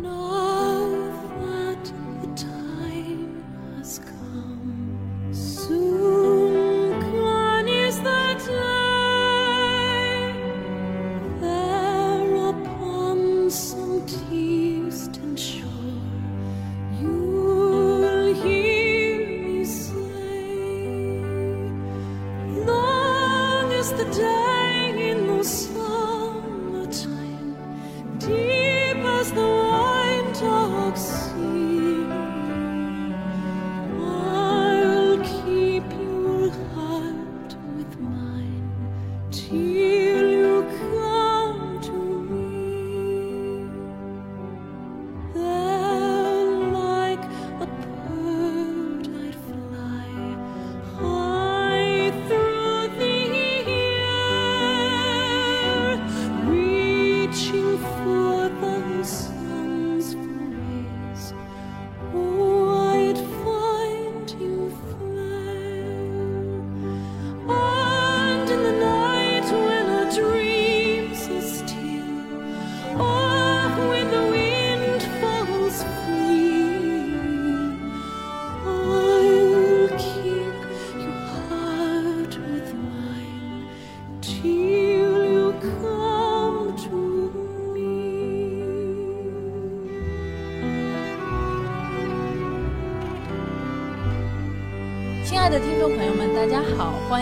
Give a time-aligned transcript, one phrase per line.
[0.00, 0.21] No.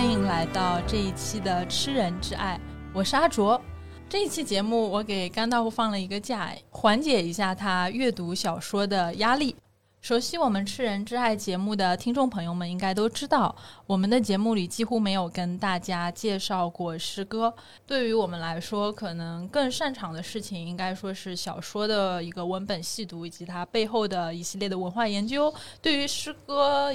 [0.00, 2.58] 欢迎来到这一期的《吃人之爱》，
[2.94, 3.60] 我是阿卓。
[4.08, 9.54] 这一期节目，我给甘道夫放了一个假，缓解一下他阅读小说的压力。
[10.00, 13.54] 熟悉我们《吃人之爱》节目的听众朋友们应该都知道，
[13.86, 17.54] 我们的节目里几乎没有跟大家介绍过诗歌。
[17.86, 25.52] 对于我们来说，可能更擅长的事情应该说是小说的一个文本细读，以及它背后的一系列的文化研究。
[25.82, 26.90] 对于诗歌，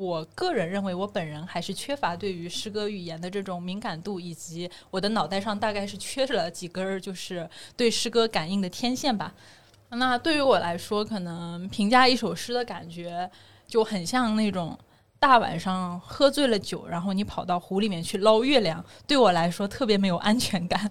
[0.00, 9.34] 我个人认为，我本人还是缺乏对于诗歌语言的这种敏感度，以及我的脑袋上大概是缺了几根儿，就是对诗歌感应的天线吧。
[9.90, 13.30] 那对于我来说，可能评价一首诗的感觉
[13.66, 14.78] 就很像那种
[15.18, 20.90] 大晚上喝醉了酒，然后你跑到湖里面去捞月亮，对我来说特别没有安全感。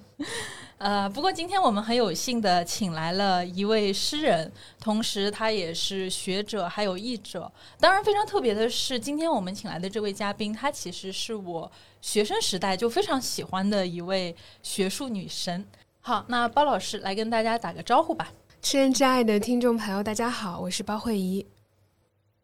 [0.79, 7.51] 呃，不过今天我们很有幸的请来了一位诗人，同时他也是学者，还有译者。
[7.81, 11.69] 当然，非常特别的是，今天我们请来的这位嘉宾，她其实是我
[12.01, 15.65] 学生时代就非常喜欢的一位学术女神。
[15.99, 18.31] 好，那包老师来跟大家打个招呼吧。
[18.61, 21.45] 吃人之爱的听众朋友，大家好，我是包慧怡。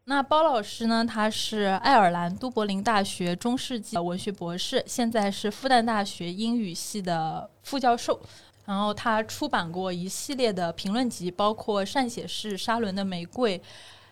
[0.07, 1.03] 那包老师呢？
[1.03, 8.21] 他是爱尔兰都柏林大学中世纪文学博士，现在是复旦大学英语系的副教授。
[8.66, 13.57] 然后他出版过一系列的评论集，包括善写是沙伦的《玫瑰》、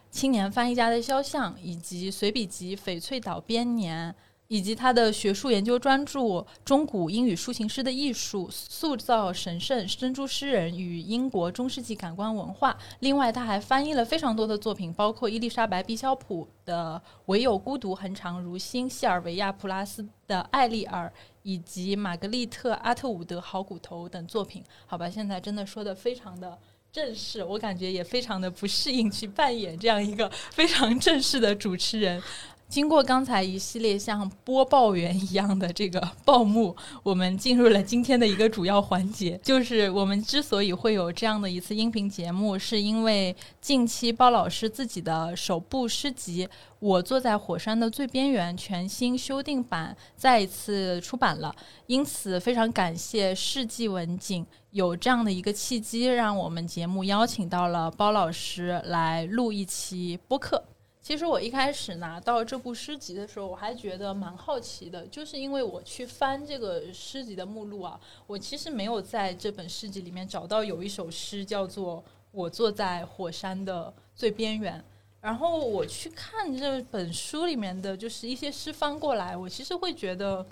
[0.10, 4.12] 青年翻译家的肖像，以及随笔集《翡翠岛编年》。
[4.54, 6.20] 以及他的学术研究专著
[6.64, 12.72] 《中古英语抒情诗的艺术：塑造神圣珍珠诗人与英国中世纪感官文化》。
[13.00, 24.64] 另外，他还翻译了非常多的作品，包括伊丽莎白·毕肖普的《唯有孤独恒长如新》、西尔维亚·普拉斯的《艾丽尔》，以及玛格丽特·阿特伍德《好骨头》等作品。
[24.86, 26.56] 好吧，现在真的说的非常的。
[26.92, 32.22] 正式，我感觉也非常的不适应去扮演这样一个非常正式的主持人。
[32.70, 46.48] 经过刚才一系列像播报员一样的这个报幕，我们进入了今天的一个主要环节，就是我们之所以会有这样的一次音频节目，是因为近期包老师自己的首部诗集
[46.80, 60.64] 《我坐在火山的最边缘》全新修订版再一次出版了，因此非常感谢世纪文景有这样的一个契机，让我们节目邀请到了包老师来录一期播客。
[61.04, 71.98] 其实我一开始拿到这部诗集的时候，我还觉得蛮好奇的，就是因为我去翻这个诗集的目录啊，我其实没有在这本诗集里面找到有一首诗叫做
[72.32, 74.80] 《我坐在火山的最边缘》。
[75.20, 80.46] 然后我去看这本书里面的就是一些诗翻过来，我其实会觉得，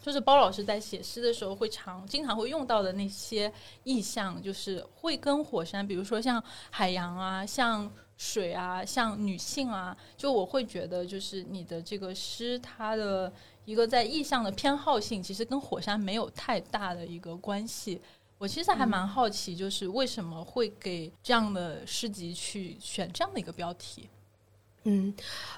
[0.00, 3.52] 就是包老师在写诗的时候会常经常会用到的那些
[3.82, 6.40] 意象，就是会跟火山，比如说像
[6.70, 7.90] 海洋啊，像。
[8.24, 13.32] 水啊，像女性啊，就我会觉得，就是你的这个诗，它的
[13.64, 18.00] 一个在意象的偏好性，其实跟火山没有太大的一个关系。
[18.38, 24.08] 我其实还蛮好奇，就是为什么会给这样的诗集去选这样的一个标题？
[24.84, 25.12] 嗯，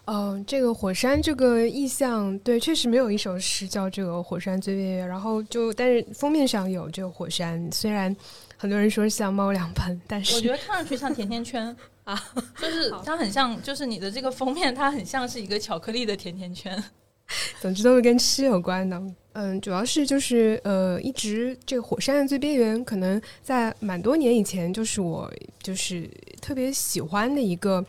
[0.06, 5.06] 呃，这个火山这个意象，对，确实没有一首诗叫这个火山最边缘。
[5.06, 8.14] 然后就，但是封面上有这个火山，虽然
[8.56, 11.74] 很多人说像猫粮盆，但是我觉得看上去像甜甜圈
[12.04, 12.22] 啊，
[12.60, 16.82] 就是它很像，就是你的这个封面，它很像是一个巧克力的甜甜圈。
[17.60, 19.00] 总之都是跟吃有关的。
[19.34, 25.28] 嗯，主要是就是呃，一直这个火山的最边缘，可能在蛮多年以前，就是我
[25.60, 26.08] 就是
[26.40, 27.84] 特别喜欢的一个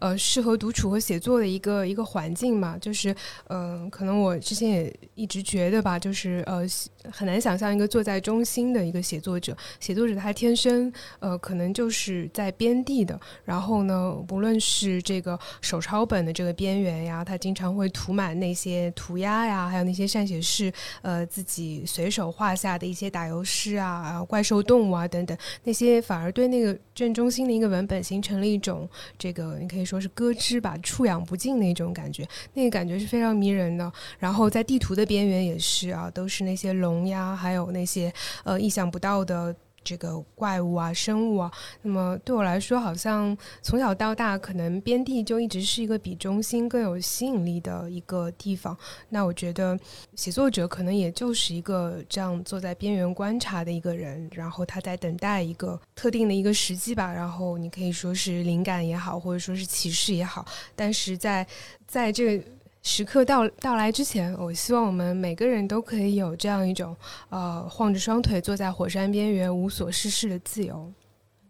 [0.00, 2.76] 呃，适合独处和写作的一个一个环境嘛。
[2.80, 3.14] 就是
[3.46, 6.66] 嗯，可能我之前也一直觉得吧，就是呃
[7.12, 20.72] 很难想象一个坐在中心的一个写作者，写作者他天生呃可能就是在边地的，然后呢，不论是这个手抄本的这个边缘呀，他经常会涂满那些涂鸦呀，还有那些善写士
[21.02, 28.88] 呃自己随手画下的一些打油诗啊、怪兽动物啊等等，那些反而对那个正中心的一个文本形成了一种
[29.18, 33.90] 这个你可以说是咯吱吧，触痒不尽那种感觉，那个感觉是非常迷人的。
[34.18, 38.12] 然后在地图的边缘也是啊，都是那些龙呀，还有那些
[38.44, 39.54] 呃意想不到的
[39.88, 41.50] 这个怪物啊、生物啊。
[41.80, 48.76] 那么对我来说，好像从小到大，可能边地就一直是一个比中心更有吸引力的一个地方。
[49.08, 49.78] 那我觉得
[50.14, 57.10] 写作者可能也就是一个这样坐在边缘观察的一个人，然后他在等待一个特定的一个时机吧。
[57.10, 60.44] 然后你可以说是灵感也好，或者说是启示也好，
[60.76, 61.46] 但是在
[61.86, 62.44] 在这个。
[62.88, 66.96] 时刻到到来之前，我希望我们每个人都可以有这样一种，
[67.28, 70.90] 呃，晃着双腿坐在火山边缘无所事事的自由。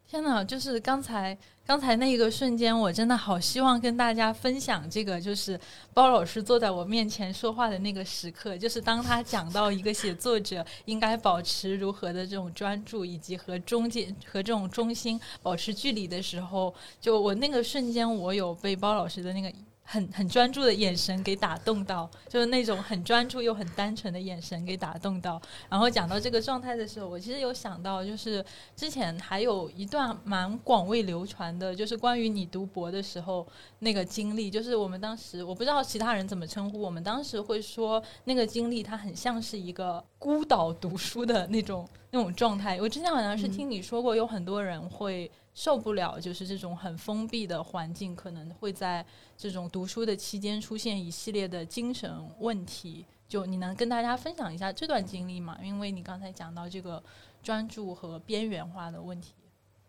[0.05, 0.43] 天哪！
[0.43, 5.58] 就是刚才刚才那个瞬间，我真的好希望跟大家分享这个，就是
[5.94, 19.49] 包老师坐在我面前说话的那个时刻，就是当他讲到一个写作者应该保持如何的这种专注，以及和中间和这种中心保持距离的时候，就我那个瞬间，我有被包老师的那个。
[19.90, 25.40] 很很专注的眼神给打动到，就是那种很专注又很单纯的眼神给打动到。
[25.70, 28.44] 然后讲到这个状态的时候，我其实有想到，就是
[28.76, 33.46] 之前还有一段蛮广为流传的，就是关于你读博的时候
[33.79, 34.50] 那个经历。
[34.50, 42.79] 就是我们当时，我不知道其他人怎么称呼，我们当时会说那个经历，它很像是一个孤岛读书的那种那种状态。
[42.79, 45.31] 我之前好像是听你说过，有很多人会。
[45.58, 49.05] 受不了，就是这种很封闭的环境，可能会在
[49.37, 52.08] 这种读书的期间出现一系列的精神
[52.38, 53.05] 问题。
[53.26, 55.58] 就你能跟大家分享一下这段经历吗？
[55.60, 57.02] 因为你刚才讲到这个
[57.43, 59.32] 专注和边缘化的问题。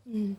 [0.06, 0.36] 嗯。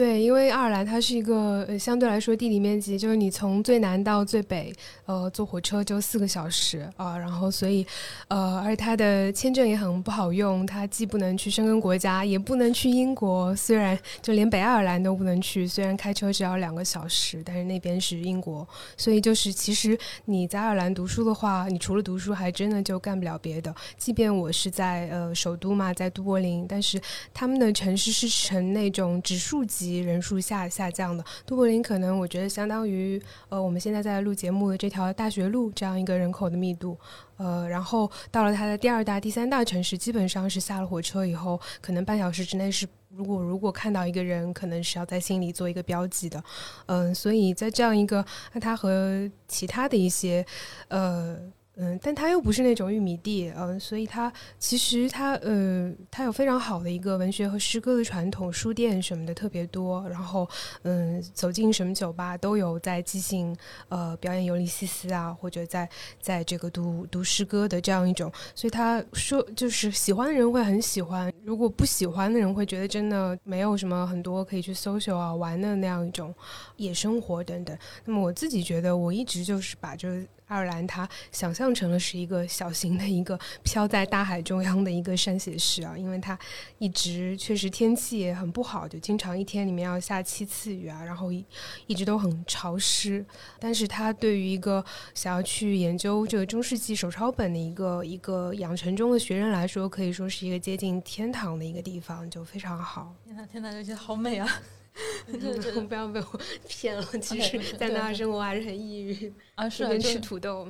[0.00, 4.72] 对，因为爱尔兰它是一个呃相对来说地理面积，就是你从最南到最北，
[5.04, 7.86] 呃，坐火车就四个小时啊，然后所以，
[8.28, 18.66] 呃，而且它的签证也很不好用，它既不能去申根国家，也不能去英国，虽然就连北爱尔兰都不能去，虽然开车只要两个小时，但是那边是英国，
[18.96, 23.74] 所以就是其实你在爱尔兰读书的话，你除了读书，还真的就干不了别的。
[23.98, 26.98] 即便我是在呃首都嘛，在都柏林，但是
[27.34, 29.89] 他们的城市是呈那种指数级。
[29.90, 36.96] 及人数下下降的都柏林，可能我觉得相当于呃我们现在在录节目的这条大学路这样一个人口的密度，
[37.36, 46.42] 呃，然后到了它的第二大、第三大城市，基本上是下了火车以后，可能半小时之内是如果如果看到一个人，可能是要在心里做一个标记的，
[46.86, 50.46] 嗯，所以在这样一个，那它和其他的一些
[50.88, 51.36] 呃。
[51.82, 60.06] 嗯，但它又不是那种玉米地，嗯，所以它其实它呃，它有非常好的一个文学和诗歌的传统，书店什么的特别多。
[60.10, 60.46] 然后，
[60.82, 63.56] 嗯，走进什么酒吧都有在即兴
[63.88, 65.88] 呃表演《尤利西斯》啊，或者在
[66.20, 68.30] 在这个读读诗歌的这样一种。
[68.54, 76.34] 所以他说，就是喜欢的人会很喜欢，如果不喜欢的人会觉得真的没有什么很多可以去 social 啊玩的那样一种
[76.76, 77.74] 夜生活等等。
[78.04, 80.26] 那么我自己觉得，我一直就是把这。
[80.50, 86.36] 爱尔兰，它想象成了是一个小型的一个飘在大海中央的一个山写诗啊，因为它
[86.78, 91.44] 一直确实天气也很不好，就经常一天里面要下七次雨啊，然后一
[91.86, 93.24] 一直都很潮湿。
[93.60, 103.14] 但是它对于一个想要去研究这个中世纪手抄本的一个一个养成中的学人来说，可以说是一个接近天堂的一个地方，就非常好。
[103.24, 104.48] 天哪，天哪，这些好美啊！
[105.88, 109.68] 不要被我 骗了，其实，在那儿生活还是很抑郁啊。
[109.68, 110.68] 是边吃土豆，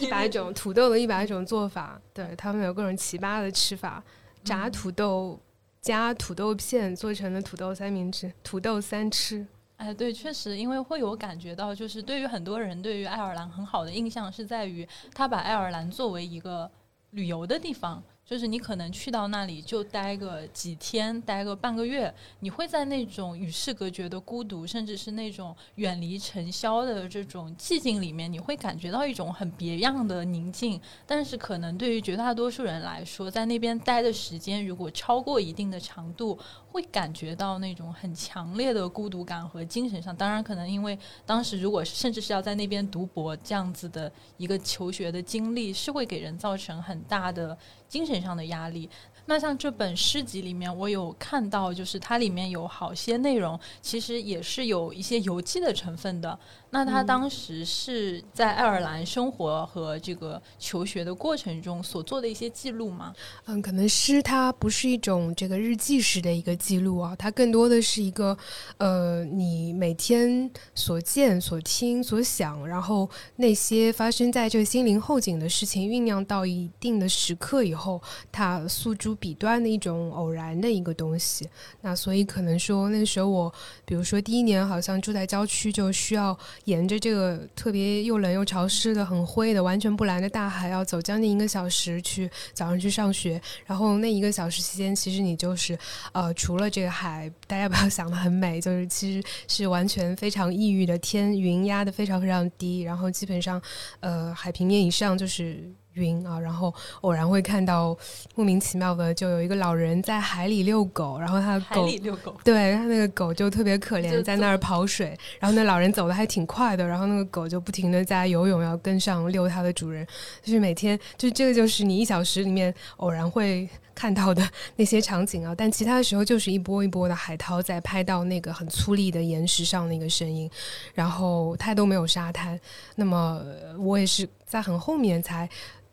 [0.00, 4.02] 一百种土豆的一百种做法，对他们有各种奇葩的吃法，
[4.44, 5.38] 炸土豆
[5.80, 9.46] 加土豆片做成的土豆三明治，土豆三吃。
[9.76, 16.68] 哎，对，确实，因为会有感觉到，就是对于很多人，对于爱尔兰很好的印象是在于他把爱尔兰作为一个
[17.10, 18.02] 旅游的地方。
[18.28, 30.78] 就是你可能去到那里就待个几天，待个半个月，你会在那种与世隔绝的孤独，甚至是那种远离尘嚣的这种寂静里面，你会感觉到一种很别样的宁静。
[31.06, 36.38] 但是可能对于绝大多数人来说，在那边待的时间如果超过一定的长度，
[36.70, 40.14] 会感觉到那种很强烈的孤独感和精神上。
[40.14, 47.56] 当然，可能因为当时如果甚至是要在那边读博这样子的一个求学的经历，是会给人造成很大的。
[47.88, 48.88] 精神上的压力，
[49.26, 56.38] 那像这本诗集里面，我有看到，就是它里面有好些内容，其实也是有一些游记的成分的。
[56.70, 63.14] 那他当时是在爱尔兰生活和这个求学的过程中所做的一些记录吗？
[63.46, 68.36] 嗯，可能诗它不是一种这个日记式的一个记录啊，它更多的是一个
[68.76, 81.48] 呃，你每天所见、所听、所想，然后那些发生在这个心灵后景的事情酝酿到一定的时刻以后，它诉诸笔端的一种偶然的一个东西。
[81.80, 83.50] 那所以可能说那时候我，
[83.86, 86.38] 比如说第一年好像住在郊区，就需要。
[86.64, 93.40] 沿着这个特别又冷又潮湿的、很灰的、完全不蓝的大海，要走将近一个小时去早上去上学。
[93.66, 95.78] 然后那一个小时期间，其实你就是
[96.12, 103.60] 呃，除了这个海，大家不要想的很美，就是其实是完全非常抑郁的天，云压的非常非常低，然后基本上
[104.00, 105.62] 呃，海平面以上就是。
[105.98, 107.96] 晕啊，然后偶然会看到
[108.34, 120.06] 莫名其妙的，就有一个老人在海里遛狗，然后他的狗，海里遛狗，对他那个狗就特别可怜，在那儿跑水，然后那老人走的还挺快的，然后那个狗就不停的在游泳，要跟上遛它的主人，
[120.42, 130.48] 就是每天就这个就是你一小时里面偶然会看到的那些场景啊，但其他的时候就是一波一波的海涛在拍到那个很粗粝的岩石上那个声音，
[130.94, 132.58] 然后它都没有沙滩，
[132.94, 133.42] 那么
[133.78, 135.48] 我也是在很后面才。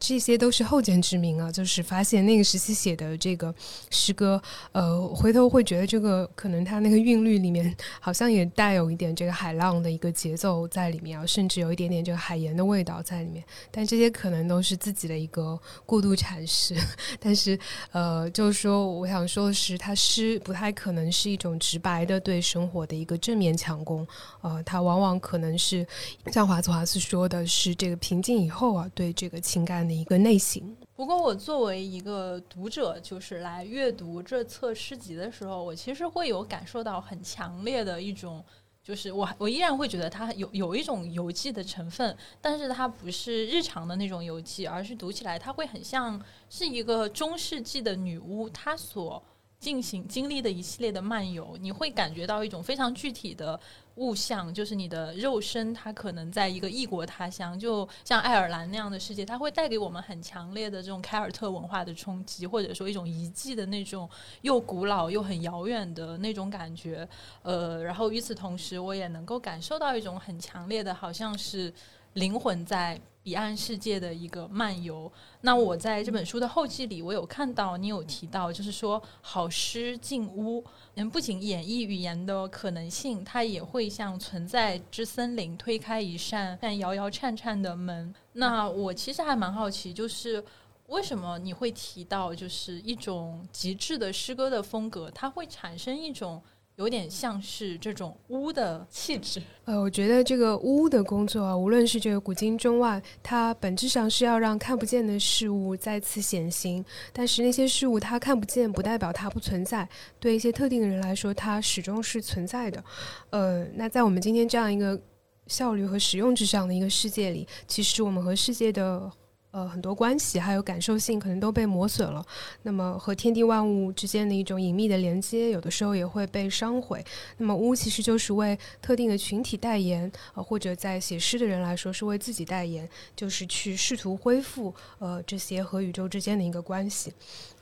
[0.08, 3.54] 这些都是后见之明啊，就是发现那个时期写的这个
[3.90, 4.40] 诗歌，
[4.72, 13.44] 呃，回头会觉得这个可能它那个韵律里面好像也带有一点这个海浪的一个节奏在里面啊，甚至有一点点这个海盐的味道在里面。
[13.72, 16.76] 但这些可能都是自己的一个过度阐释。
[17.20, 17.58] 但是，
[17.92, 24.06] 呃，就是说，我想说的是，它诗不太可能是一种直白的对生活的一个正面强攻，
[24.42, 25.84] 呃，它往往可能是
[26.32, 29.95] 像华兹华斯说的是这个平静以后啊，对这个情感的。
[29.96, 30.76] 一个类型。
[30.96, 38.44] 不过，我作为一个读者，就是来阅读这册诗集的时候，我其实会有感受到很强烈的一种，
[38.84, 49.22] 就是我我依然会觉得它有有一种游记的成分，但是它不是日常的那种游记，而是读起来它会很像是一个中世纪的女巫，她所
[49.60, 53.60] 进行经历的一系列的漫游，你会感觉到一种非常具体的。
[53.96, 64.10] 物象就是你的肉身，它可能在一个异国他乡，就像爱尔兰那样的世界，它会带给我们很强烈的这种凯尔特文化的冲击，或者说一种遗迹的那种
[64.42, 67.08] 又古老又很遥远的那种感觉。
[67.42, 71.74] 呃，然后与此同时，我也能够感受到一种很强烈的，好像是
[72.16, 73.00] 灵魂在。
[73.26, 75.12] 彼岸世界的一个漫游。
[75.42, 88.14] 那我在这本书的后记里，我有看到你有提到，就是说好诗进屋，嗯，不仅演绎语言的可能性，它也会像存在之森林推开一扇但摇摇颤颤的门。
[88.34, 90.46] 那我其实还蛮好奇，就是
[90.86, 96.40] 为什么你会提到，就是一种极致的诗歌的风格，它会产生一种。
[96.76, 99.42] 有点像是这种巫的气质。
[99.64, 106.84] 呃，我觉得这个巫的工作啊，无论是这个古今中外，它本质上是要让看不见的事物再次显形。
[107.14, 109.88] 但是那些事物它看不见，不代表它不存在。
[110.20, 112.84] 对一些特定的人来说，它始终是存在的。
[113.30, 115.00] 呃，那在我们今天这样一个
[115.48, 119.12] 效率和实用至上的一个世界里，其实我们和世界的。
[119.56, 122.22] 呃，很多关系还有感受性可能都被磨损了，
[122.64, 127.02] 那么和天地万物之间的一种隐秘的连接，有的时候也会被伤毁。
[127.38, 132.86] 那么巫其实就是为特定的群体代言，呃，或者在写诗的人来说是为自己代言，
[133.16, 137.14] 就是去试图恢复呃这些和宇宙之间的一个关系。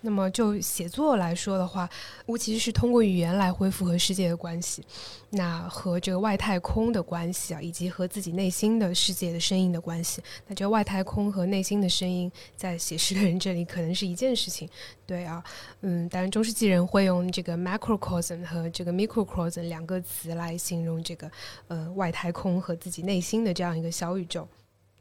[0.05, 1.89] 那么就写作来说的话，
[2.25, 4.83] 巫其实是通过语言来恢复和世界的关系，
[5.29, 10.21] 那和这个外太空的关系啊，以及和自己内心的世界的声音的关系。
[10.45, 14.67] 那这外太空和内心的声音，在写诗的人这里可能是一件事情，
[15.07, 15.41] 对啊，
[15.79, 21.31] 嗯，当然中世纪人会用这个 macrocosm 和这个 microcosm 两个词来形容这个
[21.69, 24.45] 呃外太空和自己内心的这样一个小宇宙。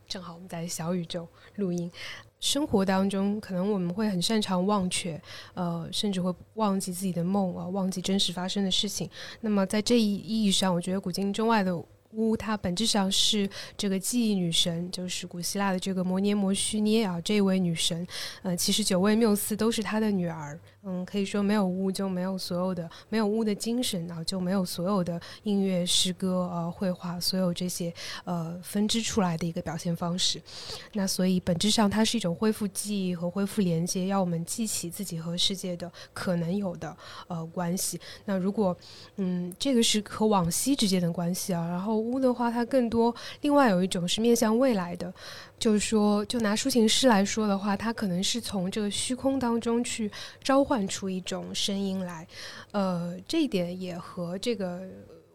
[0.07, 1.91] 正好我们在小宇宙录音。
[2.43, 5.19] 生活当中，可能我们会很擅长忘却，
[5.55, 9.09] 呃，甚至会忘记自己的梦啊，忘记真实发生的事情。
[9.43, 11.73] 那么，在这一意义上，我觉得古今中外的
[12.15, 18.05] 巫，它本质上是这个记忆女神，就是古希腊的这个摩涅摩须涅啊，这位女神，
[18.43, 20.59] 呃，其实九位缪斯都是她的女儿。
[20.85, 30.43] 嗯，可以说没有巫就没有所有的没有巫的精神啊，就没有所有的音乐、诗歌、呃绘画，所有这些呃分支出来的一个表现方式。
[30.95, 36.97] 那所以本质上它是一种恢复记忆和恢复连接，要我们记起自己和世界的可能有的
[37.29, 38.01] 呃关系。
[38.25, 38.77] 那如果
[39.17, 45.15] 嗯这个是和往昔之间的关系啊，然后巫的话，它更多另外有一种是面向未来的。
[45.63, 50.11] 就是说，就拿抒情诗来说的话，它可能是从这个虚空当中去
[50.43, 52.27] 召唤出一种声音来，
[52.73, 54.83] 呃，这一点也和这个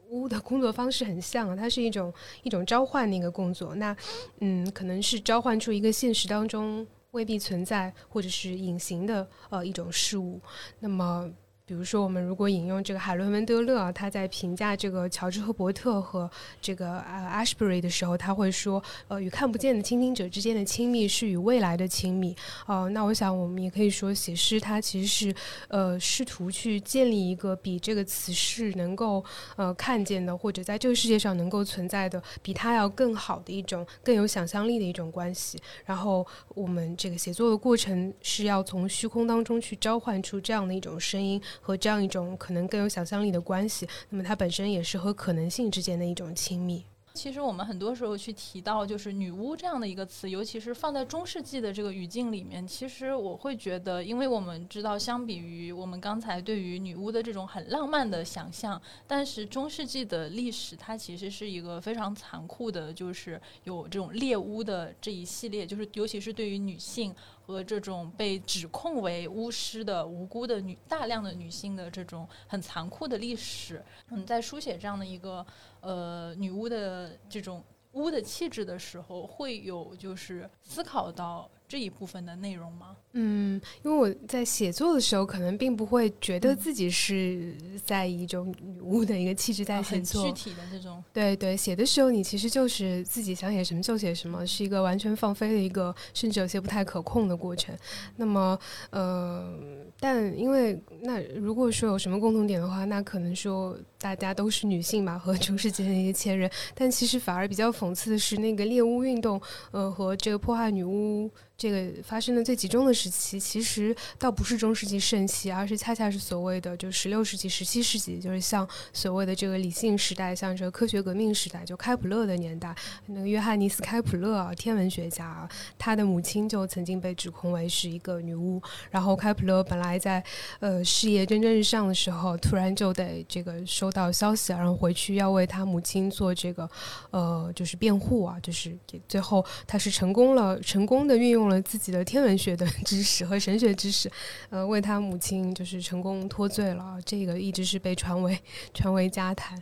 [0.09, 3.73] 屋的工作方式很像，它是一种一种召唤的一个工作。
[3.75, 3.95] 那，
[4.41, 10.41] 嗯，可能是召唤出一个现实当中未必存在或者是隐形的呃一种事物。
[10.81, 11.31] 那么。
[11.67, 16.31] 比如说，我们如果引用这个海伦·文德勒，他在评价这个乔治·赫伯特和
[16.61, 22.33] 这个呃 Ashbury 的时候，他会说，呃，与看不见的倾听者之间的亲密是与未来的亲密。
[22.67, 25.35] 哦，那我想我们也可以说，写诗它其实是
[25.67, 29.21] 呃试图去建立一个比这个词是能够
[29.57, 35.61] 呃看见的，或者在这个世界上能够存在的比它要更好的一种更有想象力的一种关系。
[35.83, 41.41] 然后我们这个写作的过程是要从虚空当中去召唤出这样的一种声音。
[41.61, 46.83] 和这样一种可能更有想象力的关系，那么它本身也是和可能性之间的一种亲密。
[47.13, 67.15] 其实我们很多时候去提到就是女巫这样的一个词，尤其是放在中世纪的这个语境里面，其实我会觉得，因为我们知道，相比于我们刚才对于女巫的这种很浪漫的想象，但是中世纪的历史它其实是一个非常残酷的，就是有这种猎巫的这一系列，就是尤其是对于女性。
[67.47, 75.45] 和这种被指控为巫师的无辜的女大量的女性的这种很残酷的历史，嗯，在书写这样的一个
[75.79, 77.63] 呃女巫的这种
[77.93, 81.49] 巫的气质的时候，会有就是思考到。
[81.67, 82.95] 这一部分的内容吗？
[83.13, 91.03] 嗯，因为我在写作的时候，可能并不会觉得自己是在一种女巫的一个气质在写作，具体的这种。
[91.11, 97.75] 对对，写的时候你其实就是自己想写什么就写什么，是一个完全放飞的一个，甚至有些不太可控的过程。
[98.15, 98.57] 那么，
[98.91, 99.51] 呃，
[99.99, 106.49] 但因为那如果说有什么共同点的话，那可能说大家都是女性嘛，和 中世纪的一些前人。
[106.73, 111.29] 但其实反而比较讽刺的是，那个猎巫运动，呃，和这个破坏女巫。
[111.57, 122.75] 这个发生的最集中的时期，其实倒不是中世纪盛期，而是恰恰是所谓的就十六世纪、十七世纪，就是像所谓的这个理性时代，像这个科学革命时代，就开普勒的年代。
[123.07, 128.61] 那个约翰尼斯·开普勒啊，天文学家啊，他的母亲就曾经被指控为是一个女巫。
[128.91, 130.23] 然后开普勒本来在
[130.59, 136.69] 呃事业蒸蒸日上的时候，突然就得这个收收到消息，然后回去要为他母亲做这个
[137.09, 141.47] 呃就是辩护啊，就是最后他是成功了，成功的运用。
[141.47, 144.11] 了自己的天文学的 知识和神学知识，
[144.49, 146.99] 呃，为他母亲就是成功脱罪了。
[147.05, 148.37] 这个一直是被传为
[148.73, 149.57] 传为佳谈。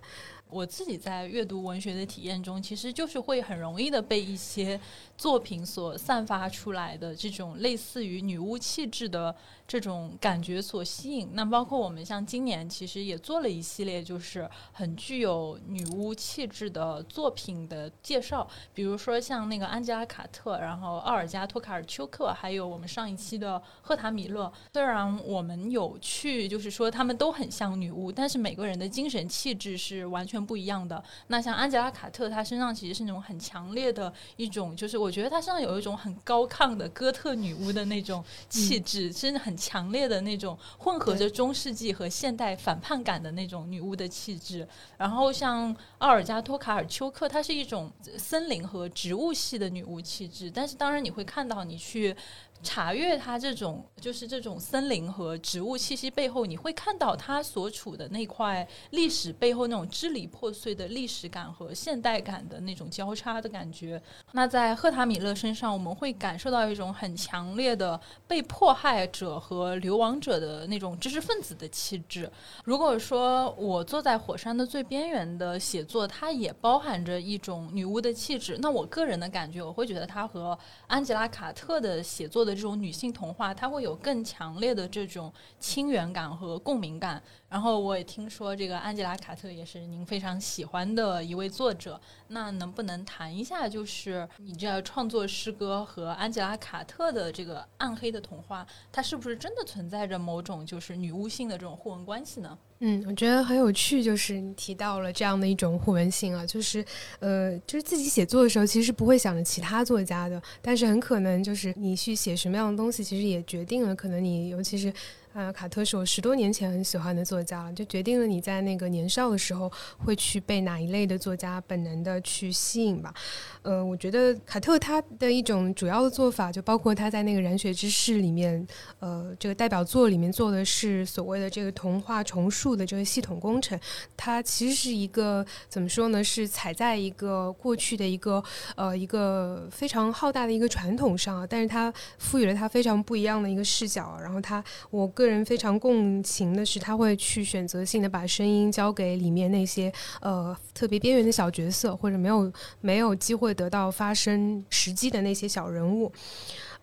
[0.49, 4.79] 我自己在阅读文学的体验中，其实就是会很容易的被一些
[5.17, 9.35] 作品所散发出来的这种类似于女巫气质的。
[9.67, 24.53] 这种感觉所吸引，那包括我们像今年其实也做了一系列，就是很具有女巫气质的作品的介绍，比如说像那个安吉拉·卡特，然后奥尔加·托卡尔丘克，还有我们上一期的赫塔米勒。
[24.71, 31.03] 虽然我们有去，就是说他们都很像女巫，但是每个人的精神气质是完全不一样的。
[31.27, 39.54] 那像安吉拉·卡特，她身上其实是那种很强烈的一种，就是我觉得她身上有一种很高亢的哥特女巫的那种气质，真的很。
[39.55, 52.15] 强烈的那种混合着中世纪和现代反叛感的那种女巫的气质，然后像奥尔加托卡尔丘克，它是一种森林和植物系的女巫气质，但是当然你会看到你去。
[52.63, 64.01] 查阅它这种就是这种森林和植物气息背后，你会看到它所处的那块历史背后那种支离破碎的历史感和现代感的那种交叉的感觉。
[64.31, 72.27] 那在赫塔米勒身上，我们会感受到一种很强烈的被迫害者和流亡者的那种知识分子的气质。
[72.63, 78.57] 如果说我坐在火山的最边缘的写作，它也包含着一种女巫的气质。
[78.59, 82.54] 那我个人的感觉，我会觉得它和安吉拉·卡特的写作的。
[82.55, 87.21] 这种女性童话，它会有更强烈的这种亲缘感和共鸣感。
[87.55, 91.97] 然后我也听说，这个安吉拉·卡特也是您非常喜欢的一位作者。
[92.27, 102.57] 那能不能谈一下，就是你这创作诗歌和安吉拉·卡特的这个暗黑的童话，它是不是真的存在着某种就是女巫性的这种互文关系呢？
[102.79, 106.83] 嗯，我觉得很有趣，就是你提到了这样的一种互文性啊，就是
[107.19, 114.93] 呃，就是自己写作的时候，其实不会想着其他作家的，但是很可能就是你去写什么样的东西，其实也决定了可能你尤其是。
[115.35, 123.13] 啊，卡特是我十多年前很喜欢的作家了，就决定了你在那个年少的时候会去被哪一类的作家本能的去吸引吧。
[123.61, 128.65] 呃，我觉得卡特他的一种主要的做法，就包括他在那个《燃血之誓》里面，
[128.99, 133.77] 呃，这个代表作里面做的是所谓的这个童话重塑的这个系统工程。
[134.15, 136.23] 它其实是一个怎么说呢？
[136.23, 138.41] 是踩在一个过去的一个
[138.77, 144.17] 呃一个非常浩大的一个传统上，但是它赋予了它非常不一样的一个视角。
[144.21, 156.11] 然后他，我个个人非常共情的是，他会去选择性的把声音交给里面那些呃特别边缘的小角色，或者没有没有机会得到发声时机的那些小人物，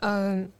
[0.01, 0.51] 嗯。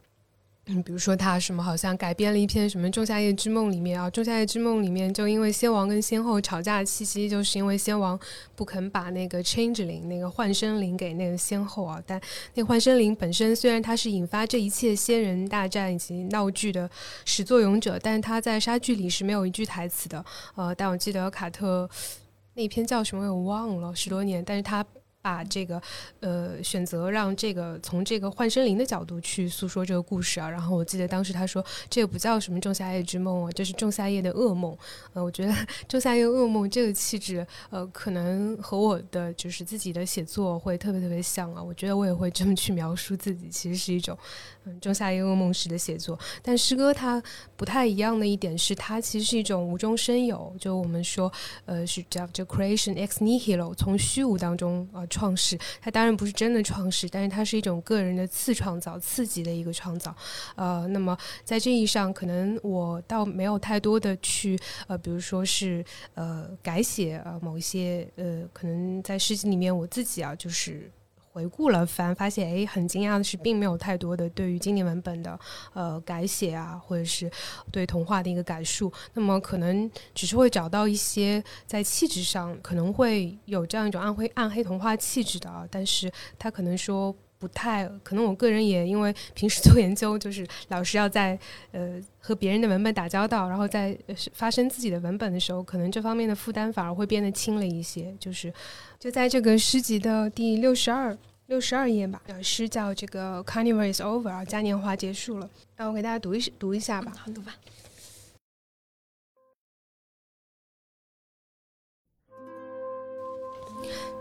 [0.67, 8.17] 嗯，比如说他什么好像改编了一篇什么《仲夏夜之梦》里面啊，《仲夏夜之梦》里面就因为先王跟先后吵架的契机，就是因为先王
[8.55, 12.21] 不肯把那个 Changeling 那个幻生灵给那个先后啊，但
[12.53, 16.89] 那幻生灵本身虽然它是引发这一切仙人大战以及闹剧的
[17.25, 20.23] 始作俑者，但是他在杀剧里是没有一句台词的。
[20.55, 21.89] 呃，但我记得卡特
[22.53, 24.85] 那篇叫什么我忘了，十多年，但是他。
[25.23, 25.81] 把这个，
[26.19, 30.49] 呃，选择让这个从这个幻生灵的角度去诉说这个故事啊。
[30.49, 34.77] 然后我记得当时他说，这个不叫什么仲夏夜之梦啊，这是仲夏夜的噩梦。
[35.13, 35.55] 呃，我觉得
[35.87, 41.63] 仲夏夜噩梦这个气质，呃，可能和我的就是自己的写作会特别特别像啊。
[41.63, 44.17] 我觉得我也会这么去描述自己，其实是一种
[44.65, 46.19] 嗯仲夏夜噩梦式的写作。
[46.41, 47.23] 但诗歌它
[47.55, 51.31] 不太一样的一点是，它其实是一种无中生有，就我们说，
[51.65, 55.05] 呃，是叫这 creation ex nihilo，从虚无当中啊。
[55.13, 60.15] 创世，它当然不是真的创世，但是它是一种个人的次创造、刺激的一个创造。
[60.55, 70.89] 呃，那么在这意义上，可能我倒没有太多的去呃，比如说是呃改写呃某一些呃，可能在诗集里面我自己啊，就是。
[71.33, 75.37] 回顾了，翻发现，哎，很惊讶的是，并没有太多的对于经典文本的
[75.73, 77.29] 呃改写啊，或者是
[77.71, 78.93] 对童话的一个改述。
[79.15, 88.23] 那么，可能只是会找到一些在气质上可能会有这样一种暗黑暗黑童话气质的，但是他可能说不太可能。
[88.23, 91.37] 我个人也因为平时 做研究，就是老是要在
[91.73, 93.97] 呃和别人的文本打交道，然后在
[94.33, 98.53] 发生自己的文本的时候，可能这方面的负担反而会变得轻了一些，就是。
[98.97, 105.49] 就在这个诗集的第六十二六十二页吧，诗叫这个 Carnival is over 啊，嘉年华结束了。
[105.75, 107.11] 那我给大家读一读一下吧。
[107.17, 107.53] 好，读吧。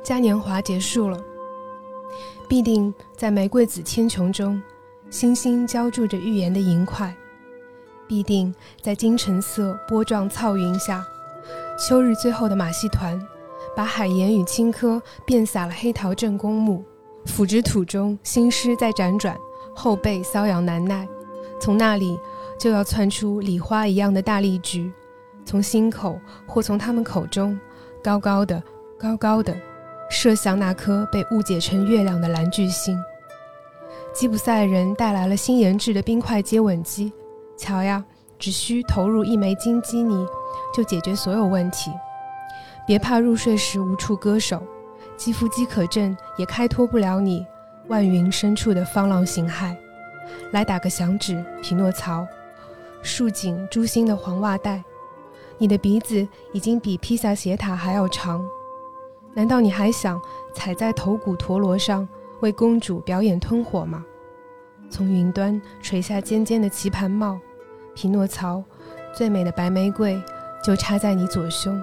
[0.03, 1.25] 嘉年华结束了，
[2.53, 4.63] 必定在玫瑰紫千穹中，
[5.09, 7.09] 星星浇筑着预言的银块；
[8.07, 11.03] 必定在金橙色波状草云下，
[11.79, 13.19] 秋日最后的马戏团。
[13.75, 16.85] 把海盐与青稞遍洒了黑桃镇公墓，
[17.25, 19.35] 腐殖土中新尸在辗转，
[19.75, 21.09] 后背瘙痒难耐。
[21.59, 22.19] 从那里
[22.59, 24.93] 就要窜出礼花一样的大丽菊，
[25.47, 27.59] 从心口或从他们口中，
[28.05, 28.63] 高高的、
[28.99, 29.57] 高高的，
[30.13, 33.03] 射向那颗被误解成月亮的蓝巨星。
[34.13, 37.11] 吉普赛人带来了新研制的冰块接吻机，
[37.57, 38.05] 瞧呀，
[38.39, 40.27] 只需投入一枚金基尼，
[40.75, 41.91] 就解决所有问题。
[42.87, 44.63] 别怕入睡时无处割手，
[45.17, 47.47] 肌肤饥渴症也开脱不了你
[47.89, 49.75] 万云深处的方浪形骸。
[50.51, 52.27] 来打个响指，匹诺曹，
[53.01, 54.85] 束紧珠心的黄袜带。
[55.57, 58.45] 你的鼻子已经比披萨斜塔还要长，
[59.35, 60.21] 难道你还想
[60.55, 62.07] 踩在头骨陀螺上
[62.41, 64.05] 为公主表演吞火吗？
[64.91, 67.39] 从云端垂下尖尖的棋盘帽，
[67.95, 68.63] 匹诺曹，
[69.15, 70.21] 最美的白玫瑰
[70.63, 71.83] 就插在你左胸。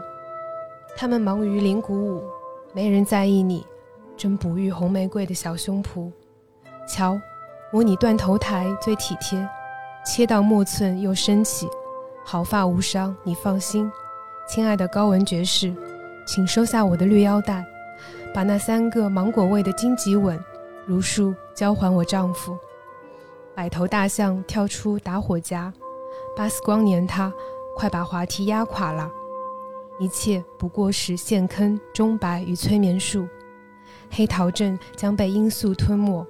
[0.96, 2.24] 他们忙于领鼓舞，
[2.72, 3.66] 没人在意你
[4.16, 6.12] 正哺育红玫瑰的小胸脯。
[6.88, 7.20] 瞧，
[7.72, 9.44] 模拟断头台最体贴，
[10.06, 11.68] 切到末寸又升起，
[12.24, 13.92] 毫发无伤，你放心。
[14.48, 15.74] 亲爱的高文爵士，
[16.32, 17.66] 请收下我的绿腰带，
[18.32, 20.40] 把那三个芒果味的荆棘吻
[20.86, 22.56] 如数交还我丈夫。
[23.56, 25.74] 百头大象跳出打火夹，
[26.38, 27.34] 巴斯光年，他
[27.76, 29.12] 快把滑梯压垮了。
[30.00, 33.28] 一切不过是陷坑、钟摆与催眠术。
[34.12, 36.24] 黑桃镇将被罂粟吞没。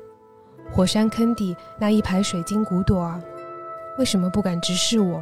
[0.72, 3.22] 火山坑底那一排水晶骨朵啊，
[3.98, 5.22] 为什么不敢直视我？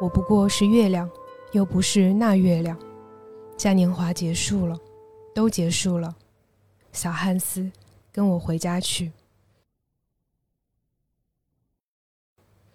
[0.00, 1.10] 我不过是月亮，
[1.50, 2.74] 又不是那月亮。
[3.62, 4.76] 嘉年华结束了，
[5.32, 6.16] 都结束了。
[6.92, 7.70] 小汉斯，
[8.10, 9.12] 跟我回家去。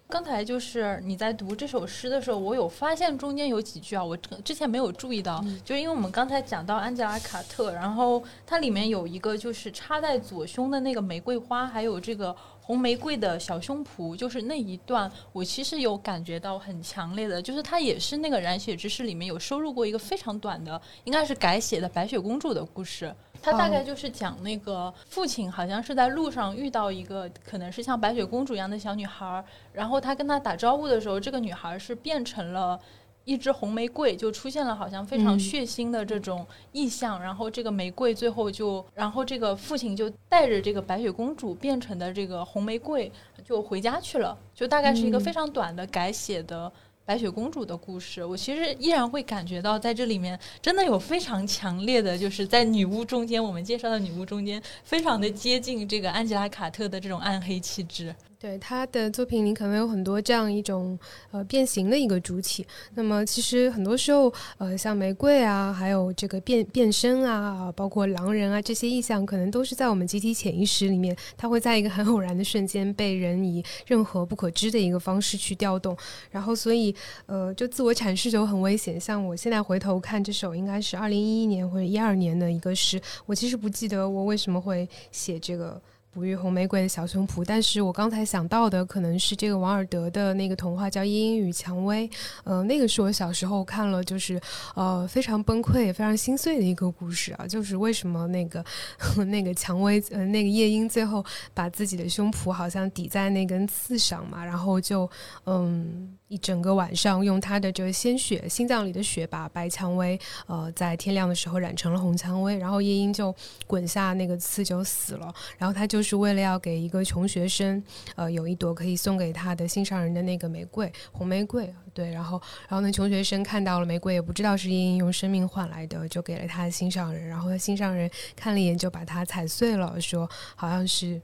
[0.10, 23.14] 刚才就是你在读这首诗的时候，我有发现中间有几句啊，我之前没有注意到，就是因为我们刚才讲到安吉拉·卡特，然后它里面有一个就是插在左胸的那个玫瑰花，还有这个红玫瑰的小胸脯，就是那一段，我其实有感觉到很强烈的，就是它也是那个染血之诗里面有收录过一个非常短的，应该是改写的白雪公主的故事。
[23.42, 32.80] 他大概就是讲那个父亲好像是在路上遇到一个可能是像白雪公主一样的小女孩，然后他跟她打招呼的时候，这个女孩是变成了
[33.26, 43.12] 一支红玫瑰，就出现了好像非常血腥的这种意象，然后这个玫瑰最后就，然后这个父亲就带着这个白雪公主变成的这个红玫瑰
[43.44, 46.72] 就回家去了，就大概是一个非常短的改写的。
[47.08, 58.14] 白雪公主的故事，我其实依然会感觉到，在这里面真的有非常强烈的，就是在女巫中间，我们介绍的女巫中间，非常的接近这个安吉拉·卡特的这种暗黑气质。
[58.40, 60.98] 对他的作品里可能有很多这样一种
[61.32, 62.64] 呃变形的一个主体。
[62.94, 75.98] 那么其实很多时候，呃，像玫瑰啊，还有这个变变身啊，包括狼人啊这些意象，可能都是在我们集体潜意识里面，它会在一个很偶然的瞬间被人以任何不可知的一个方式去调动。
[76.30, 76.96] 然后所以
[77.26, 79.00] 呃，就自我阐释就很危险。
[79.00, 85.82] 像我现在回头看这首，应该是二零一一年或者一二年的一个诗，我其实不记得我为什么会写这个。
[86.12, 92.08] 哺育红玫瑰的小胸脯，但是我刚才想到的可能是这个王尔德的那个童话叫《夜莺与蔷薇》，
[92.44, 94.42] 呃，那个是我小时候看了，就是
[94.74, 98.66] 呃非常崩溃、非常心碎的一个故事啊，就是为什么那个
[99.28, 105.08] 那个蔷薇呃那个夜莺最后把自己的胸脯好像抵在那根刺上嘛，然后就
[105.46, 106.17] 嗯。
[106.28, 113.34] 一整个晚上，用他的这个鲜血，心脏里的血，把白蔷薇，呃，在天亮的时候染成了红蔷薇，然后夜莺就
[113.66, 115.34] 滚下那个刺就死了。
[115.58, 117.82] 然后他就是为了要给一个穷学生，
[118.16, 121.74] 呃，有一朵可以送给他的心上人的那个玫瑰，红玫瑰。
[121.94, 127.28] 对，然后，然后那穷学生看到了玫瑰，也不知道是夜莺用生命换来的，就给了他的心上人。
[127.28, 131.20] 然后他心上人看了一眼，就把它踩碎了，说好像是。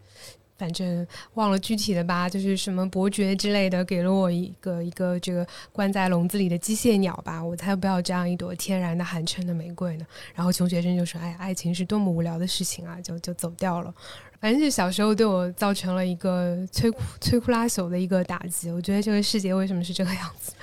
[0.58, 10.06] 反正忘了具体的吧，就是什么伯爵之类的，给了我一个一个这个关在笼子里的机械鸟吧，我才不要这样一朵天然的寒碜的玫瑰呢。
[10.34, 13.94] 然后穷学生就说：“哎，爱情是多么无聊的事情啊！”就就走掉了。
[14.40, 18.70] 反正就小时候对我造成了一个摧摧枯拉朽的一个打击。
[18.70, 20.54] 我觉得这个世界为什么是这个样子？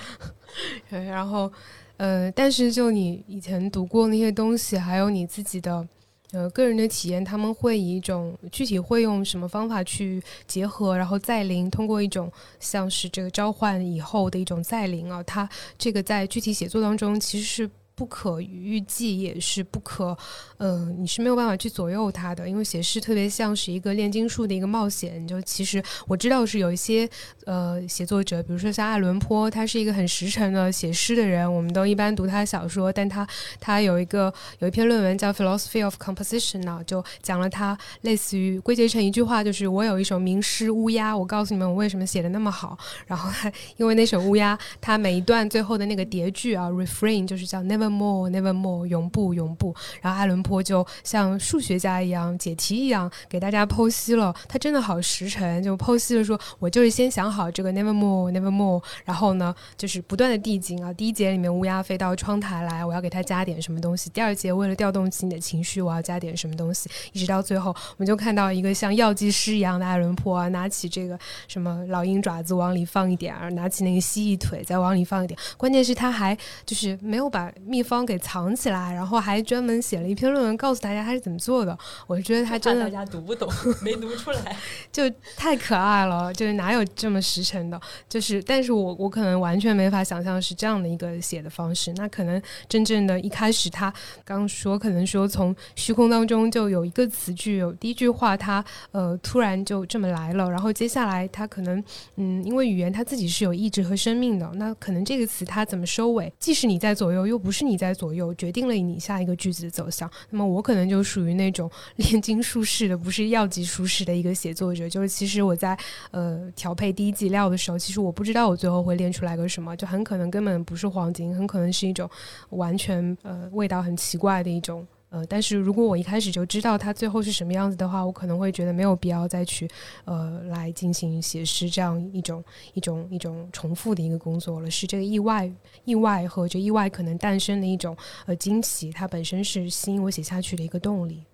[0.88, 1.50] 然后，
[1.96, 5.87] 呃，但是就你以前读过那些东西，还有你自己的。
[6.33, 17.71] 呃，个人的体验，他们会以一种具体会用什么方法去结合，然后再临，通过一种像是这个召唤以后的一种再临啊，它这个在具体写作当中其实是。
[18.01, 20.17] 不可预计也是不可，
[20.57, 25.29] 嗯，你是没有办法去左右它的，因为写诗特别像是一个炼金术的一个冒险。
[25.29, 27.07] 就其实我知道是有一些
[27.45, 33.29] 呃写作者，比如说像爱伦坡，他是一个很实诚的写诗的人，我们都一般读他的小说，但他
[33.61, 42.79] 他有一个有一篇论文叫《Philosophy of Composition》呢，就讲了他类似于归结成一句话，就是我有一首名诗《乌鸦》，我告诉你们我为什么写的那么好。
[43.07, 43.31] 然后
[43.77, 47.89] 因为那首乌鸦，它每一段最后的那个叠句啊，refrain 就是叫 never。
[47.90, 77.81] More never more 永不永不，然后爱伦坡就像数学家一样解题一样给大家剖析了，他真的好实诚，就剖析了说，我就是先想好这个 never more never more，然后呢就是不断的递进啊，第一节里面乌鸦飞到窗台来，我要给它加点什么东西，第二节为了调动起你的情绪，我要加点什么东西，一直到最后，我们就看到一个像药剂师一样的爱伦坡啊，拿起这个什么老鹰爪子往里放一点儿，拿起那个蜥蜴腿再往里放一点，关键是他还就是没有把秘。
[77.91, 81.77] 方给藏起来，然后还专门写了一篇论文告诉大家他是怎么做的。
[82.07, 83.51] 我觉得他真的大家读不懂，
[83.83, 84.57] 没读出来，
[84.93, 86.33] 就太可爱了。
[86.35, 87.81] 就是哪有这么实诚的？
[88.09, 91.93] 就是，但是我我可能完全没法想象是这样的一个写的方式。
[91.95, 93.93] 那可能真正的一开始，他
[94.25, 100.49] 刚说可能说从虚空当中就有一个词句，有第一句话，他呃突然就这么来了。
[100.51, 101.83] 然后接下来他可能
[102.17, 107.70] 嗯，因为语言他自己是有意志和生命的，那可能这个词它怎么收尾，即使你在左右，又不是是。
[107.70, 110.11] 你在左右决定了你下一个句子的走向。
[110.29, 114.88] 那么我可能就属于那种 炼金术士的，不是药剂术士的一个写作者。
[114.88, 115.79] 就是其实我在
[116.11, 122.11] 呃调配第一剂料的时候，其实我不知道我最后会炼出来个什么，就很可能根本不是黄金，很可能是一种
[122.49, 124.85] 完全呃味道很奇怪的一种。
[125.11, 129.68] 呃，但是如果我一开始就知道它最后是什么样子的话，我可能会觉得没有必要再去
[130.05, 132.42] 呃来进行写诗这样一种
[132.75, 134.70] 一种一种重复的一个工作了。
[134.70, 135.51] 是这个意外
[135.85, 137.96] 意外和这意外可能诞生的一种
[138.27, 141.25] 呃惊喜，它本身是吸引我写下去的一个动力。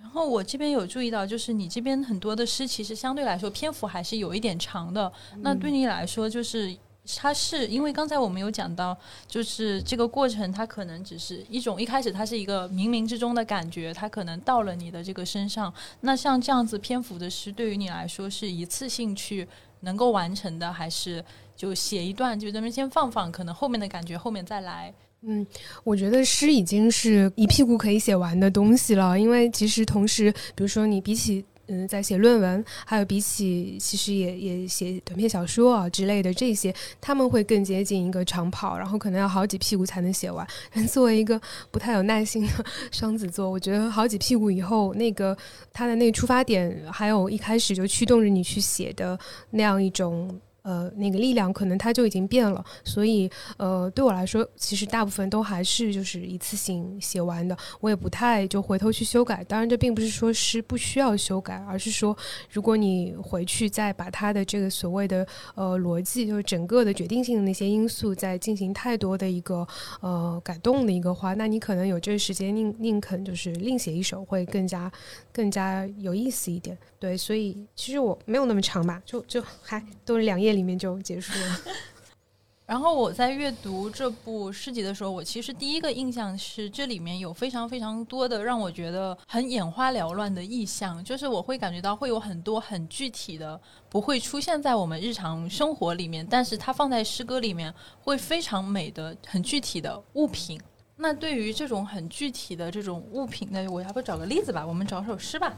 [0.00, 5.12] 然后我这边有注意到，就是你这边很多的诗，其实相对来说篇幅还是有一点长的。
[5.40, 6.74] 那对你来说，就是
[7.16, 15.72] 它是因为刚才我们有讲到，就是这个过程，它可能只是一种一开始它是一个冥冥之中的感觉，它可能到了你的这个身上。
[16.00, 19.46] 那像这样子篇幅的诗，对于你来说是一次性去
[19.80, 21.24] 能够完成的，还是
[21.56, 24.92] 就写一段就咱们先放放，可能后面的感觉后面再来？
[25.22, 25.44] 嗯，
[25.82, 40.46] 我觉得诗已经是一屁股可以写完的东西了，因为其实同时，比如说你比起嗯在写论文，还有比起其实也也写短篇小说啊之类的这些，他们会更接近一个长跑，然后可能要好几屁股才能写完。
[40.90, 45.36] 作为一个不太有耐心的 双子座，我觉得好几屁股以后，那个
[45.72, 49.18] 他的那个出发点，还有一开始就驱动着你去写的
[49.50, 50.40] 那样一种。
[50.62, 59.42] 呃，那个力量可能它就已经变了，所以呃，对我来说，其实大部分都还是就是一次性写完的，我也不太就回头去修改。
[59.44, 62.16] 当然，这并不是说是不需要修改，而是说，
[62.50, 69.66] 如果你回去再把它的这个所谓的呃逻辑，就是整个的决定性的那些因素，再进行太多的一个
[70.00, 74.90] 呃改动的一个话，那你可能有这个时间，宁宁肯就是另写一首，会更加
[75.32, 76.76] 更加有意思一点。
[76.98, 81.60] 对，所以其实我没有那么长吧，就就还都是两页里面就结束了。
[82.66, 100.60] 然后我在阅读这部诗集的时候，我其实第一个印象是这里面有非常非常多的让我觉得很眼花缭乱的意象，就是我会感觉到会有很多很具体的，不会出现在我们日常生活里面，但是它放在诗歌里面会非常美的很具体的物品。
[100.96, 104.66] 那对于这种很具体的这种物品，那我要不找个例子吧？
[104.66, 105.54] 我们找首诗吧。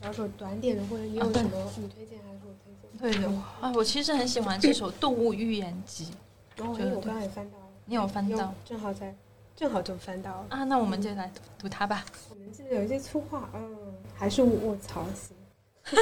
[0.00, 2.20] 找首短点的，或者你有什么你推荐荐？
[3.04, 3.28] 对的
[3.60, 6.08] 啊，我其实很喜欢这首《动物寓言集》。
[6.64, 7.64] 哦，我刚刚也翻到了。
[7.84, 8.54] 你有翻到？
[8.64, 9.14] 正好在，
[9.54, 10.46] 正好就翻到了。
[10.48, 12.02] 啊，那我们就来读读它吧。
[12.30, 13.76] 我们记得有一些粗话，嗯，
[14.14, 15.36] 还是卧槽型。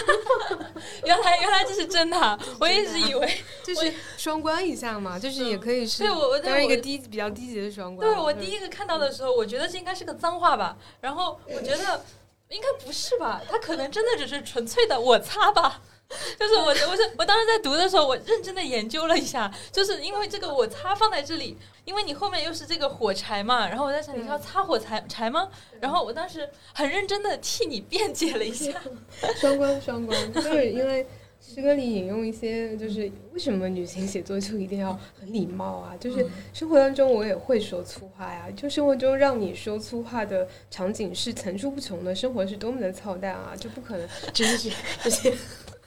[1.04, 3.28] 原来原来这是真的， 我一直以为
[3.66, 6.04] 就是双关一下嘛，就是也可以是。
[6.04, 8.08] 对，我我当然一个低比较低级的双关。
[8.08, 12.00] 对我第一个看到的时候，我觉得这应该是个脏话吧，然后我觉得。
[12.48, 13.40] 应该不是吧？
[13.48, 15.80] 他可能真的只是纯粹的我擦吧。
[16.38, 25.48] 就是我，我是我当时在读的时候，我认真的研究了一下，就是因为这个我擦放在这里，因为你后面又是这个火柴嘛，然后我在想你是要擦火柴柴吗？
[25.81, 28.72] 然后我当时很认真的替你辩解了一下。
[29.40, 31.07] 双关双关，就是因为。
[31.44, 35.92] 诗歌里引用一些，就是为什么女性写作就一定要很礼貌啊？
[35.98, 44.70] 就是生活当中我也会说粗话呀，就生活中让你说粗话的场景是层出不穷的，生活是多么的操蛋啊，就不可能，真的是
[45.03, 45.35] 这些。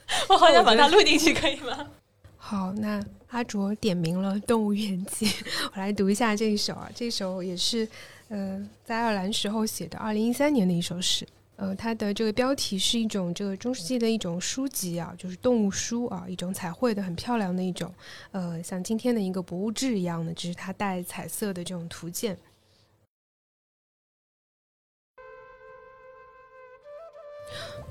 [0.28, 1.88] 我好想把它录进去，可以吗？
[2.36, 5.26] 好，那阿卓点名了《动物园记》，
[5.74, 7.88] 我来读一下这一首啊，这首也是
[8.28, 11.26] 呃在爱尔兰时候写的，二零一三年的一首诗。
[11.56, 17.92] 呃，它的这个标题是一种这个中世纪的一种书籍啊，就是动物书啊，一种彩绘的很漂亮的一种，
[18.30, 22.36] 呃，像今天的一个博物志一样的，只是它带彩色的这种图鉴。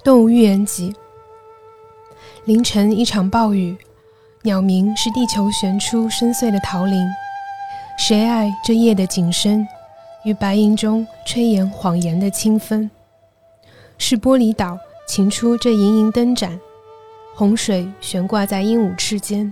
[0.04, 0.96] 动物寓言集。
[2.46, 3.76] 凌晨一场暴雨，
[4.44, 7.04] 鸟鸣是地球旋出深邃的桃林。
[7.98, 9.68] 谁爱这夜的景深，
[10.24, 12.88] 与白银中吹掩谎言的清风？
[13.98, 14.78] 是玻璃岛
[15.08, 16.60] 擎出这盈盈灯盏，
[17.34, 19.52] 洪水悬挂在鹦鹉翅间，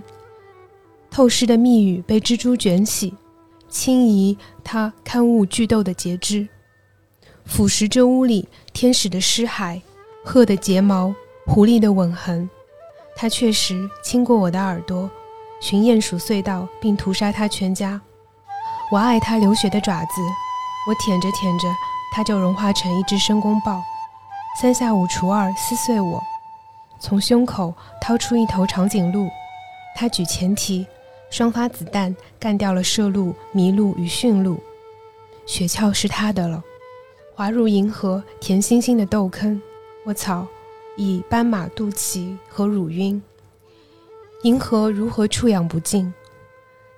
[1.10, 3.12] 透视的密语被蜘蛛卷起，
[3.68, 6.46] 轻移它刊物巨斗的节肢，
[7.44, 9.80] 腐蚀这屋里天使的尸骸，
[10.24, 11.12] 鹤的睫毛，
[11.44, 12.48] 狐狸的吻痕。
[13.16, 15.08] 它确实亲过我的耳朵，
[15.60, 18.00] 寻鼹鼠隧道，并屠杀它全家。
[18.90, 20.20] 我爱它流血的爪子，
[20.88, 21.68] 我舔着舔着，
[22.14, 23.82] 它就融化成一只申公豹。
[24.60, 26.22] 三下五除二撕碎我，
[27.00, 29.28] 从胸口掏出一头长颈鹿。
[29.96, 30.86] 他举前蹄，
[31.30, 34.60] 双发子弹干掉了麝鹿、麋鹿与驯鹿。
[35.46, 36.62] 雪橇是他的了，
[37.34, 39.60] 滑入银河甜星星的豆坑。
[40.04, 40.46] 我操，
[40.96, 43.22] 以斑马肚脐和乳晕。
[44.42, 46.12] 银河如何触养不尽？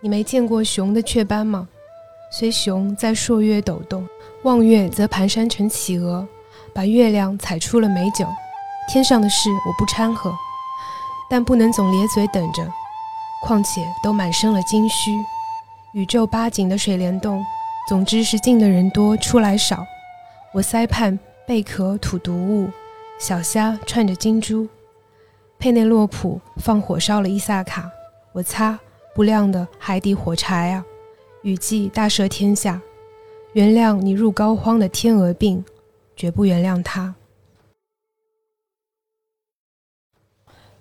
[0.00, 1.68] 你没见过熊的雀斑吗？
[2.30, 4.06] 虽熊在朔月抖动，
[4.42, 6.26] 望月则蹒跚成企鹅。
[6.74, 8.26] 把月亮踩出了美酒，
[8.92, 10.30] 天上的事我不掺和，
[11.30, 12.70] 但不能总咧嘴等着。
[13.42, 15.12] 况且都满身了金须，
[15.94, 17.42] 宇宙八景的水帘洞，
[17.88, 19.86] 总之是进的人多，出来少。
[20.52, 22.68] 我腮畔贝壳吐毒物，
[23.18, 24.68] 小虾串着金珠
[25.58, 27.90] 佩内洛普放火烧了伊萨卡
[28.32, 28.78] 我擦
[29.14, 30.84] 不亮的海底火柴呀
[31.42, 32.80] 雨季大赦天下
[33.54, 35.64] 原谅你入膏肓的天鹅病
[36.14, 37.14] 绝不原谅他。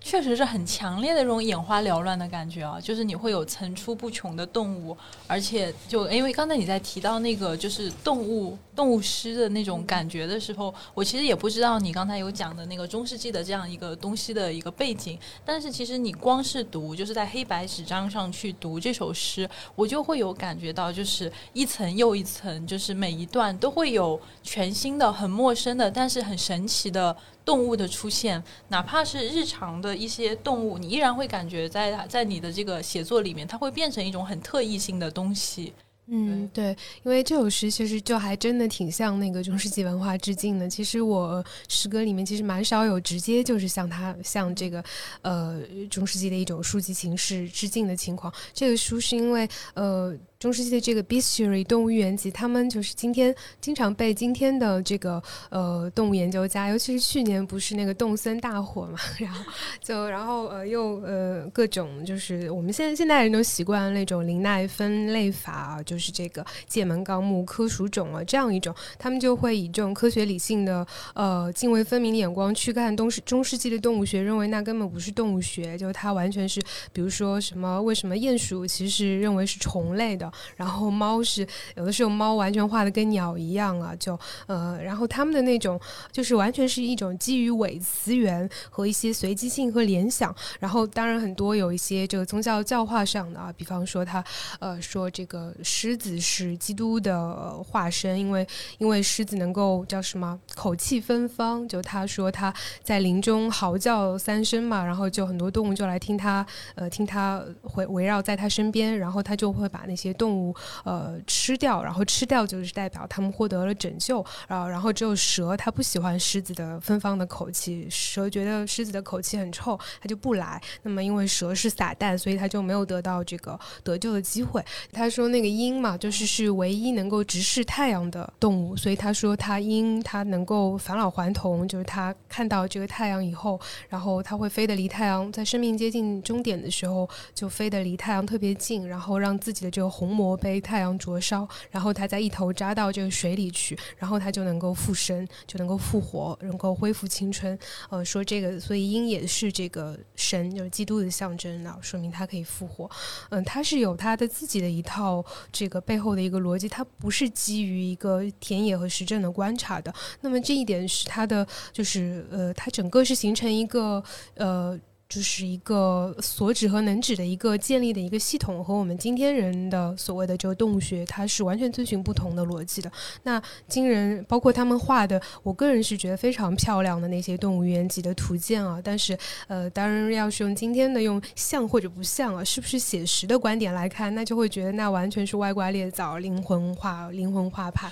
[0.02, 27.16] 确实是很强烈的这种眼花缭乱的感觉啊就是你会有层出不穷的动物而且就因为刚才你在提到那个就是动物动物诗的那种感觉的时候，我其实也不知道你刚才有讲的那个中世纪的这样一个东西的一个背景，但是其实你光是读就是在黑白纸张上去读这首诗，我就会有感觉到就是一层又一层，就是每一段都会有全新的、很陌生的，但是很神奇的。
[27.46, 35.72] 动物的出现，哪怕是日常的一些动物，你依然会感觉在在你的这个写作里面，它会变成一种很特异性的东西。
[36.08, 40.70] 嗯，对，因为这首诗其实就还真的挺向那个中世纪文化致敬的。
[40.70, 44.84] 其实我诗歌里面其实蛮少有直接就是向他向这个
[45.22, 48.32] 呃中世纪的一种书籍形式致敬的情况。
[48.54, 50.16] 这个书是因为呃。
[50.38, 59.44] 中世纪的这个《Bestiary 动物寓言集》，他们就是今天经常被今天的这个呃动物研究家，尤其是去年不是那个动森大火嘛， 然后
[59.82, 76.62] 就然后呃又呃各种就是我们现在现代人都习惯那种林奈分类法啊，就是这个界门纲目科属种啊这样一种，他们就会以这种科学理性的呃泾渭分明的眼光去看东世中世纪的动物学，认为那根本不是动物学，就它完全是
[76.92, 80.25] 比如说什么为什么鼹鼠其实认为是虫类的。
[80.56, 81.46] 然后猫是
[81.76, 84.18] 有的时候猫完全画的跟鸟一样啊，就
[84.48, 85.80] 呃，然后他们的那种
[86.12, 90.34] 就是完全是一种基于伪词源和一些随机性和联想。
[90.60, 94.24] 然后当然很多有一些这个宗教教化上的啊，比方说他
[94.60, 98.48] 呃说这个狮子是基督的化身，因为
[98.78, 106.46] 因为狮子能够叫什么口气芬芳，就他说他在林中嚎叫三声嘛，然后就很多动物就来听他
[106.76, 107.44] 呃听他
[107.76, 110.15] 围围绕在他身边，然后他就会把那些。
[110.18, 120.62] 动物呃吃掉，然后吃掉就是代表他们获得了拯救，然后然后只有蛇，它不喜欢狮子的芬芳的口气，蛇觉得狮子的口气很臭，它就不来。
[120.84, 124.64] 那么因为蛇是撒旦，所以它就没有得到这个得救的机会。
[124.92, 133.60] 他说那个鹰嘛，就是是唯一能够直视太阳的动物，所以他说它鹰它能够返老还童，就是它看到这个太阳以后，
[133.90, 140.05] 然后它会飞得离太阳，在生命接近终点的时候就飞得离太阳特别近，然后让自己的这个红。
[140.06, 147.58] 红膜被太阳灼烧，然后它再一头扎到这个水里去，然后它就能够复生，就能够复活，能够恢复青春。
[147.90, 152.88] 呃，说这个，所以鹰也是这个神，就是基督的象征呢，说明它可以复活。
[153.30, 159.92] 嗯，它是有它的自己的一套这个背后的一个逻辑，它不是基于一个田野和实证的观察的。
[160.22, 164.04] 那么这一点是它的，就是呃，它整个是形成一个
[164.36, 164.80] 呃。
[165.08, 172.92] 就是一个所指和能指的一个建立的一个系统，和我们今天人的所谓的这个动物学，它是完全遵循不同的逻辑的。
[173.24, 178.82] 那今人包括他们画的，我个人是觉得非常漂亮的那些动物园级的图鉴啊。
[178.84, 187.92] 但是，呃，当然要是用今天的用像或者不像啊，是不是写实的观点来看，那就会觉得那完全是歪瓜裂枣、灵魂画、灵魂画派。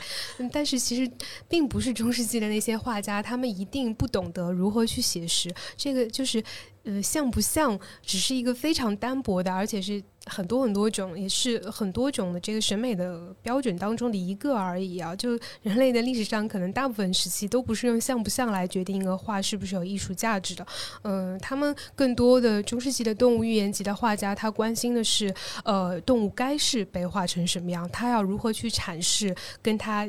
[0.52, 1.10] 但是其实
[1.48, 5.54] 并不是中世纪的那些画家，他们一定不懂得如何去写实。
[5.78, 6.44] 这个就是。
[6.84, 15.16] 呃，像不像只是一个非常单薄的，而且是很多很多种，也是很多种的这个审美的标准当中的一个而已啊！
[15.16, 15.32] 就
[15.62, 20.68] 人类的历史上，可能大部分时期都不是用像不像来决定一个画是不是有艺术价值的。
[21.04, 30.06] 嗯，他们更多的中世纪的动物寓言集的画家，他关心的是，呃，动物该是被画成什么样，他要如何去阐释跟他。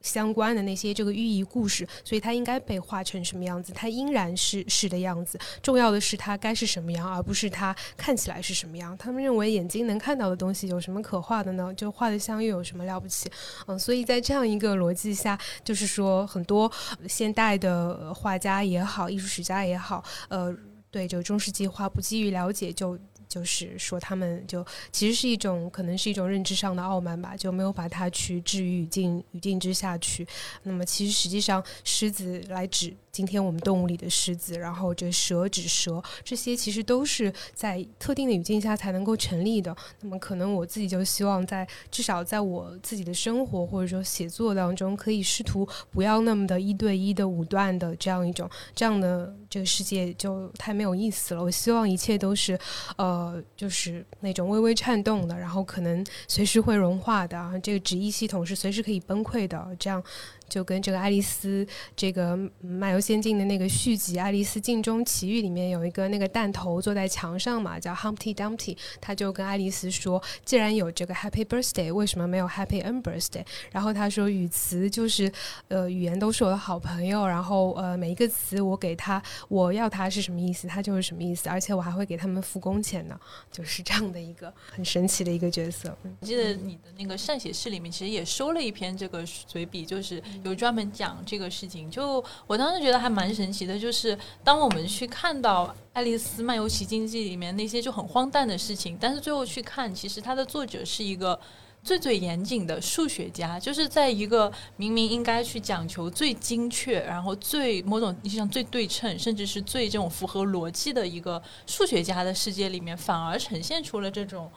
[0.00, 3.72] 相关的那些这个寓意故事，所以它应该被画成什么样子？
[3.72, 5.38] 它依然是是的样子。
[5.62, 8.96] 重要的是它该是什么样，而不是它看起来是什么样。
[8.96, 11.72] 他们认为眼睛能看到的东西有什么可画的呢？
[11.74, 13.30] 就画的像又有什么了不起？
[13.66, 16.70] 嗯，所以在这样一个逻辑下，就是说很多
[17.08, 20.54] 现代的画家也好，艺术史家也好，呃，
[20.90, 22.98] 对这个中世纪画不基于了解就。
[23.28, 30.26] 就是说，他们就其实是一种，可能是一种认知上的傲慢吧，就没有把它去置于语境语境之下去。
[30.62, 32.94] 那么，其实实际上，狮子来指。
[33.18, 39.76] 今天我们动物里的狮子，然后这蛇指蛇，这些其实都是在特定的语境下才能够成立的。
[40.02, 51.42] 那么可能我自己就希望在至少在我自己的生活或者说写作当中，可以试图不要那么的一对一的武断的这样一种这样的这个世界就太没有意思了。
[51.42, 52.56] 我希望一切都是
[52.98, 57.60] 呃，就是那种微微颤动的，然后可能随时会融化的。
[57.64, 59.76] 这个指意系统是随时可以崩溃的。
[59.76, 60.00] 这样。
[60.48, 62.98] 就跟这个爱丽丝这个漫游。
[63.08, 73.46] 仙境的那个续集《爱丽丝镜中奇遇》里面有一个那个弹头坐在墙上嘛，叫 Humpty Dumpty，他就跟爱丽丝说，既然有这个 Happy Birthday，为什么没有 Happy Unbirthday？
[73.70, 75.32] 然后他说语词就是
[75.68, 83.18] 呃语言都是我的好朋友，然后呃每一个词我给他我要他是什么意思，他就是什么意思，而且我还会给他们付工钱呢，
[83.50, 85.96] 就是这样的一个很神奇的一个角色。
[86.20, 91.90] 我记得你的那个善写诗里面其实也收了一篇这个随笔，就是有专门讲这个事情。
[91.90, 101.38] 就我当时觉得还蛮神奇的，就是当我们去看到《爱丽丝漫游奇境记》里面那些就很荒诞的事情，但是最后去看，其实它的作者是一个
[101.82, 114.50] 最最严谨的数学家，就是在一个明明应该去讲求最精确，然后最某种意义上最对称，甚至是最这种符合逻辑的一个数学家的世界里面，反而呈现出了这种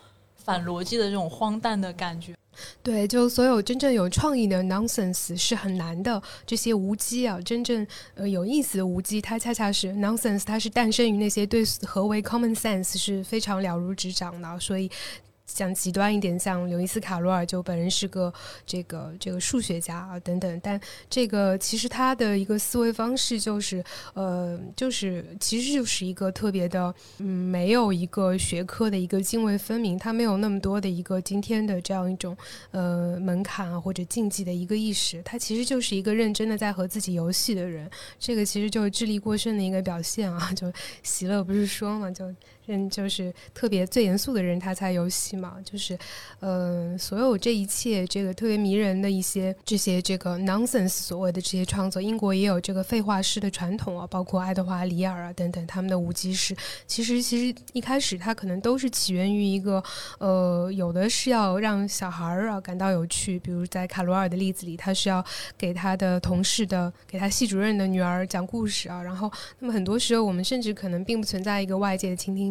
[0.44, 2.34] 反逻辑的这种荒诞的感觉。
[2.84, 14.90] 对，就所有真正有创意的 nonsense 是很难的，这些无机啊，真正呃有意思的无机，它恰恰是 nonsense，它是诞生于那些对何为 common sense 是非常了如指掌的，所以。
[15.54, 18.34] 讲极端一点，像刘易斯·卡罗尔就本人是个
[18.66, 20.80] 这个这个数学家啊等等，但
[21.10, 23.84] 这个其实他的一个思维方式就是
[24.14, 32.36] 呃就是其实就是一个特别的嗯没有一个学科的一个泾渭分明，他没有那么多的一个今天的这样一种
[32.72, 37.90] 呃门槛啊或者禁忌的一个意识，他其实就是一个认真的在和自己游戏的人，
[38.20, 40.72] 这个其实就是智力过剩的一个表现啊，就
[41.04, 42.34] 席勒不是说嘛就。
[42.72, 45.58] 嗯就是特别最严肃的人，他才游戏嘛。
[45.64, 45.98] 就是，
[46.40, 56.56] 呃，所有这一切，这个特别迷人的一些这些这个 nonsense 所谓的这些创作，英国也有这个废话诗的传统啊，包括爱德华里尔啊等等他们的无机诗。
[56.86, 59.84] 其实，其实一开始它可能都是起源于一个，
[60.20, 65.24] 呃，有的是要让小孩儿啊感到有趣，比如在卡罗尔的例子里，他是要
[65.58, 69.02] 给他的同事的，给他系主任的女儿讲故事啊。
[69.02, 72.42] 然后，那么很多时候我们甚至可能并不存在一个外界的倾听。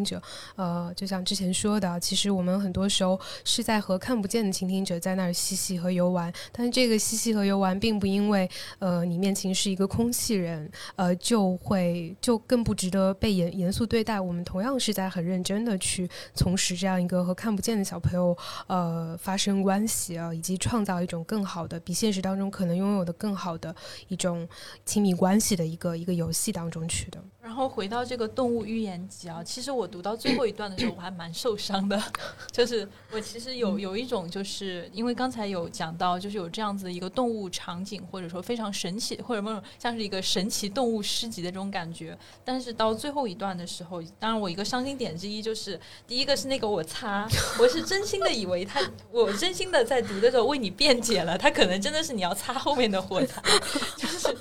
[0.57, 8.49] 呃，就像之前说的，其实我们很多时候是在和看不见的倾听者在那儿嬉戏和游玩，但是这个嬉戏和游玩并不因为，
[8.79, 14.21] 呃，你面前是一个空气人，呃，就会就更不值得被严严肃对待。
[14.21, 18.37] 我们同样是在很认真的去从事这样一个和看不见的小朋友，
[18.67, 23.75] 呃，发生关系啊，以及创造一种更好的、比现实当中可能拥有的更好的
[24.09, 24.49] 一种
[24.85, 27.19] 亲密关系的一个一个游戏当中去的。
[27.43, 32.01] 然后回到这个动物寓言集啊，其实我读到最后一段的时候，我还蛮受伤的。
[32.53, 42.17] 就是我其实有有一种，就是因为刚才有讲到，就是有这样子的一个动物场景，或者说非常神奇，或者某种像是一个神奇动物诗集的这种感觉。
[42.45, 47.27] 但是到最后一段的时候，当然我一个伤心点之一就是，第一个是那个我擦，
[47.59, 48.81] 我是真心的以为他，
[49.11, 53.43] 我真心的在读的时候为你辩解了，他可能真的是你要擦后面的火柴，
[53.97, 54.37] 就是。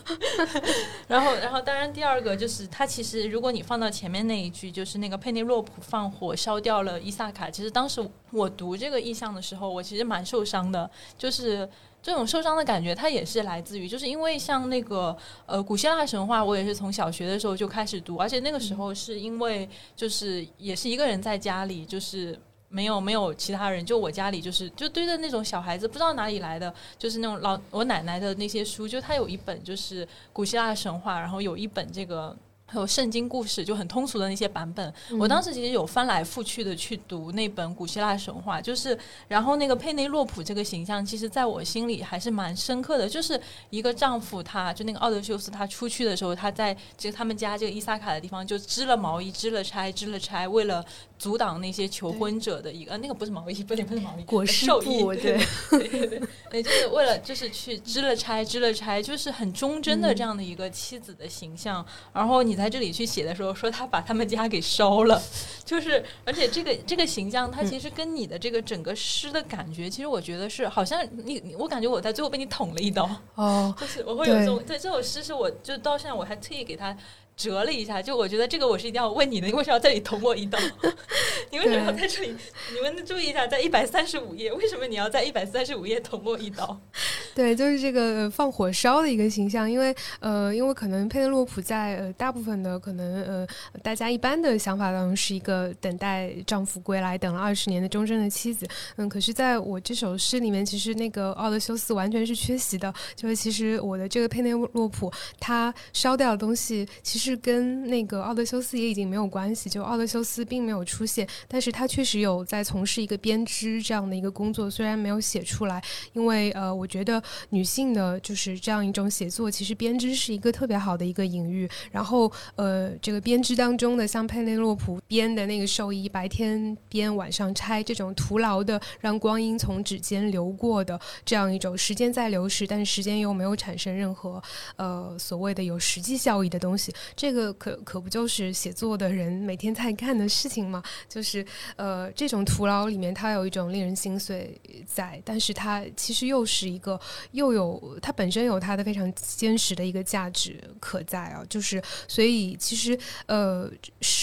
[1.08, 2.86] 然后，然后当然第二个就是他。
[2.90, 7.50] 其实，如果你放到前面那一句，就是那个佩内洛普放火烧掉了伊萨卡。
[7.50, 10.90] 其实当时我读这个意象的时候，我其实蛮受伤的。
[11.18, 11.68] 就是
[12.02, 15.16] 这种受伤的感觉，它也是来自于，就是因为像那个
[15.46, 32.36] 呃古希腊神话，我也是从小学的时候就开始读，而且那个时候是因为就是也是一个人在家里，就是没有没有其他人，就我家里就是就堆着那种小孩子不知道哪里来的，就是那种老我奶奶的那些书，就他有一本就是古希腊神话，然后有一本这个。
[32.70, 38.98] 还有圣经故事就很通俗的那些版本，我当时其实有翻来覆去的去读那本古希腊神话，就是
[39.28, 43.40] 然后那个佩内洛普这个形象，其实在我心里还是蛮深刻的，就是
[43.72, 50.86] 一个丈夫，他就那个奥德修斯他出去的时候，他在这个他们家这个伊萨卡的地方就织了毛衣，织了钗，织了钗，为了
[51.20, 55.38] 阻挡那些求婚者的一个，那个不是毛衣，不对，不是毛衣，裹尸布，对
[55.72, 62.60] 对对，对，就是为了就是去支了钗，支了钗，就是很忠贞的这样的一个妻子的形象，然后你。
[62.60, 65.24] 在这里去写的时候，说他把他们家给烧了，
[65.64, 76.94] 就是而且这个这个形象，它其实跟你的这个整个诗的感觉，其实我觉得是好像你，我感觉我在最后被你捅了一刀哦，就是我会有这种对这首诗是我就到现在我还特意给他。
[77.40, 80.60] 折了一下，就我觉得这个我是一定要问你的，你为什么要在这里捅我一刀？
[81.52, 82.36] 你为什么要在这里？
[82.74, 86.78] 你们注意一下，在一百三十五页，为什么你要在一百三十五页捅我一刀？
[87.34, 93.48] 对，就是这个放火烧的一个形象，因为呃，因为可能佩内洛普在呃大部分的可能呃
[93.82, 98.68] 大家一般的想法当中是一个等待丈夫归来等了二十年的忠贞的妻子，
[98.98, 105.10] 嗯，可是在我这首诗里面，其实那个奥德修斯完全是缺席的，就是其实我的这个佩内洛普
[105.40, 107.29] 他烧掉的东西，其实。
[107.30, 121.70] 是跟那个奥德修斯也已经没有关系，就奥德修斯并没有出现，但是他确实有在从事一个编织这样的一个工作，虽然没有写出来，因为呃，我觉得女性的就是这样一种写作，其实编织是一个特别好的一个隐喻。
[121.92, 134.42] 然后呃，这个编织当中的像佩内洛普编的那个寿衣，白天编晚上拆，这种徒劳的让光阴从指尖流过的这样一种时间在流逝，但是时间又没有产生任何
[134.78, 140.82] 呃所谓的有实际效益的东西，这个可可不就是写作的人每天在干的事情吗？
[141.10, 141.46] 就是
[141.76, 144.58] 呃这种徒劳里面，它有一种令人心碎
[144.88, 146.98] 在，但是它其实又是一个
[147.32, 153.70] 又有它本身有它的非常坚实的一个价值可在啊，就是所以其实呃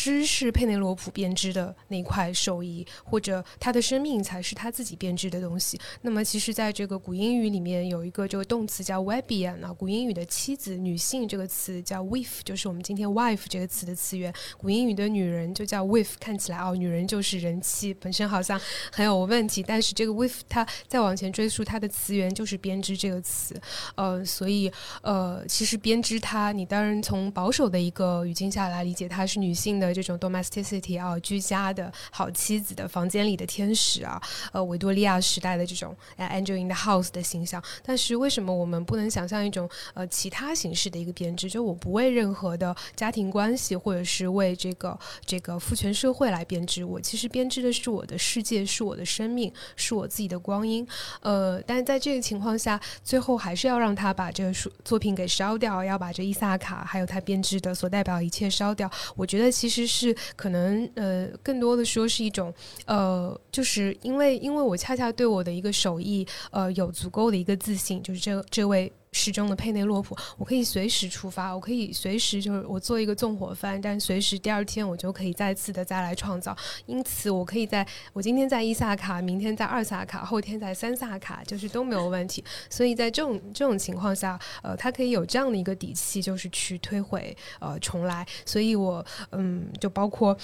[0.07, 5.77] 织是佩内罗普编织的那块寿衣，或者他的生命才是他自己编织的东西。
[6.03, 14.33] 那么其实在这个古英语里面有一个这个动词叫 webian 啊，古英语的妻子女性这个词叫 wife，就是我们今天 wife 这个词的词源。
[14.57, 18.61] 古英语的女人就叫 wife，看起来哦，女人就是人妻，本身好像
[18.93, 19.65] 很有问题。
[19.67, 23.61] 但是这个 wife 它再往前追溯，它的词源就是编织这个词。
[23.97, 24.71] 呃，所以
[25.03, 34.21] 呃，其实编织它，你当然从保守的一个语境下来理解，它是女性的这种 domesticity 啊，居家的好妻子的房间里的天使啊，
[34.53, 37.63] 呃，维多利亚时代的这种 angel in the house 的形象。
[37.83, 41.49] 但是为什么我们不能想象一种呃其他形式的一个编织？
[41.49, 50.87] 就我不为任何的家庭关系，或者是为这个这个父权社会来编织，我其实编织的是我的世界，是我的生命，是我自己的光阴。
[51.21, 58.91] 呃，但是在这个情况下，最后还是要让他把这个书作品给烧掉，要把这伊萨卡还有他编织的所代表一切烧掉。
[59.15, 62.53] 我觉得其实是可能呃，更多的说是一种
[62.87, 68.93] 呃，就是因为因为我恰恰对我的一个手艺呃有足够的一个自信，就是这这位。
[69.17, 76.55] 诗中的佩内洛普，我可以随时出发，我可以随时就是我做一个纵火犯，但随时第二天我就可以再次的再来创造。
[76.85, 82.45] 因此，我可以在我今天在伊萨卡，明天在二萨卡，后天在三萨卡，就是都没有问题。
[82.69, 88.27] 所以在这种这种情况下，呃，他可以有这样的一个底气，就是去推毁呃重来。
[88.45, 89.03] 所以我
[89.33, 90.37] 嗯，就包括。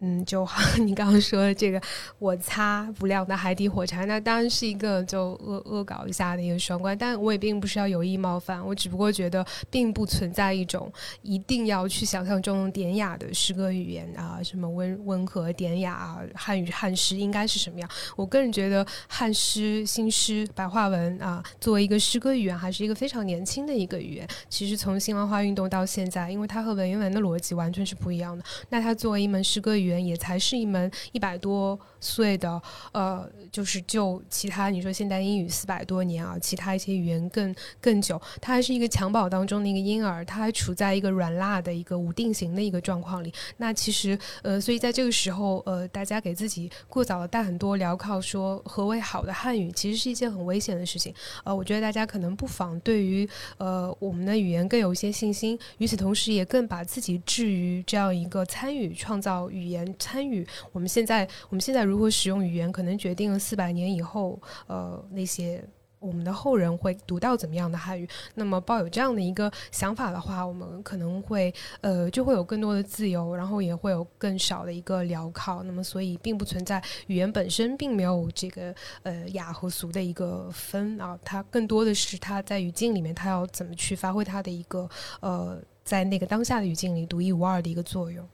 [0.00, 0.46] 嗯，就
[0.78, 1.82] 你刚刚说的这个，
[2.20, 10.92] 我擦不亮的海底火柴，那当然是一个就恶恶搞一下的一个双关，但我也并不是要有意冒犯，我只不过觉得并不存在一种
[11.22, 17.90] 一定要去想象中典雅的诗歌语言啊，什么温温和典雅啊，汉语汉诗应该是什么样？
[18.14, 24.28] 我个人觉得汉诗、新诗、白话文啊，作为一个诗歌语言，还是一个非常年轻的一个语言。
[24.48, 29.87] 其实从新文化运动到现在，因为它和文言文的逻辑完全是不一样的，那它作为一门诗歌语。
[29.88, 32.60] 语言也才是一门一百多岁的，
[32.92, 43.32] 呃，就是就其他你说现代英语四百多年啊，其他一些语言更更久，它还是一个襁褓当中的一个婴儿，它还处在一个软蜡的一个无定型的一个状况里。
[43.56, 51.14] 那其实，呃，所以在这个时候，呃，大家给自己过早的带很多镣铐，说何为好的汉语，其实是一件很危险的事情。
[51.44, 59.77] 呃，我觉得大家可能不妨对于呃我们的语言更有一些信心，与此同时，也更把自己置于这样一个参与创造语言。
[59.98, 65.62] 参与我们现在，我们现在如何使用语言，可能决定了四百年以后，呃，那些
[66.00, 68.08] 我们的后人会读到怎么样的汉语。
[68.36, 75.62] 那么，抱有这样的一个想法的话，我们可能会，呃，就会有更多的自由，然后也会有更少的一个镣铐。
[75.64, 78.72] 那么，所以并不存在语言本身并没有这个
[79.02, 88.24] 呃雅和俗的一个分啊，它更多的是它在语境里面，它要怎么去发挥它的一个呃，在那个当下的语境里独一无二的一个作用。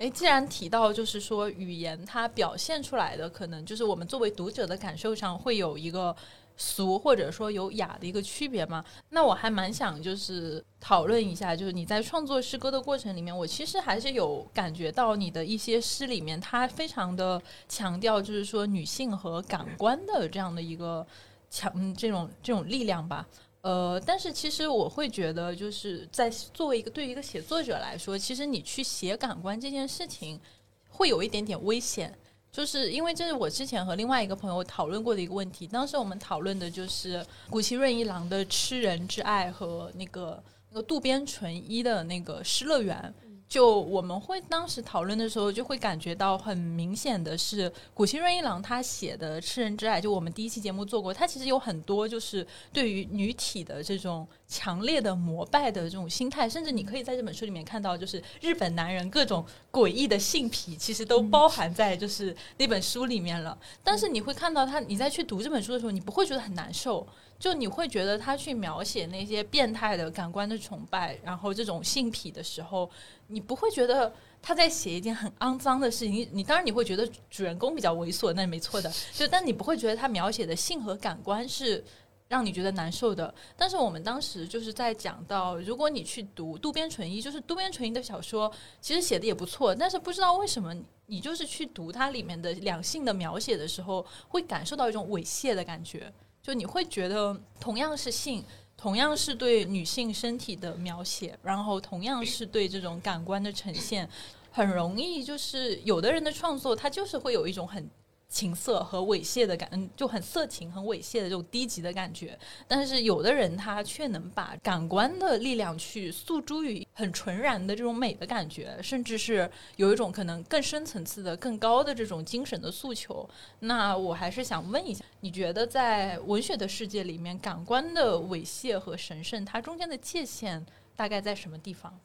[0.00, 6.16] 哎，既然提到就是说语言它表现出来的，可能就是我们作为读者的感受上会有一个
[6.56, 8.82] 俗或者说有雅的一个区别嘛？
[9.10, 21.06] 那我还蛮想就是讨论一下，就是你在创作诗歌的过程里面，我其实还是有感觉到你的一些诗里面，它非常的强调就是说女性和感官的这样的一个
[21.50, 23.26] 强这种这种力量吧。
[23.62, 30.40] 呃，但是其实我会觉得，就是在作为一个对于一个写作者来说，其实你去写感官这件事情，
[30.88, 32.16] 会有一点点危险，
[32.50, 35.66] 就是因为这是我之前和另外一个朋友讨论过的一个问题。
[35.66, 43.14] 当时我们讨论的就是古奇润一郎的《吃人之爱》和那个那个渡边淳一的那个《失乐园》。
[43.50, 63.58] 就我们会当时讨论的时候，就会感觉到很明显的是，古希润一郎他写的《吃人之爱》，就我们第一期节目做过，他其实有很多就是对于女体的这种强烈的膜拜的这种心态，甚至你可以在这本书里面看到，就是日本男人各种诡异的性癖，其实都包含在就是那本书里面了。
[63.82, 67.04] 但是你会看到他，你在去读这本书的时候，你不会觉得很难受，
[67.40, 72.88] 就你会觉得他去描写那些变态的感官的崇拜，然后这种性癖的时候，
[73.26, 76.12] 你不会觉得他在写一件很肮脏的事情。
[76.12, 78.92] 你你当然你会觉得主人公比较猥琐，那是没错的。
[79.12, 81.82] 就但你不会觉得他描写的性和感官是。
[82.30, 88.48] 让你觉得难受的，但是我们当时就是在讲到，如果你去读渡边淳一，就是渡边淳一的小说，
[88.80, 90.72] 其实写的也不错，但是不知道为什么，
[91.06, 96.12] 你就是去读它里面的两性的描写的时候，会感受到一种猥亵的感觉，
[96.42, 98.44] 就你会觉得同样是性，
[98.76, 104.08] 同样是对女性身体的描写，然后同样是对这种感官的呈现，
[104.50, 107.88] 很容易就是有的人的创作，他就是会有一种很。
[108.30, 112.38] 情色和猥亵的感，就很色情、很猥亵的这种低级的感觉。
[112.68, 123.28] 但是有的人他却能把感官的力量去诉诸于很纯然的这种美的感觉，甚至是有一种可能更深层次的、更高的这种精神的诉求。
[123.58, 130.64] 那我还是想问一下，你觉得在文学的世界里面，感官的猥亵和神圣，它中间的界限
[130.94, 131.98] 大概在什么地方？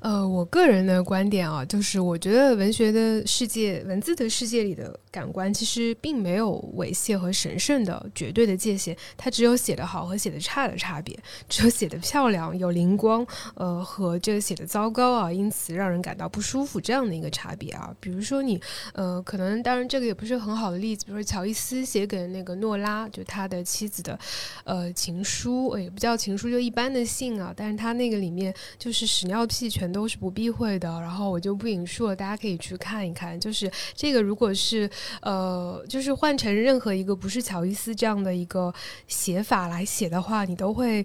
[0.00, 11.16] 呃，我个人的观点啊，就是我觉得文学的世界、文字的世界里的感官，其实并没有猥亵和神圣的绝对的界限，它只有写得好和写得差的差别，
[11.48, 13.24] 只有写得漂亮、有灵光，
[13.54, 17.94] 呃，和这个写的糟糕啊，因此让人感到不舒服这样的一个差别啊。
[18.00, 18.60] 比如说你，
[18.94, 24.18] 呃，可能当然这个也不是很好的例子，比如说乔伊斯写给那个诺拉，就他的妻子的，
[24.64, 29.92] 呃，情书，也不叫情书，就一般的信啊，但是他那个里面就是屎尿全。
[29.92, 33.38] 都是不避讳的，然后我就不引述了，大家可以去看一看。
[33.38, 34.88] 就是这个，如果是
[35.20, 38.72] 呃，就是换成任何一个不是乔伊斯这样的一个
[39.06, 41.04] 写法来写的话，你都会。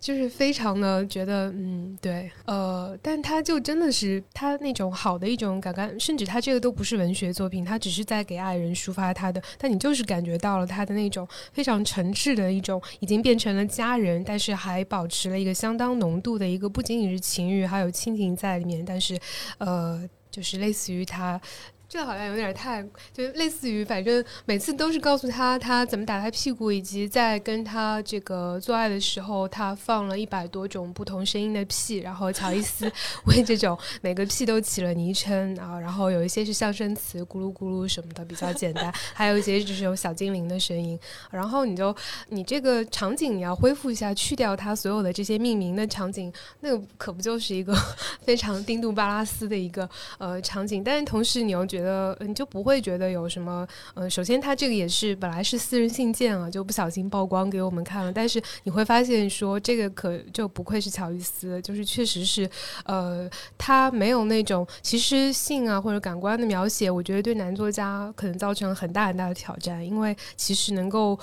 [0.00, 19.18] 就是非常的觉得，嗯，对，呃，但他就真的是他那种好的一种感官，甚至他这个都不是文学作品，他只是在给爱人抒发他的，但你就是感觉到了他的那种非常诚挚的一种，已经变成了家人，但是还保持了一个相当浓度的一个，不仅仅是情欲，还有亲情在里面，但是，
[19.58, 21.40] 呃，就是类似于他。
[21.88, 22.82] 这好像有点太，
[23.14, 32.92] 就类似于，反正每次都是告诉他他怎么打他屁股，以及在跟他这个做爱的时候，他放了一百多种不同声音的屁，然后乔伊斯
[33.24, 40.98] 为这种每个屁都起了昵称啊，然后有一些是象声词，咕噜咕噜什么的比较简单，还有一些就是有小精灵的声音，
[41.30, 41.96] 然后你就
[42.28, 46.30] 你这个场景你要恢复一下，去掉它所有的这些命名的场景，
[46.60, 47.74] 那个可不就是一个
[48.20, 51.77] 非常丁度巴拉斯的一个呃场景，但是同时你又觉。
[51.78, 62.48] 觉得你就不会觉得有什么，嗯，首先他这个也是本来是私人信件啊，就不小心曝光给我们看了，但是你会发现说这个可就不愧是乔伊斯，就是确实是，
[62.84, 71.18] 呃，他没有那种其实性啊或者感官的描写，我觉得对男作家可能造成了很大很大的挑战，因为其实能够。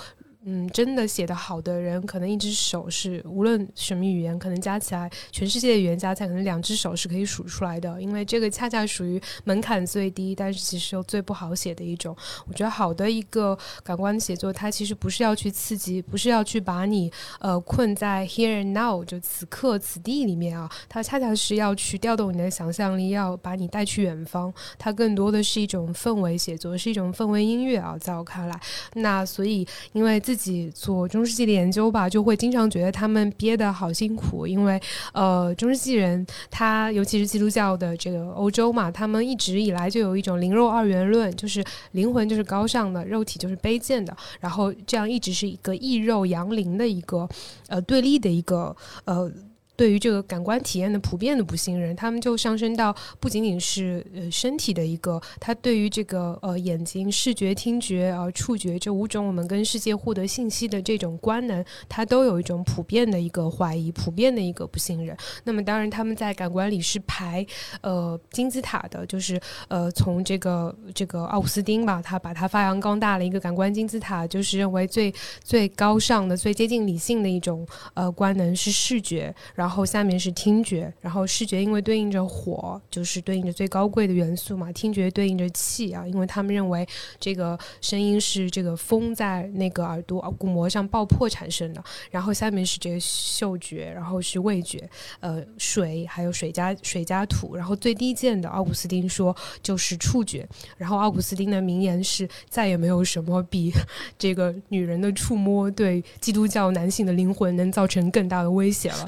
[0.47, 7.99] 嗯，真的写的好的人，可能一只手是无论什么语言，可能加起来全世界的语言加起来，可能两只手是可以数出来的。
[7.99, 12.15] 因为这个恰恰属于门槛最低，但是其实又最不好写的一种。
[12.47, 24.53] 我觉得好的一个感官写作，它其实不是要去刺激，不是要去把你呃困在 here and now 就此刻此地里面啊，它恰恰是要去调动你的想象力，要把你带去远方。
[24.77, 28.61] 它更多的是一种氛围写作，是一种氛围音乐啊，在我看来。
[28.93, 34.79] 那所以因为自自己做中世纪的研究吧，就会经常觉得他们憋得好辛苦，因为
[35.13, 47.27] 呃，中世纪人他尤其是基督教的这个欧洲嘛，他们一直以来就有一种灵肉二元论，就是灵魂就是高尚的，肉体就是卑贱的，然后这样一直是一个异肉扬灵的一个
[47.67, 48.75] 呃对立的一个
[49.05, 49.31] 呃。
[49.75, 65.15] 对于这个感官体验的普遍的不信任，他们就上升到不仅仅是呃身体的一个，他对于这个呃眼睛视觉、听觉啊、触觉这五种我们跟世界获得信息的这种官能，他都有一种普遍的一个怀疑、普遍的一个不信任。
[65.43, 67.45] 那么当然他们在感官里是排
[67.81, 75.13] 呃金字塔的，就是呃从这个这个奥古斯丁吧，他把它发扬光大了一个感官金字塔，就是认为最
[75.43, 86.87] 最高尚的、最接近理性的一种呃官能是视觉，然然后下面是听觉，然后视觉因为对应着火，就是对应着最高贵的元素嘛，听觉对应着气啊，因为他们认为
[87.19, 94.87] 这个声音是这个风在那个耳朵鼓膜上爆破产生的，然后下面是这个嗅觉，然后是味觉，
[95.19, 100.47] 呃，水还有水加水加土，然后最低贱的奥古斯丁说就是触觉，
[100.77, 103.73] 然后奥古斯丁的名言是再也没有什么比
[104.15, 109.07] 这个女人的触摸对基督教男性的灵魂能造成更大的威胁了。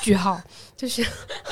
[0.00, 0.40] 句号，
[0.78, 1.04] 就是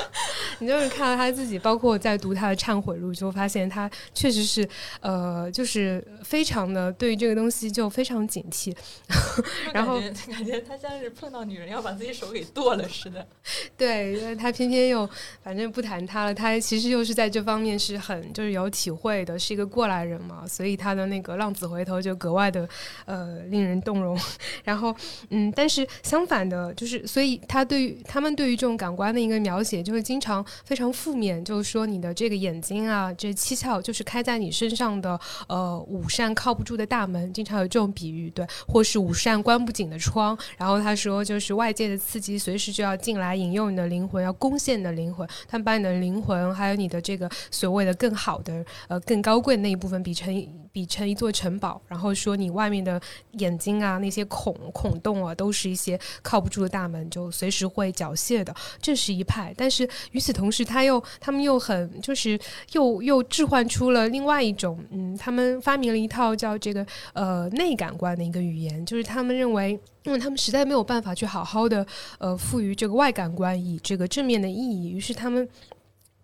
[0.61, 4.67] 你就是看到他自己，包括在读他的忏悔录，就发现他确实是
[5.01, 8.75] 呃，就是非常的对于这个东西就非常警惕。
[9.75, 13.27] 然后感觉感觉他像是碰到女人要把自己手给剁了似的。
[13.77, 15.09] 对，因为他偏偏又
[15.43, 22.67] 反正不谈他了，他其实又是在这方面是很就是有体会的，是一个过来人嘛，所以他的那个浪子回头就格外的
[23.05, 24.17] 呃令人动容。
[24.63, 24.95] 然后
[25.31, 40.37] 嗯，但是相反的，就是所以他对于他们对于这种感官的一个描写，就是经常非常负面，就是说你的这个眼睛啊，这七窍就是开在你身上的呃五扇靠不住的大门，经常有这种比喻，对，或是五扇关不紧的窗。
[40.59, 50.35] 然后他说，就是外界的刺激随时就要进来引诱你的灵魂，要攻陷你的灵魂，他们把你的灵魂还有你的这个所谓的更好的呃更高贵的那一部分比成
[50.77, 53.01] 比成一座城堡，然后说你外面的
[53.39, 59.55] 眼睛啊那些孔孔洞啊都是一些靠不住的大门，就随时会缴械的，这是一派。
[59.57, 62.39] 但是与此同时，他又他们又很就是
[62.73, 69.81] 又又置换出了另外一种，嗯，他们发明了一套叫这个呃内感官的一个语言，就是他们认为。
[70.05, 71.85] 因为他们实在没有办法去好好的，
[72.19, 75.49] 呃，赋予这个外感官以这个正面的意义，于是他们。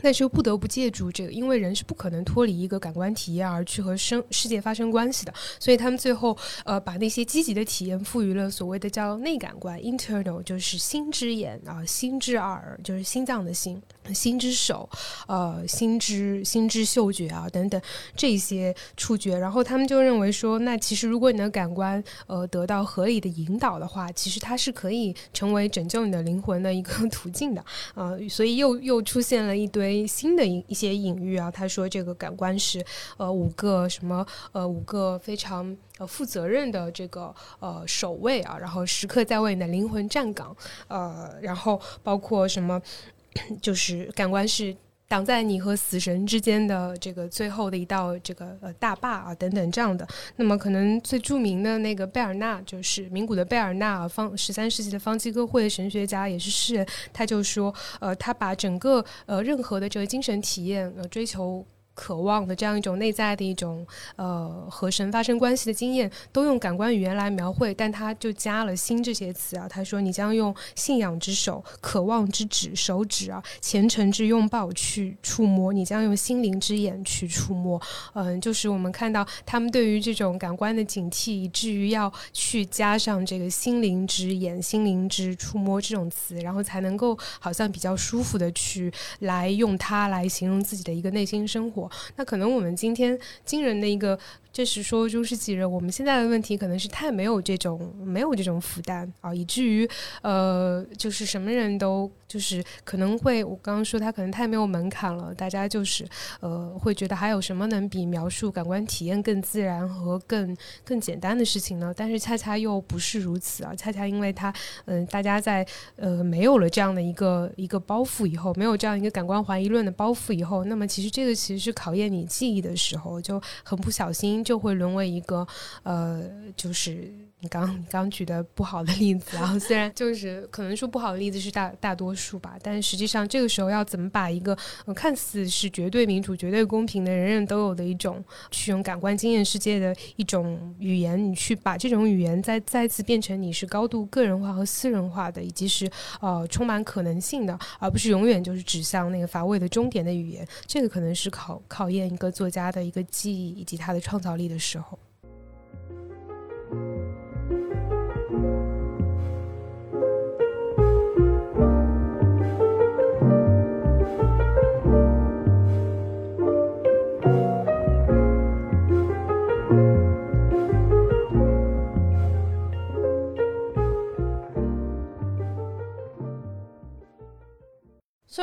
[0.02, 13.80] 但是又不得不借助这个，因为人是不可能脱离一个感官体验而去和生世界发生关系的，所以他们最后呃把那些积极的体验赋予了所谓的叫内感官 （internal），就是心之眼啊，心之耳，就是心脏的心，
[14.12, 14.88] 心之手，
[15.28, 17.80] 呃，心之心之嗅觉啊等等
[18.16, 19.38] 这些触觉。
[19.38, 28.12] 然后他们就认为说，那其实如果你的感官呃得到合理的引导的话，其实它是可以成为拯救你的灵魂的一个 途径的啊。
[28.28, 29.91] 所以又又出现了一堆。
[30.06, 32.84] 新的一一些隐喻啊，他说这个感官是
[33.16, 40.56] 呃五个什么呃五个非常呃负责任的这个呃守卫啊，然后时刻在为你的灵魂站岗
[40.88, 42.80] 呃，然后包括什么
[43.60, 44.76] 就是感官是。
[45.12, 50.08] 挡在你和死神之间的这个最后的一道这个呃大坝啊，等等这样的。
[50.36, 56.86] 那么可能最著名的那个贝尔纳，就是名古的贝尔纳，方十三世纪的方济各会神学家，也是诗人。
[57.12, 61.62] 他就说，呃，他把整个呃任何的这个精神体验呃追求。
[61.94, 63.86] 渴望的这样一种内在的一种
[64.16, 69.68] 呃和神发生关系的经验，都用感官语言来描绘，但他就加了“心”这些词啊。
[69.68, 77.80] 他说：“你将用信仰之手、渴望之指、手指啊、虔诚之拥抱去触摸；你将用心灵之眼去触摸。”
[78.14, 91.81] 嗯，就是我们看到他们对于这种感官的警惕，以至于要去加上这个心灵之眼、心灵之触摸这种词，然后才能够好像比较舒服的去来用它来形容自己的一个内心生活。
[92.16, 94.18] 那可能我们今天惊人的一个。
[94.52, 99.88] 就是说，中世纪人，我们现在的问题可能是太没有这种没有这种负担啊，以至于
[100.20, 106.06] 呃，就是什么人都就是可能会，我刚刚说他可能太没有门槛了，大家就是
[106.40, 111.92] 呃会觉得还有什么能比描述感官体验更自然和更更简单的事情呢？
[111.96, 114.52] 但是恰恰又不是如此啊，恰恰因为他
[114.84, 124.41] 嗯，大家在呃没有了这样的一个一个包袱以后，没有这样一个感官怀疑论的包袱以后，那么其实这个其实是考验你记忆的时候，就很不小心。
[124.42, 125.46] 就会沦为一个，
[125.82, 126.22] 呃，
[126.56, 127.12] 就是
[127.42, 129.36] 你刚你刚举的不好的例子。
[129.36, 134.56] 然 后虽然就是可能说不好的例子是大大多数吧，但实际上这个时候要怎么把一个
[134.96, 145.88] 看似是绝对民主、绝对公平的人人都有的一种去用感官经验世界的一种语言，你去把这种语言再再次变成你是高度个人化和私人化的，以及是
[146.20, 150.44] 呃充满可能性的，而不是永远就是指向那个乏味的终点的语言。
[150.66, 154.32] 这个可能是考考验一个作家的一个记忆以及他的创造。
[154.32, 154.98] 力的时候。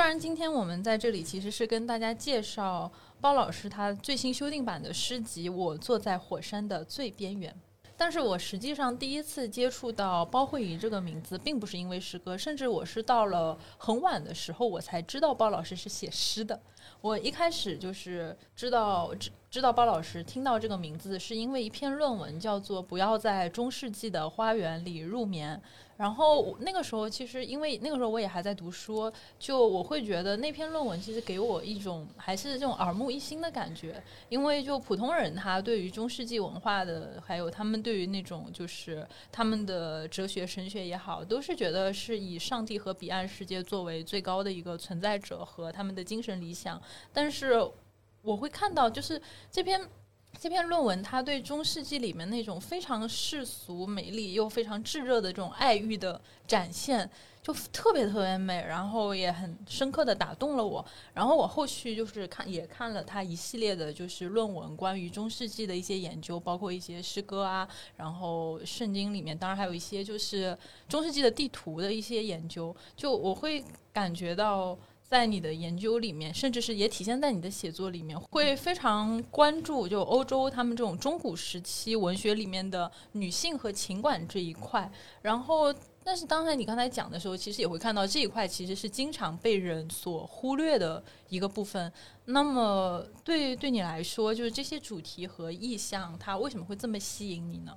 [0.09, 2.91] 然今天我们在这里其实是跟大家介绍
[3.21, 7.53] 包老师他最新修订版的诗集《我坐在火山的最边缘》，
[7.95, 16.59] 但是我实际上第一次接触到包慧仪这个名字，并不是因为诗歌，甚至我是到了很晚的时候，我才知道包老师是写诗的。
[17.01, 25.55] 我一开始就是知道知知道包老师，听到这个名字是因为一篇论文，叫做《不要在中世纪的花园里入眠》。
[25.99, 34.01] 然后那个时候，其实因为那个时候我也还在读书，就我会觉得那篇论文其实给我一种还是这种耳目一新的感觉。
[34.29, 46.81] 因为就普通人他对于中世纪文化的，还有他们对于那种就是他们的哲学神学也好，都是觉得是以上帝和彼岸世界作为最高的一个存在者和他们的精神理想。
[47.11, 47.61] 但是
[48.21, 49.21] 我会看到，就是
[49.51, 49.81] 这篇。
[50.39, 57.09] 这篇论文，它对中世纪里面那种非常世俗、美丽又非常炙热的这种爱欲的展现，
[57.43, 60.85] 就特别特别美，然后也很深刻的打动了我。
[61.13, 67.67] 然后我后续就是看，也看了他一系列的，就是论文，关于中世纪的一些研究，包括一些诗歌啊，
[67.97, 72.73] 然后圣经里面，当然还有一些就是中世纪的地图的一些研究。
[72.95, 73.61] 就我会
[73.91, 74.79] 感觉到。
[75.09, 84.89] 在你的研究里面，甚至是也体现在你的写作里面，会非常关注就欧洲他们这种中古时期文学里面的女性和情感这一块。
[85.23, 91.91] 然后，但是刚才你刚才讲的时候，其实也会看到这一块其实是经常被人所忽略的一个部分。
[92.25, 97.75] 那么，对对你来说，就是这些主题和意象，它为什么会这么吸引你呢？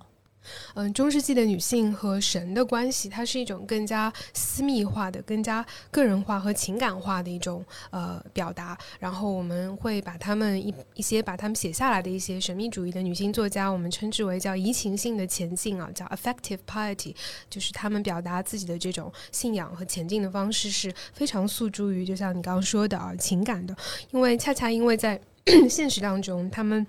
[0.74, 8.76] 嗯，中世纪的女性和神的关系，它是一种更加私密化的、更加个人化和情感化的一种呃表达。
[8.98, 17.14] 然后我们会把他们一一些把他们写下来的一些神秘主义的女性作家，我们称之为叫移情性的前进啊，叫 affective piety，
[17.48, 23.76] 就是他们表达自己的这种信仰和前进的方式是非常诉诸于，就像你刚刚说的啊，情感的。
[24.10, 25.20] 因为恰恰因为在
[25.68, 26.86] 现实当中，他们。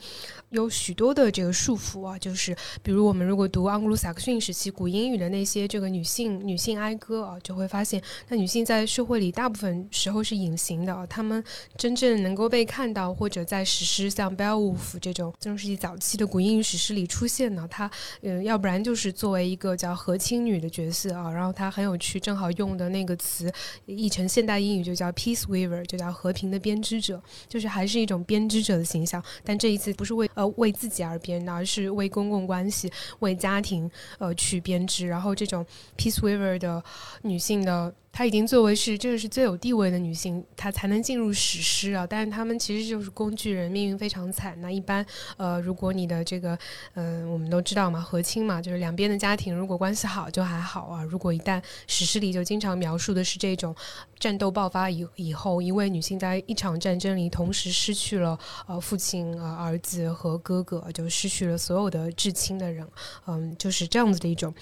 [0.53, 11.43] 有许多的这个束缚啊，就是比如我们如果读盎格鲁撒克逊时期古英语的那些这个女性女性哀歌啊，就会发现，那女性在社会里大部分时候是隐形的啊，她们
[11.75, 17.89] 真正能够被看到或者在史诗像《Beowulf》这种中世纪早期的古英语史诗里出现呢，她
[18.21, 23.51] 嗯，要不然就是作为一个叫和亲女的角色啊，然后她很有趣，正好用的那个词
[23.87, 30.45] 译成现代英语就叫 Peace Weaver，就叫和平的编织者，就是还是一种编编织者的形象，但这一次不是为呃。
[30.57, 33.89] 为自己而编的，而是为公共关系、为家庭
[34.19, 35.07] 呃去编织。
[35.07, 35.65] 然后这种
[35.97, 36.83] peace weaver 的
[37.21, 37.93] 女性的。
[38.15, 42.05] 她已经作为是这个是最有地位的女性，她才能进入史诗啊。
[42.07, 44.55] 但是她们其实就是工具人，命运非常惨。
[44.61, 45.03] 那一般，
[45.35, 46.55] 呃，如果你的这个，
[46.93, 51.03] 嗯，我们都知道嘛，和亲嘛，就是两边的家庭如果关系好就还好啊。
[51.03, 53.75] 如果一旦史诗里就经常描述的是这种
[54.19, 58.37] 战斗爆发以以后，一位女性在一场战争里同时失去了
[58.67, 62.87] 呃父亲、呃儿子和哥哥，就失去了所有的至亲的人，
[63.25, 64.53] 嗯，就是这样子的一种，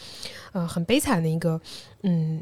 [0.53, 1.59] 呃，很悲惨的一个，
[2.03, 2.41] 嗯。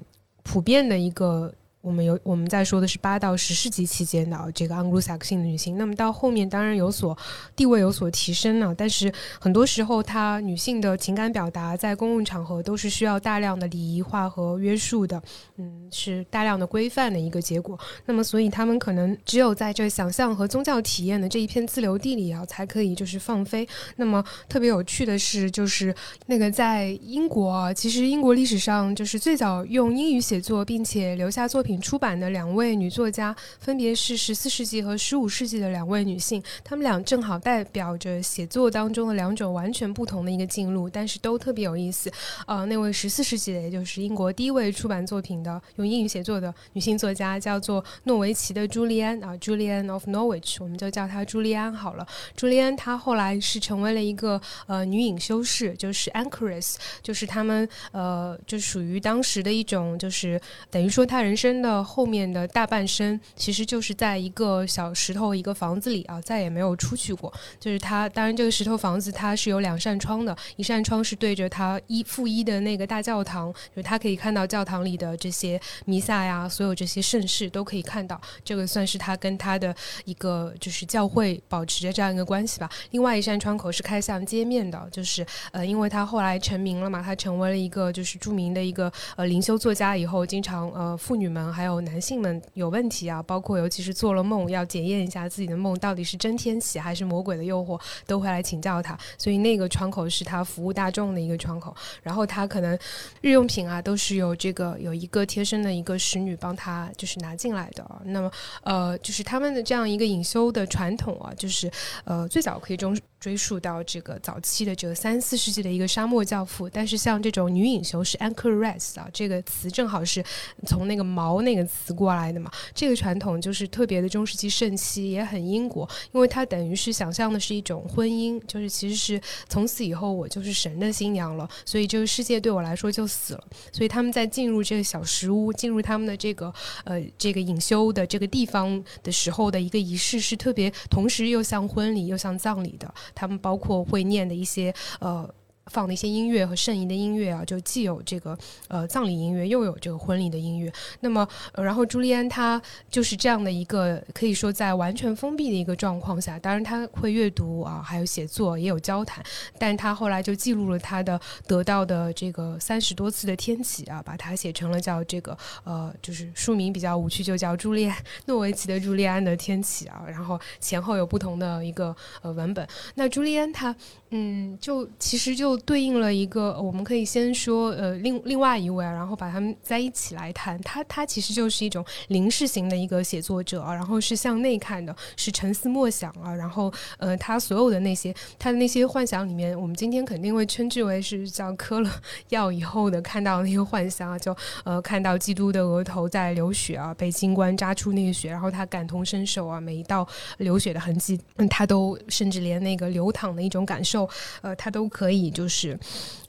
[0.50, 1.54] 普遍的一个。
[1.82, 7.18] 我们有我们在说的是八到十世纪期间的这个盎格鲁撒克逊的女性，那么到后面当然有所
[7.56, 9.10] 地位有所提升了，但是
[9.40, 15.24] 很多时候她女性的情感表达在公共场合都是需要大量的礼仪化和约束的，
[15.56, 17.80] 嗯，是大量的规范的一个结果。
[18.06, 23.66] 那么所以他们可能只有在这想象和宗教体验的这一片自留地里啊，才可以就是放飞。
[23.96, 31.69] 那么特别有趣的是，就是那个在英国，啊其实英国历史上就是最早用英语写作并且留下作品。
[31.78, 42.10] 出版的两位女作家，分别是十四世纪和十五世纪的两位女性，她们俩正好代表着写作当中的两种完全不同的一个进路，但是都特别有意思。
[42.48, 52.08] 呃，那位十四世纪的，也就是英国第一位出版作品的用英语写作的女性作家，叫做诺维奇的朱利安啊，Julian of Norwich，我们就叫她朱利安好了。
[52.36, 60.40] 朱利安她后来是成为了一个呃女隐修士，就是 Anchoress，就是他们呃就属于当时的一种，就是
[60.72, 61.59] 等于说她人生。
[61.62, 67.32] 的后面的大半生，其实就是在一个小石头一个房子里啊，再也没有出去过。
[67.60, 78.20] 就是他，当然这个石头房子它是有两扇窗的，一扇窗是对着他一负一的那个大教堂，就是他可以看到教堂里的这些弥撒呀，所有这些盛世都可以看到。
[78.44, 82.70] 这个算是他跟他的一个就是教会保持着这样一个关系吧。
[82.92, 91.49] 另外一扇窗口是开向街面的，就是呃，因为他后来成名了嘛，他成为了一个就是著名的一个呃灵修作家以后，经常呃妇女们。
[91.52, 98.98] 还有男性们有问题啊，包括尤其是做了梦要检验一下自己的梦到底是真天启还是魔鬼的诱惑，都会来请教他。
[99.18, 101.76] 所以那个窗口是他服务大众的一个窗口。
[102.02, 102.78] 然后他可能
[103.22, 107.86] 日用品啊都是有这个有一个贴身的一个使女帮他就是拿进来的。
[108.06, 108.32] 那么
[108.64, 111.70] 呃，就是他们的这样一个隐修的传统啊，就是
[112.04, 112.98] 呃最早可以中。
[113.20, 120.24] 追溯到这个早期的这个三四世纪的一个沙漠教父，但是像这种女隐修是 anchoress 啊，这个词正好是
[120.66, 122.52] 从那个毛那个词过来的嘛。
[122.74, 133.44] 这个传统就是特别的中世纪盛期，也很英国，因为它等于是想象的是一种婚姻，就是其实是从此以后我就是神的新娘了，所以这个世界对我来说就死了。
[133.72, 142.94] 所以他们在进入这个小石屋，进入他们的这个呃这个隐修的这个地方的时候的一个仪式，是特别同时又像婚礼又像葬礼的。
[143.14, 145.30] 他们包括会念的一些呃。
[145.70, 150.72] 放的一些音乐和圣仪的音乐啊，就既有这个呃葬礼音乐，又有这个婚礼的音乐。
[151.00, 159.24] 那么，呃然后朱利安他就是这样的一个，可以说在完全封闭的一个状况下，当然他会阅读啊，还有写作，也有交谈。
[159.58, 167.96] 但他后来就记录了他的得到的这个三十多次的天启啊，把它写成了叫这个呃，就是书名比较无趣，就叫朱利安
[168.26, 170.04] 诺维奇的朱利安的天启啊。
[170.08, 172.68] 然后前后有不同的一个呃文本。
[172.96, 173.76] 那朱利安他
[174.10, 175.59] 嗯，就其实就。
[175.66, 180.60] 对应了一个，我们可以先说，呃，另另外一位，然后把他们在一起来谈。
[180.62, 191.92] 他他其实就是一种临视型的一个写作者，然后是向内看的，是沉思默想啊，然后呃，他所有的那些他的那些幻想里面，我们今天肯定会称之为是叫磕了
[192.30, 200.08] 药以后的看到那个幻想啊，就呃看到基督的额头在流血啊，被金冠扎出那个血，然后他感同身受啊，每一道
[200.38, 204.10] 流血的痕迹，嗯，他都甚至连那个流淌的一种感受，
[204.42, 205.50] 呃，他都可以就。
[205.50, 205.78] 是，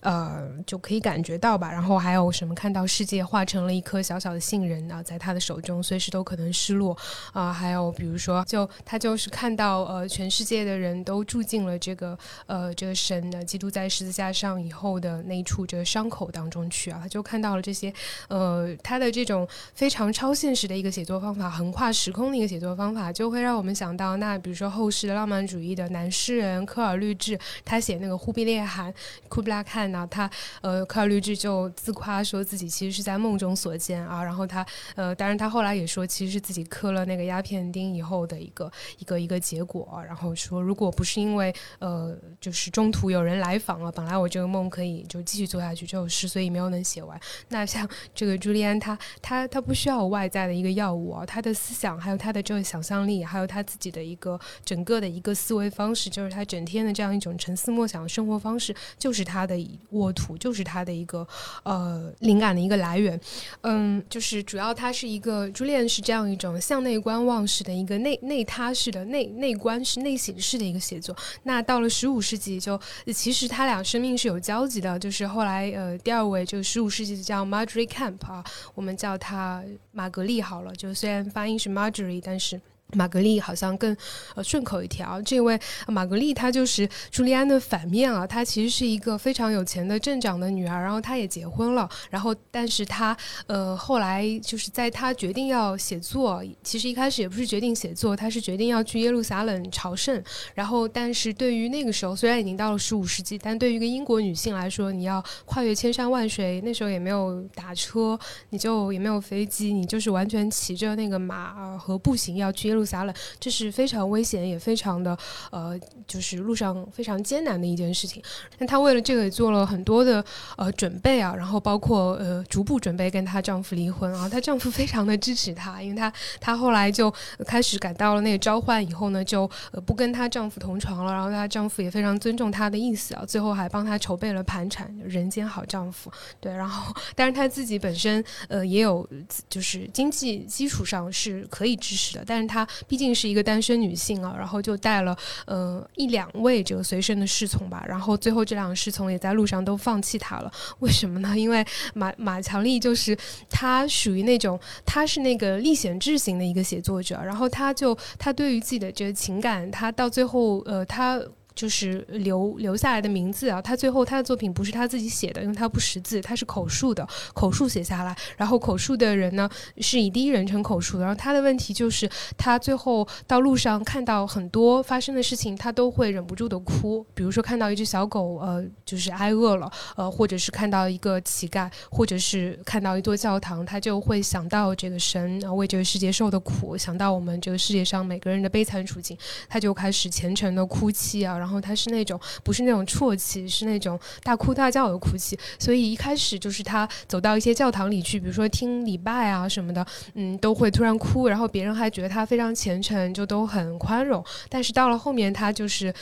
[0.00, 1.70] 呃，就可以感觉到吧。
[1.70, 2.54] 然后还有什么？
[2.54, 6.96] 看到世界化成了一颗小小的杏仁啊，在他的手中，随时都可能失落
[7.34, 7.52] 啊。
[7.52, 17.00] 还有比如说，就他就是看到呃，全世界的人都住进了这个呃，这个神的基督在十字架上以后的那一处这个伤口当中去啊。
[17.02, 17.92] 他就看到了这些
[18.28, 28.92] 呃，他的这种非常超现实的一个写作方法，横跨时空的一个写作方法，就会让我们想到那比如说后世的浪漫主义的男诗人科尔律治，他写那个忽必烈汗。
[29.28, 30.30] 库布拉看呢，他
[30.60, 34.22] 呃，科尔律治就自夸说自己其实是在梦中所见啊。
[34.22, 40.02] 然后他呃，当然他后来也说，其实是自己磕了那个鸦片钉以后的一个一个一个结果。
[40.06, 47.18] 然后说，如果不是因为呃，就是中途有人来访了，本来我这个梦可以就继续做下去，就是所以没有能写完。
[47.48, 58.74] 那像这个朱利安，他他他不需要外在的一个药物啊，他的思想还有他的这个想象力，还有他自己的一个整个的一个思维方式，就是他整天的这样一种沉思默想的生活方式。
[58.98, 59.56] 就是他的
[59.90, 61.26] 沃土，就是他的一个
[61.62, 63.18] 呃灵感的一个来源，
[63.62, 71.16] 嗯，就是主要他是一个朱炼是这样一种向内观望式的一个内内塌式的内内观式内省式的一个写作。
[71.42, 72.80] 那到了十五世纪，就
[73.14, 79.62] 其实他俩生命是有交集的，就是后来呃第二位就十五世纪叫 Marjorie Camp 啊，我们叫他
[79.92, 82.60] 玛格丽好了，就虽然发音是 Marjorie，但是。
[82.92, 83.96] 玛格丽好像更
[84.34, 85.20] 呃顺口一条。
[85.22, 93.16] 这位玛格丽她就是朱利安的反面啊，她其实是一个非常有钱的镇长的女儿，然后她也结婚了，然后但是她
[93.46, 100.22] 呃后来就是在她决定要写作，其实一开始也不是决定写作，她是决定要去耶路撒冷朝圣。
[100.54, 108.18] 然后但是对于那个时候虽然已经到了十五世纪，但对于一个英国女性来说，你要跨越千山万水，那时候也没有打车，
[108.50, 112.79] 你就也没有飞机，你就是完全骑着那个马和步行要去耶路。
[112.80, 115.16] 路撒冷，这是非常危险，也非常的
[115.50, 118.22] 呃，就是路上非常艰难的一件事情。
[118.58, 120.24] 那她为了这个也做了很多的
[120.56, 124.26] 呃准备啊，然后包括呃逐步准备跟她丈夫离婚啊。
[124.26, 126.10] 她丈夫非常的支持她，因为她
[126.40, 127.12] 她后来就
[127.46, 131.12] 开始感到了那个召唤以后呢，就呃不跟她丈夫同床了。
[131.12, 136.10] 然后她丈夫也非常尊重她的意思啊，最后还帮她筹备了盘缠，人间好丈夫。
[136.40, 139.06] 对，然后但是她自己本身呃也有
[139.50, 142.66] 就是经济基础上是可以支持的，但是她。
[142.86, 145.16] 毕竟是一个单身女性啊，然后就带了
[145.46, 150.52] 呃一两位这个随身的侍从吧，然后最后这两个侍从也在路上都放弃她了。
[150.80, 151.36] 为什么呢？
[151.36, 151.64] 因为
[151.94, 153.16] 马马强丽就是
[153.48, 161.20] 她属于那种她是那个历险志型的一个写作者，然后她就她对于自己的这个情感，她到最后呃她。
[161.60, 163.60] 就是留留下来的名字啊。
[163.60, 168.16] 他最后他的作品不是他自己写的，因为他不识字，他是口述的，口述写下来。
[168.38, 169.46] 然后口述的人呢
[169.76, 171.04] 是以第一人称口述的。
[171.04, 172.08] 然后他的问题就是
[172.38, 177.04] 他最后到路上看到很多发生的事情，他都会忍不住的哭。
[177.14, 189.16] 比如说看到一只小狗，呃，就是挨饿了，呃，或者是看到一个乞丐，或者是看到一座教堂，他就会想到这个神啊为这个世界受的苦，想到我们这个世界上每个人的悲惨处境，
[189.48, 191.36] 他就开始虔诚的哭泣啊。
[191.36, 195.36] 然后然后他是那种不是那种啜泣，是那种大哭大叫的哭泣。
[195.58, 199.84] 所以一开始就是他走到一些教堂里去，比如说听礼拜啊什么的，
[200.14, 201.26] 嗯，都会突然哭。
[201.26, 204.24] 然后别人还觉得他非常虔诚，就都很宽容。
[204.48, 205.92] 但是到了后面，他就是。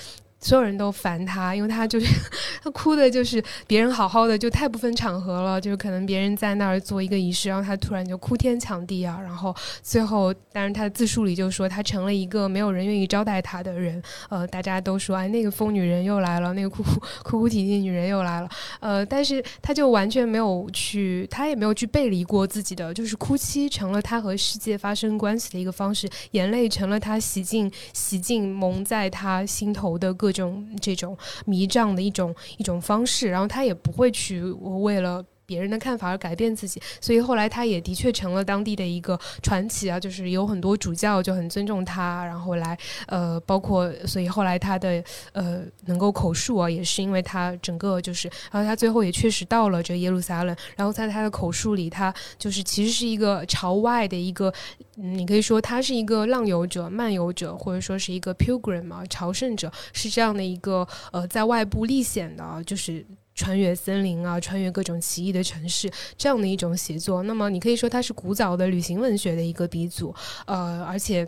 [0.40, 2.06] 所有人都烦他，因为他就是
[2.62, 30.27] 他哭的，就是别人好好的就太不分场合了，就是可能别人在那儿做一个仪式，然后他突然就哭天抢地啊，然后最后，当然他的自述里就说他成了一个没有人愿意招待他的人，呃，大家都说哎那个疯女人又来了，那个哭哭哭哭啼啼女人又来了，呃，但是他就完全没有去，他也没有去背离过自己的，就是哭泣成了他和世界发生关系的一个方式，眼泪成了他洗净洗净蒙在他心头的各。
[30.28, 35.24] 各种这种迷障的一种一种方式，然后他也不会去为了。
[35.48, 42.76] 别人的看法而改变自己，所以后来他也的确成了当地的一个传奇啊，就是有很多主教就很尊重他，然后来
[43.06, 45.02] 呃，包括所以后来他的
[45.32, 54.52] 呃能够口述啊，也是因为他整个就是，然后他最后也确实到了这耶路撒冷，然后在他的口述里，他就是其实是一个朝外的一个，
[54.96, 63.02] 你可以说他是一个浪游者、漫游者，或者说是一个 pilgrim 啊，朝圣者，是这样的一个呃在外部历险的，就是。
[63.38, 70.12] 穿越森林啊，穿越各种奇异的城市，这样的一种写作，那么你可以说它是古早的旅行文学的一个鼻祖，
[70.46, 71.26] 呃，而且。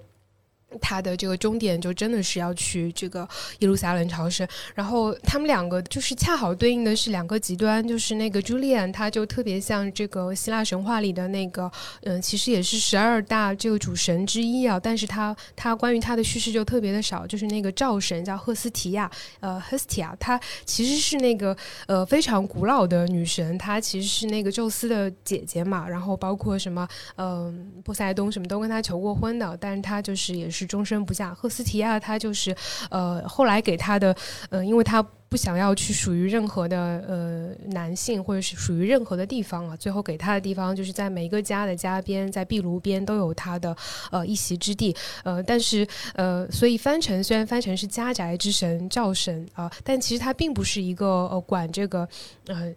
[0.80, 3.28] 他的这个终点就真的是要去这个
[3.58, 11.70] 耶路撒冷朝圣，然后他们两个就是恰好对应的是两个极端，就是那个朱丽安，他就特别像这个希腊神话里的那个，
[12.02, 19.10] 嗯，其实也是十二大这个主神之一啊，但是他他关于他的叙事就特别的少，就是那个赵神叫赫斯提亚，
[19.40, 21.56] 呃，赫斯提亚，她其实是那个
[21.86, 26.86] 呃非常古老的女神，她其实是那个宙斯的姐姐嘛，然后包括什么，
[27.16, 30.59] 嗯，波塞冬什么都跟她求过婚的，但是她就是也是。
[30.60, 31.32] 是终身不嫁。
[31.34, 32.54] 赫斯提亚，她就是，
[32.90, 34.14] 呃，后来给她的，
[34.50, 36.76] 呃，因为她不想要去属于任何的
[37.08, 39.74] 呃男性，或者是属于任何的地方啊。
[39.76, 43.74] 最后给她的地方，就是在每一个家的家边，在壁炉边都有她的
[44.10, 44.94] 呃一席之地。
[45.24, 52.06] 呃，但是呃，所以翻成虽然翻成是家宅之神赵神啊，但其实她并不是一个呃管这个
[52.46, 52.70] 呃。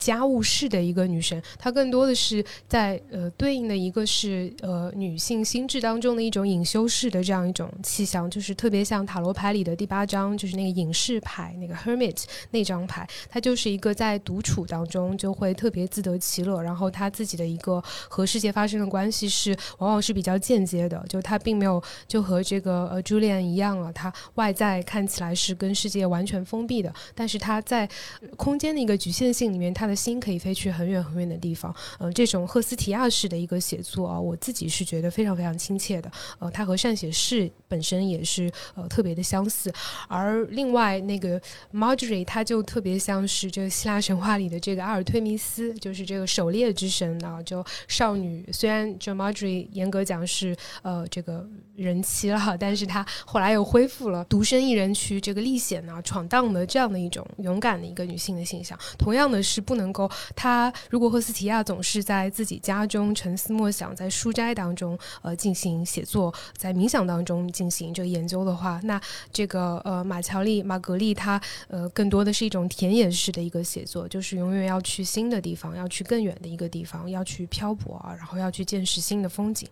[0.00, 27.88] 家务事的一个女神，她更多的是在呃对应的一个是呃女性心智当中的一种隐修式的这样一种气象，就是特别像塔罗牌里的第八张，就是那个隐士牌那个 Hermit 那张牌，它就是一个在独处当中就会特别自得其乐，然后她自己的一个和世界发生的关系是往往是比较间接的，就她并没有就和这个呃 Julian 一样啊，她外在看起来是跟世界完全封闭的，但是她在
[28.36, 39.72] 空间的一个局限性里面，她的心可以飞去很远很远的地方，呃，这种赫斯提亚式的一个写作啊，我自己是觉得非常非常亲切的，呃，它和善写诗本身也是呃特别的相似，
[40.06, 41.40] 而另外那个
[41.74, 51.44] Marjorie，它就特别像是这个希腊神话里的这个阿尔忒弥斯，就是这个狩猎之神啊，就少女，虽然这 Marjorie 严格讲是呃这个
[51.74, 59.79] 人妻了，但是她后来又恢复了独身一人去这个历险啊、闯荡的这样的一种勇敢的一个女性的形象，同样的是不能。
[59.80, 69.00] 能够，他如果赫斯提亚总是在自己家中沉思默想，在书斋当中呃进行写作，在冥想当中进行这个研究的话，那
[69.32, 79.68] 这个呃马乔丽马格丽她呃更多的是一种田野式的一个写作，就是永远要去新的地方，要去更远的一个地方，要去漂泊啊，然后要去见识新的风景，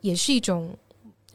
[0.00, 0.76] 也是一种。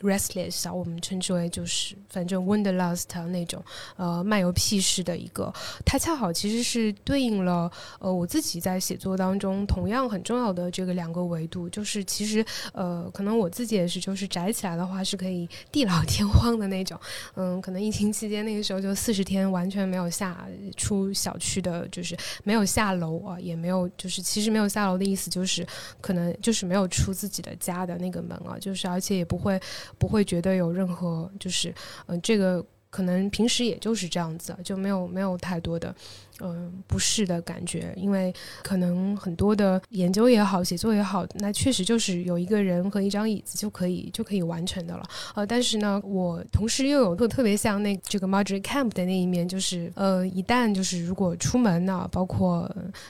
[0.02, 3.64] Restless 啊，我们称之为就是反正 wanderlust 那种
[3.95, 5.53] 呃漫游屁式的一个，
[5.86, 16.99] 它恰好其实是对应了呃我自己在写作当中同样很重要的这个两个维度，就是其实呃可能我自己也是，就是宅起来的话是可以地老天荒的那种，
[17.36, 20.48] 嗯，可能疫情期间那个时候就四十天完全没有下
[20.78, 25.65] 出小区的，就是没有下楼啊，也没有就是其实没有下楼的意思就是
[25.99, 29.60] 可能就是没有出自己的家的那个门啊，就是而且也不会。
[29.97, 31.73] 不会觉得有任何，就是，
[32.07, 35.95] 嗯，这个可能平时也就是这样子，就没有没有太多的，
[36.41, 45.03] 嗯不适的感觉，因为可能很多的研究也好，写作也好，那确实就是有一个人和一张椅子就可以就可以完成的了。
[45.35, 52.69] 呃，但是呢，我同时又有特特别像那这个 Marjorie Camp 的那一面，就是呃，一旦就是如果出门呢，包括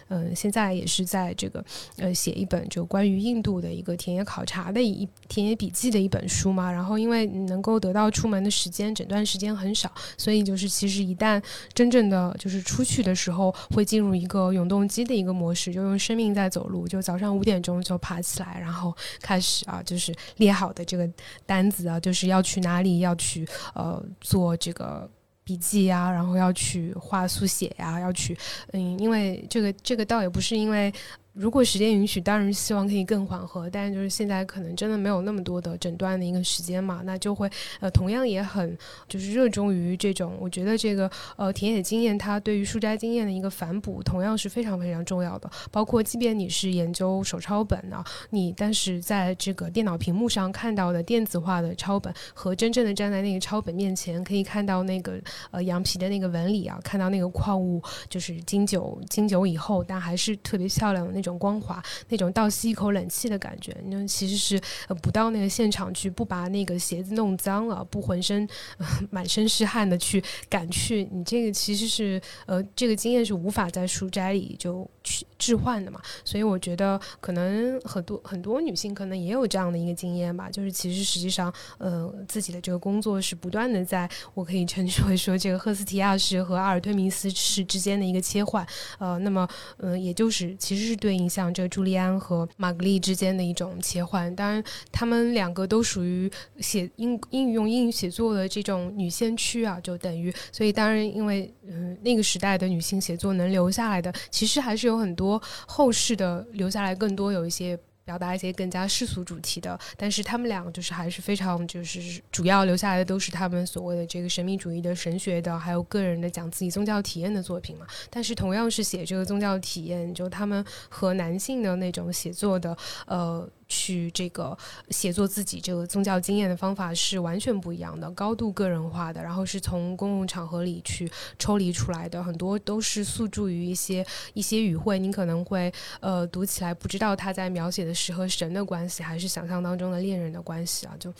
[0.10, 1.64] 嗯、现在也是在这个
[1.98, 6.72] 呃写一本就关于印度的一个田野考察的一田野笔记的一本书嘛。
[6.72, 11.42] 然后因为能够得到出门的时间，整段时间很少，所以就是其实一旦
[11.74, 16.88] 真正的就是出去的时时候，会进入一个永动机的一个模式，就用生命在走路。
[16.88, 21.08] 就早上五点钟就爬起来，然后开始啊，就是列好的这个
[21.46, 25.10] 单子啊，就是要去哪里，要去呃做这个。
[25.44, 28.38] 笔记呀、然后要去画速写呀、要去，
[28.74, 30.94] 嗯，因为这个这个倒也不是因为，
[31.34, 37.50] 如果时间允许，当然希望可以更缓和，但是就是现在可能真的没有那么多的诊断的一个时间嘛，那就会
[37.80, 38.78] 呃，同样也很
[39.08, 45.50] 就是热衷于这种，我觉得这个呃田野经验它对于书斋经验的一个反哺，同样是非常非常重要的。
[45.72, 55.18] 包括即便你是研究手抄本啊，你但是在这个电脑屏幕上看到的电子化的抄本，和真正的站在那个抄本面前，可以看到那个
[55.52, 63.76] 呃羊皮的那个纹理啊，看到那个矿物就是经久经久以后，但还是特别漂亮的那种光滑，那种倒吸一口冷气的感觉。
[63.86, 68.48] 那其实是呃不到那个现场去，不把那个鞋子弄脏了，不浑身、
[69.12, 76.02] 满身是汗的去赶去，你这个其实是呃这个经验是无法在书斋里就去置换的嘛。
[76.24, 88.66] 所以我觉得可能很多很多女性可能也有这样的一个经验吧，就是其实实际上呃自己的这个工作是不断的在，我可以称之为说这个赫斯提亚式和阿尔忒弥斯式之间的一个切换。
[89.00, 94.34] 呃，那么嗯、呃，也就是其实是对应像这朱利安和玛格丽之间的一种切换。
[94.36, 107.78] 当然，他们两个都属于写英英语用英语写作的这种女先驱啊，就等于所以当然因为嗯、那个时代的女性写作能留下来的，其实还是有很多后世的留下来更多有一些。
[108.04, 117.86] 表达一些更加世俗主题的，但是他们俩就是还是非常就是主要留下来的都是他们所谓的这个神秘主义的神学的，还有个人的讲自己宗教体验的作品嘛。
[118.10, 123.48] 但是同样是写这个宗教体验，就他们和男性的那种写作的呃。
[123.72, 124.56] 去这个
[124.90, 135.72] 写作自己这个宗教经验的方法是完全不一样的，高度个人化的，然后是从公共场合里去抽离出来的，很多都是诉诸于一些一些语汇，你可能会
[136.02, 141.14] 呃读起来不知道他在描写的是和神的关系，还是想象当中的恋人的关系啊，就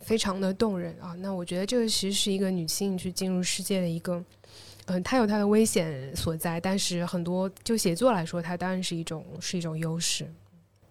[0.00, 1.14] 非常的动人啊。
[1.20, 4.20] 那我觉得这个其实是一个女性去进入世界的一个。
[4.90, 10.26] 嗯，它有它的危险所在，但是很多就写作来说，它当然是一种是一种优势。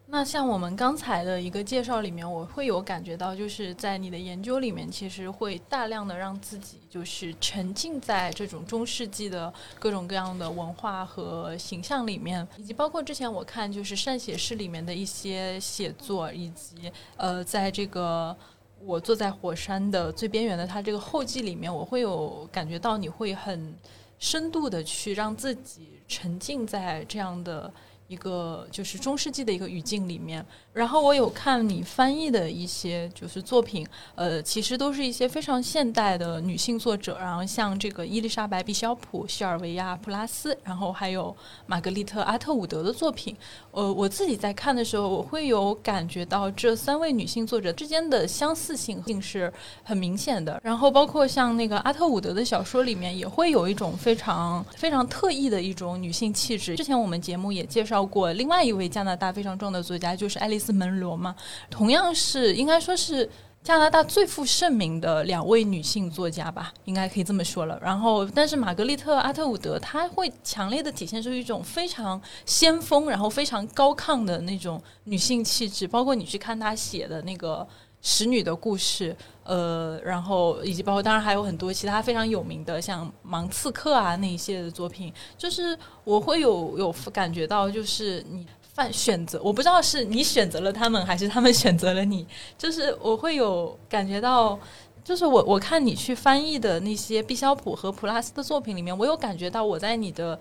[0.10, 18.34] 那像我们刚才的一个介绍里面，我会有感觉到，就是在你的研究里面，其实会大量的让自己就是沉浸在这种中世纪的各种各样的文化和形象里面，以及包括之前我看就是善写诗里面的一些写作，以及呃，在这个
[18.80, 23.76] 我坐在火山的最边缘的它这个后记里面，我会有感觉到你会很
[24.20, 27.70] 深度的去让自己沉浸在这样的。
[28.08, 33.86] 一个就是中世纪的一个语境里面，然后我有看你翻译的一些就是作品，
[34.16, 41.36] 呃，其实都是一些非常现代的女性作者，然后像这个伊丽莎白·毕肖普、西尔维亚·普拉斯，然后还有
[41.66, 43.36] 玛格丽特·阿特伍德的作品。
[43.72, 49.52] 呃，我自己在看的时候，我会有感觉到这三位女性作者之间的相似性性是
[49.84, 50.58] 很明显的。
[50.64, 56.78] 然后包括像那个阿特伍德的小说里面，也会有一种非常非常特异的一种女性气质。
[56.78, 57.97] 之前我们节目也介绍。
[58.06, 61.36] 过另外一位加拿大非常重要的作家就是爱丽丝·门罗嘛，
[61.70, 63.30] 同样是应该说是
[63.64, 67.78] 加拿大最负盛名的两位女性作家吧，应该可以这么说了。
[67.82, 75.86] 然后，但是玛格丽特·阿特伍德，她会强烈的体现出一种非常先锋，然后非常高亢的那种女性气质。
[75.86, 77.68] 包括你去看她写的那个
[78.02, 79.14] 使女的故事，
[79.48, 94.60] 呃，然后以及包括当然还有很多其他非常有名的，像盲刺客啊那一些的作品，就是我会有有感觉到，就是你犯选择，我不知道是你选择了他们，还是他们选择了你，就是我会有感觉到。
[95.04, 100.38] 就是我我看你去翻译的那些毕肖普和普拉斯的作品里面，我有感觉到我在你的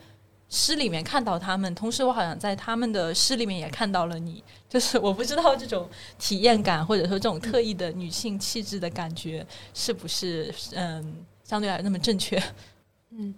[0.49, 4.43] 诗里面看到他们，同时我好像在他们的诗里面也看到了你。
[4.69, 12.37] 就是我不知道这种体验感，或者说这种特异的女性气质的感觉，是不是嗯相对来那么正确？
[13.11, 13.35] 嗯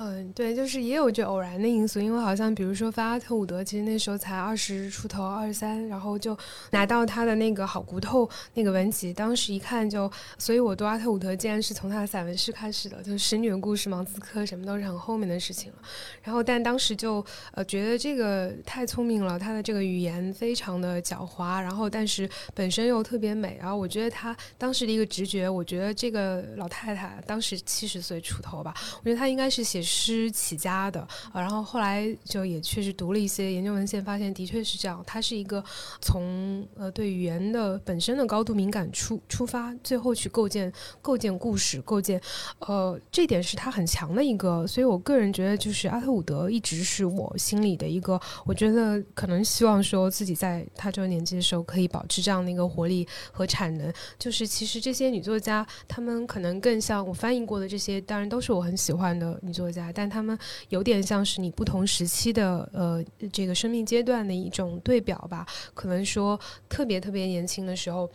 [0.00, 6.38] 嗯，对，就是也有这偶然的因素，因为好像比如说发特伍德，其实那时候才二十出头，二十三，然后就
[6.70, 10.08] 拿到他的那个好骨头那个文集，当时一看就，
[10.38, 15.78] 所以我读阿特伍德竟然是从他的散文诗开始的，就是《使女的故事》《芒刺科》什么都是很后面的事情了。
[16.22, 29.82] 然后但当时就呃觉得这个太聪明了，他的这个语言非常的狡猾，然后但是本身又特别美，然后我觉得他当时的一个直觉，我觉得这个老太太当时七十岁出头吧，我觉得她应该是写。
[29.88, 31.00] 诗起家的
[31.32, 35.02] 啊，然后后来就也确实读了一些研究文献，发现的确是这样。
[35.06, 35.64] 他是一个
[36.02, 40.70] 从呃对语言的本身的高度敏感出出发，最后去构建
[41.00, 42.20] 构建故事，构建
[42.58, 44.66] 呃这点是他很强的一个。
[44.66, 53.92] 所以我个人觉得，就是阿特伍德一直是我心里的一个，我觉得可能希望说自己在他这个年纪的时候可以保持这样的一个活力和产能。
[54.18, 59.77] 就是其实这些女作家，她们可能更像我翻译过的这些，当然都是我很喜欢的女作家。
[59.94, 60.38] 但他们
[60.68, 65.46] 有点像是你不同时期的呃这个生命阶段的一种对表吧。
[65.74, 66.38] 可能说
[66.68, 68.10] 特别特别年轻的时候，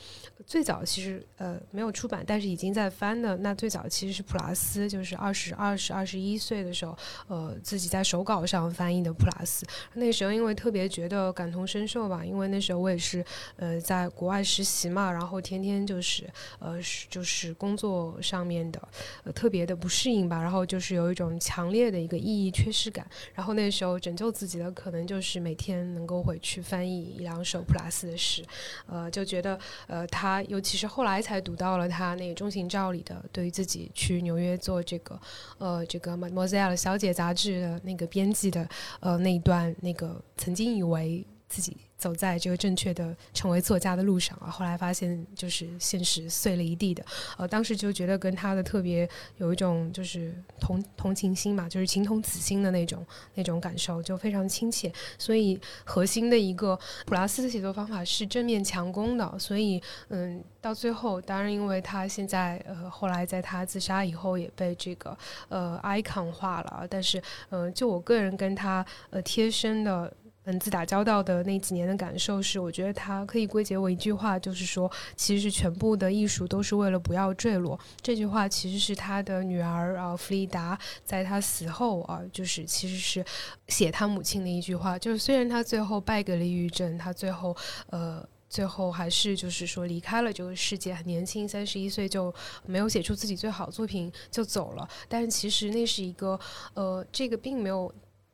[0.46, 3.38] 最早其实呃没有出版，但是已经在翻的。
[3.38, 9.66] 那最早其实是普拉斯，就是二十二十二十一岁的时候，呃自己在手稿上翻译的普拉斯。
[9.94, 13.24] 那时候因为特别觉得感同身受吧，因为那时候我也是
[13.58, 16.30] 呃在国外实习嘛，然后天天就是
[16.60, 16.78] 呃
[17.10, 18.82] 就是工作上面的
[19.24, 21.40] 呃特别的不适应吧，然后就是有一种。
[21.54, 23.06] 强烈的一个意义缺失感，
[23.36, 28.44] 然后那时候拯救自己的可能就是每天能够回去翻译一两首普拉斯的诗，
[28.88, 35.20] 呃，就觉得呃，他尤其是后来才读到了他那个《中情照》里的对于自己去纽约做这个
[35.60, 38.68] 呃这个《莫泽尔的小姐》杂志的那个编辑的
[39.00, 41.24] 呃那一段，那个曾经以为
[41.54, 41.78] 自己。
[41.96, 47.06] 走在这个正确的成为作家的路上啊，后来发现就是现实碎了一地的，
[47.38, 53.06] 呃，当时就觉得跟他的特别有一种就是同同情心嘛，就是情同此心的那种
[53.36, 54.92] 那种感受，就非常亲切。
[55.18, 65.18] 所以核心的一个普拉斯的写作方法是正面强攻的，所以嗯，到最后当然因为他现在呃后来在他自杀以后也被这个
[65.48, 67.22] 呃 icon 化了，但是
[67.52, 70.14] 嗯，就我个人跟他呃贴身的。
[70.46, 77.80] 文字打交道的那几年的感受是，我觉得它可以归结为一句话，就是说，其实全部的艺术都是为了不要坠落。
[78.02, 83.24] 这句话其实是他的女儿啊，弗里达在他死后啊，就是其实是
[83.70, 85.00] 写他母亲的一句话。
[85.00, 87.56] 就是虽然他最后败给了抑郁症，他最后
[87.88, 92.34] 呃，最后还是就是说离开了这个世界，很年轻，三十一岁就
[92.66, 94.86] 没有写出自己最好作品就走了。
[95.08, 96.38] 但是其实那是一个
[96.74, 97.94] 呃，这个并没有。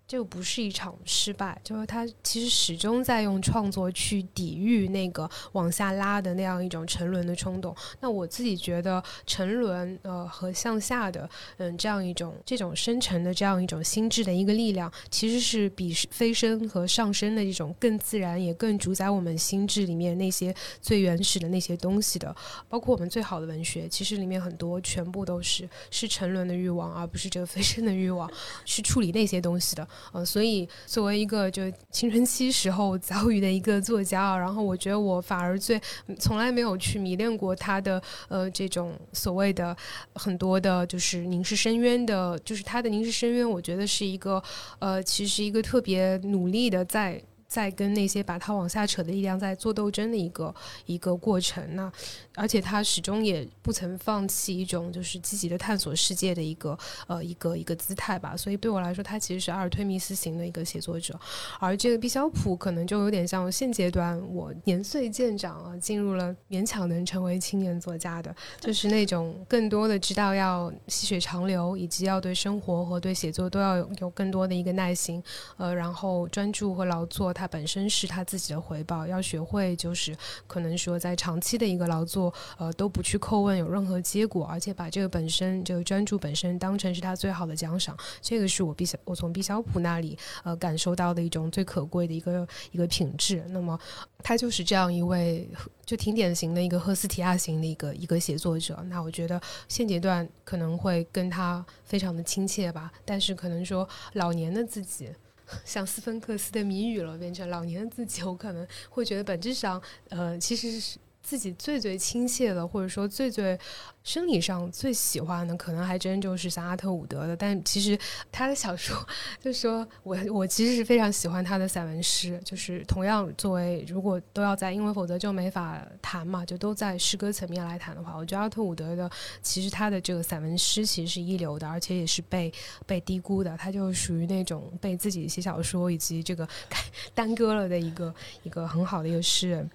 [0.10, 7.76] 这不是一场失败，就是他其实始终在用创作去抵御那个往下拉的那样一种沉沦的冲动。
[8.00, 22.36] 那我自己觉得沉沦呃和向下的嗯这样一种这种深沉的这样一种心智的一个力量，其实是比飞升和上升的一种更自然也更主宰我们心智里面那些最原始的那些东西的。
[22.68, 28.28] 包括我们最好的文学，其实里面很多全部都是是沉沦的欲望，而不是这个飞升的欲望，
[28.66, 29.88] 去处理那些东西的。
[30.12, 35.80] 呃，所以作为一个就青春期时候遭遇的一个作家啊，然后我觉得我反而最
[36.20, 39.76] 从来没有去迷恋过他的呃这种所谓的
[40.16, 44.42] 很多的，就是凝视深渊的，就是他的凝视深渊，我觉得是一个
[44.80, 47.22] 呃，其实一个特别努力的在。
[47.50, 50.54] 在跟那些把他往下扯的力量在做斗争的一个
[50.86, 51.92] 一个过程呢，
[52.36, 56.78] 而且他始终也不曾放弃一种就是积极的探索世界的一个
[57.08, 58.38] 呃一个一个姿态吧。
[58.38, 61.20] 所以对我来说，他其实是阿尔忒弥斯型的一个写作者，
[61.60, 75.24] 而这个毕肖普可能就有点像现阶段我年岁渐长啊，进入了勉强能成为青年作家的，就是那种更多的知道要细水长流，以及要对生活和对写作都要有有更多的一个耐心，
[75.58, 77.34] 呃，然后专注和劳作。
[77.40, 80.14] 它本身是他自己的回报，要学会就是
[80.46, 93.42] 可能说在长期的一个劳作，呃，都不去叩问有任何结果，而且把这个本身这个专注本身当成是他最好的奖赏，这个是我毕小我从毕肖普那里呃感受到的一种最可贵的一个一个品质。
[93.48, 93.80] 那么
[94.22, 95.50] 他就是这样一位
[95.86, 98.84] 就挺典型的一个赫斯提亚型的一个一个写作者。
[98.90, 99.40] 那我觉得
[99.70, 105.10] 现阶段可能会跟他非常的亲切吧，但是可能说老年的自己。
[105.66, 110.98] 像斯芬克斯的谜语了，变成老年的自己，我可能会觉得本质上，呃，其实是。
[111.30, 113.56] 自己最最亲切的，或者说最最
[114.04, 117.38] 生理上最喜欢的，可能还真就是像阿特伍德的。
[117.38, 117.96] 但其实
[118.32, 118.98] 他的小说，
[119.40, 129.08] 就说我我其实是非常喜欢他的散文诗，就是同样作为如果都要在，因为否则就没法谈嘛，就都在诗歌层面来谈的话，我觉得阿特伍德的
[129.44, 132.52] 其实他的这个散文诗其实是一流的，而且也是被
[132.88, 133.56] 被低估的。
[133.56, 136.50] 他就属于那种被自己写小说以及这个
[137.14, 138.12] 耽搁了的一个
[138.42, 139.70] 一个很好的一个诗人。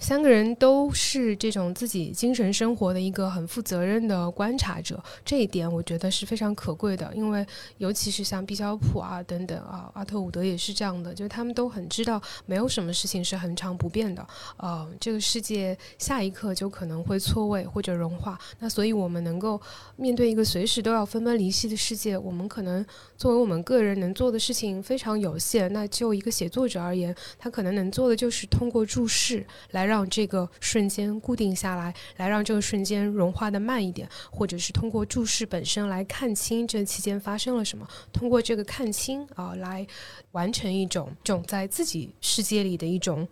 [0.00, 7.12] 三个人都是这种自己精神生活的一个很负责任的观察者，这一点我觉得是非常可贵的。
[7.14, 7.46] 因为
[7.76, 14.26] 尤其是像毕肖普啊等等啊，阿特伍德也是这样的，就是他们都很知道没有什么事情是恒常不变的。
[14.56, 18.38] 呃，这个世界下一刻就可能会错位或者融化。
[18.58, 19.60] 那所以我们能够
[19.96, 22.84] 面对一个随时都要分崩离析的世界，我们可能
[23.20, 25.70] 作为我们个人能做的事情非常有限。
[25.74, 29.90] 那就一个写作者而言，他可能能做的就是通过注释来。
[29.90, 39.84] 让这个瞬间固定下来，来让这个瞬间融化的慢一点，或者是通过注释本身来看清这期间发生了什么，通过这个看清啊，来
[40.30, 43.26] 完成一种种在自己世界里的一种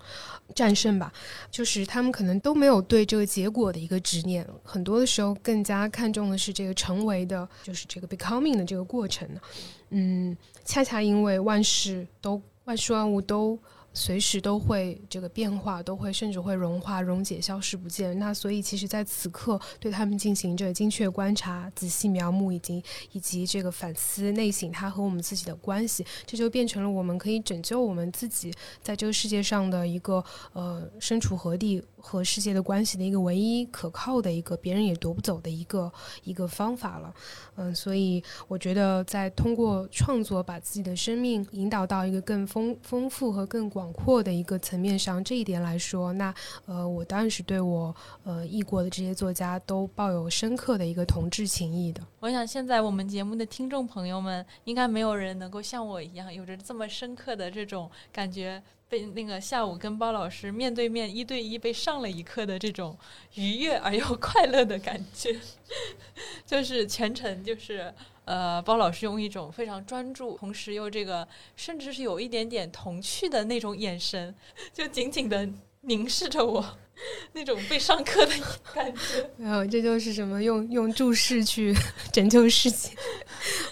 [0.52, 1.12] 战胜吧。
[1.48, 9.28] 就是他们可能都没有对这个结果的一个执念，很多的时候更加看重的是这个成为的，就是这个 becoming 的这个过程。
[9.90, 13.58] 嗯，恰恰因为万事都万事万物都。
[13.94, 18.16] 随时都会这个变化，都会甚至会融化、溶解、消失不见。
[18.16, 35.92] 那所以，其实在此刻对他们进行着精确观察、仔细描摹，以及以及这个反思内省，它和我们自己的关系，这就变成了我们可以拯救我们自己在这个世界上的一个呃身处何地和世界的关系的一个唯一可靠的一个别人也夺不走的一个
[36.24, 37.14] 一个方法了。
[37.54, 43.68] 嗯，所以我觉得在通过创作把自己的生命引导到一个更丰丰富和更。
[43.68, 46.34] 广阔的一个层面上，这一点来说，那
[46.64, 47.94] 呃，我当然是对我
[48.24, 52.00] 呃译过的这些作家都抱有深刻的一个同志情谊的。
[52.20, 62.96] 我想，现在我们节目的听众朋友们，应该没有人能够像我一样，有着这么深刻的这种感觉，被那个下午跟包老师面对面一对一被上了一课的这种
[63.34, 65.38] 愉悦而又快乐的感觉，
[66.44, 67.94] 就是全程就是。
[68.24, 71.26] 呃，包老师用一种非常专注，同时又这个，
[71.56, 74.34] 甚至是有一点点童趣的那种眼神，
[74.70, 75.48] 就紧紧的
[75.88, 76.64] 凝视着我，
[77.32, 78.32] 那种被上课的
[78.74, 79.30] 感觉。
[79.36, 81.74] 没有，这就是什么用用注视去
[82.12, 82.90] 拯救世界。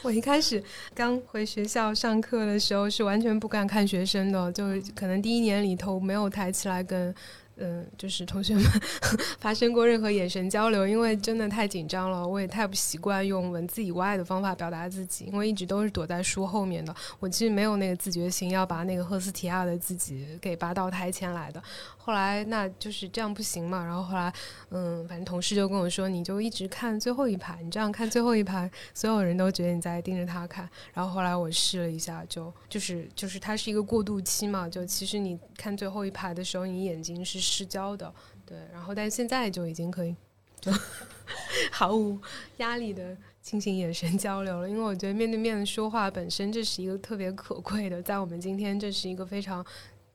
[0.02, 0.62] 我一开始
[0.94, 7.14] 刚回学校上课的时候是完全不敢看学生的，就是可能第一年里头没有抬起来跟。
[7.58, 8.64] 嗯，就是同学们
[9.40, 21.62] 发生过任何眼神交流，因为真的太紧张了，我也太不习惯用文字以外的方法表达自己，因为一直都是躲在书后面的，我其实没有那个自觉性要把那个赫斯提亚的自己给拔到台前来的。
[21.96, 24.32] 后来那就是这样不行嘛，然后后来，
[24.70, 30.68] 嗯，反正同事就跟我说，你就一直看最后一排，你这样看最后一排，所有人都觉得你在盯着他看。
[30.94, 38.12] 然后后来我试了一下，就就是就是它是一个过渡期嘛，就其实你看最后一排的时候，你眼睛是失焦的，
[38.44, 38.58] 对。
[38.72, 40.14] 然后但现在就已经可以
[40.60, 40.72] 就
[41.70, 42.18] 毫无
[42.56, 49.64] 压力的进行眼神交流了，因为我觉得面对面的说话本身这是一个特别可贵的，在我们今天这是一个非常。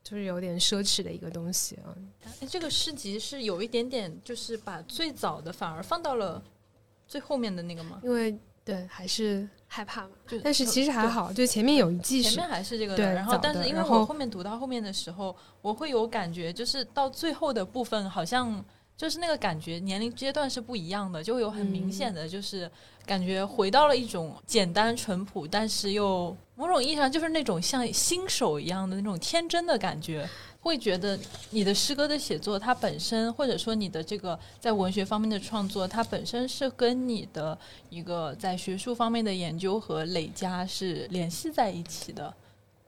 [0.03, 1.95] 就是有点奢侈的一个东西啊！
[2.41, 6.43] 哎，这个诗集是有一点点，就是把最早的反而放到了
[7.07, 8.01] 最后面的那个吗？
[8.03, 8.35] 因为
[8.65, 10.09] 对，还是害怕嘛。
[10.27, 18.61] 就但是其实还好，就前面有一季前面还是这个对，然后但是因为我后面读到后面的时候，我会有感觉，就是到最后的部分，好像
[18.97, 22.69] 就是那个感觉年龄阶段是不一样的，就会有很明显的就是。
[23.03, 30.29] 感觉回到了一种简单淳朴，但是又某种意义上就是那种像新手一样的那种天真的感觉。
[30.61, 31.19] 会觉得
[31.49, 37.57] 你的诗歌的写作，它本身或者说你的这个在文学方面的创作，它本身是跟你的
[37.89, 42.33] 一个在学术方面的研究和累加是联系在一起的。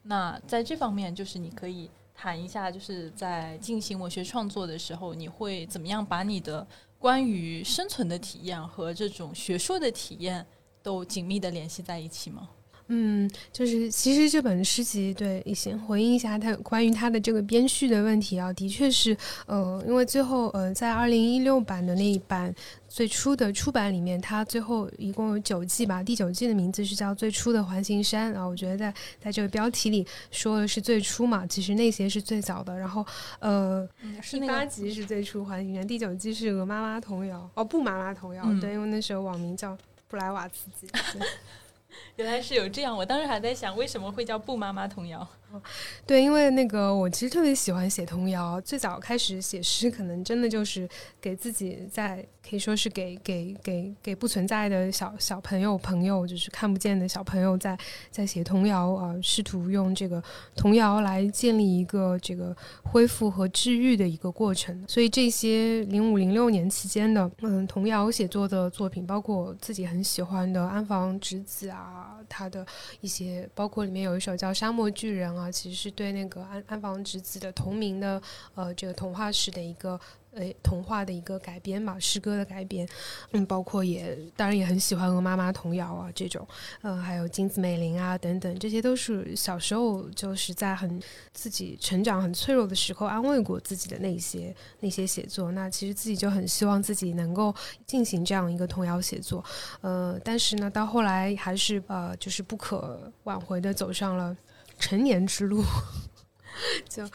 [0.04, 6.66] 那在这方面，就是你可以谈一下，就是在进行文学创作的时候，你会怎么样把你的。
[7.00, 10.46] 关于生存的体验和这种学术的体验
[10.82, 12.48] 都紧密的联系在一起吗？
[12.94, 19.18] 嗯，就是其实这本诗集，对，先回应一下他关于他的这个编序的问题啊，的确是，
[19.48, 22.54] 呃，因为最后呃，在二零一六版的那一版。
[22.94, 26.04] 最初的出版里面，它最后一共有九季吧。
[26.04, 28.46] 第九季的名字是叫《最初的环形山》啊。
[28.46, 32.78] 我觉得在在这个标题里说的是最初嘛，其实那些是最早的。
[32.78, 33.04] 然后，
[33.40, 33.90] 呃，
[34.30, 39.76] 第八集是最初环形山，第九季是鹅妈妈童谣哦，不妈妈童谣，对，因为那时候网名叫
[40.08, 40.88] 布莱瓦茨基。
[42.16, 45.28] 原来是有这样，我当时还在想为什么会叫布妈妈童谣。
[46.06, 50.88] 对，因为那个我其实特别喜欢写童谣，最早开始写诗，可能真的就是
[51.22, 57.78] 给自己在，可以说是给给给给不存在的小小朋友朋友，就是看不见的小朋友在
[58.10, 60.22] 在写童谣啊，试图用这个
[60.56, 64.84] 童谣来建立一个这个恢复和治愈的一个过程。
[64.88, 72.66] 所以这些零五零六年期间的嗯童谣写作的作品，包括我自己很喜欢的安房直子啊，他的
[73.02, 78.22] 一些，包括里面有一首叫《沙漠巨人》啊，啊其实是对那个安安房直子的同名的
[78.56, 80.00] 呃这个童话史的一个
[80.32, 82.88] 呃童话的一个改编嘛，诗歌的改编。
[83.32, 86.48] 嗯，包括也当然也很喜欢鹅妈妈童谣啊这种，
[86.82, 91.02] 呃，还有金子美玲啊等等，这些都是小时候就是在很
[91.34, 95.52] 自己成长很脆弱的时候安慰过自己的那些那些写作。
[95.52, 97.54] 那其实自己就很希望自己能够
[97.86, 99.44] 进行这样一个童谣写作，
[99.82, 104.36] 呃，但是呢，到后来还是呃就是不可挽回的走上了。
[104.84, 105.64] 成年之路，
[106.90, 107.08] 就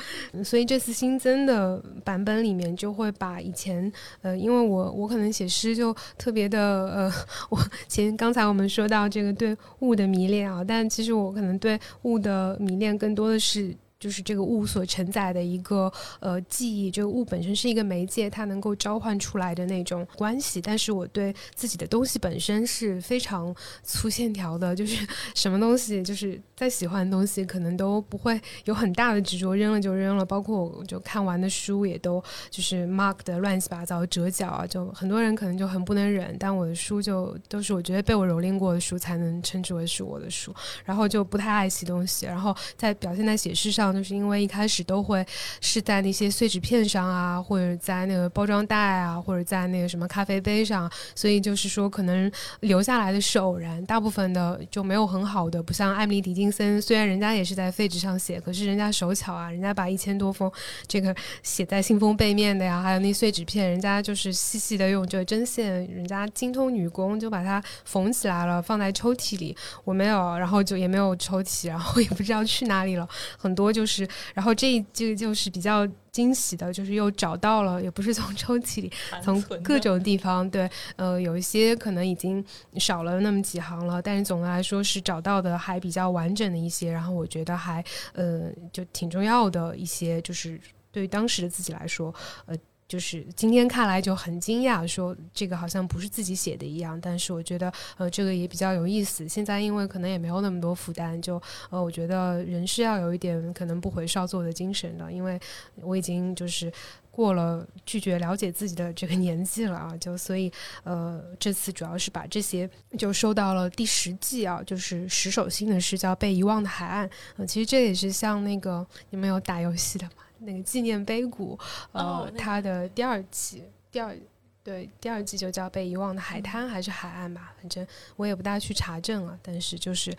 [0.42, 3.92] 所以这次新增的版本里面就会把以前
[4.22, 6.58] 呃，因为我我可能写诗就特别的
[6.88, 7.12] 呃，
[7.50, 13.76] 我前刚才我们说到这个对物的迷恋啊，但其实我可能对物的迷恋更多的是。
[14.00, 20.60] 就是这个物所承载的一个呃记忆，这个物本身是一个媒介，它能够召唤出来的那种关系。
[20.60, 23.52] 但是我对自己的东西本身是非常
[23.82, 25.04] 粗线条的，就是
[25.34, 30.24] 什么东西，就是再喜欢的东西，可能都不会有很大的执着，扔了就扔了。
[30.24, 36.36] 包括我就看完的书，也都就是 mark 的乱七八糟，折角啊，就很多人可能就很不能忍。
[36.38, 40.54] 但我的书就都是我觉得被我蹂躏过的书，才能称之为是我的书。
[40.84, 43.87] 然后就不太爱惜东西，然后在表现在写诗上。
[43.92, 45.24] 就是因为一开始都会
[45.60, 60.50] 是在那些碎纸片上啊，或者在那个包装袋啊，或者在那个什么咖啡杯上，所以就是说可能留下来的是偶然，大部分的就没有很好的，不像艾米丽·狄金森，虽然人家也是在废纸上写，可是人家手巧啊，人家把一千多封
[60.86, 69.56] 这个写在信封背面的呀，还有那碎纸片，人家就是细细的用这个针线，人家精通女工就把它缝起来了，放在抽屉里。
[69.84, 73.08] 我没有，然后就也没有抽屉，然后也不知道去哪里了，
[73.38, 73.68] 很多。
[73.78, 78.90] 就是，然后这这个就是比较惊喜的，就是又找到了，也不是从抽屉里，
[79.22, 82.44] 从各种地方，对，呃，有一些可能已经
[82.76, 87.84] 少了那么几行了，但是总的来说是找到的还比较完整的一些，然后我觉得还
[88.14, 90.60] 呃就挺重要的一些，就是
[90.90, 92.12] 对于当时的自己来说，
[92.46, 92.56] 呃。
[92.88, 99.28] 就是今天看来就很惊讶，说这个好像不是自己写的一样，但是我觉得呃这个也比较有意思。
[99.28, 105.38] 现在因为可能也没有那么多负担，就呃我觉得人是要有一点可能不回少做的精神的，因为
[105.82, 106.72] 我已经就是
[107.10, 110.50] 过了拒绝了解自己的这个年纪了啊，就所以
[110.84, 117.06] 呃这次主要是把这些就收到了第十季啊，就是十首新的诗叫《被遗忘的海岸》，
[117.36, 120.22] 呃其实这也是像那个你们有打游戏的吗？
[120.38, 121.58] 那个纪念碑谷，
[121.92, 124.16] 呃，它的第二季，第二
[124.62, 127.86] 对第二季就叫被遗忘的海滩还是海岸吧，反正
[128.16, 130.14] 我也不大去查证了，但是就是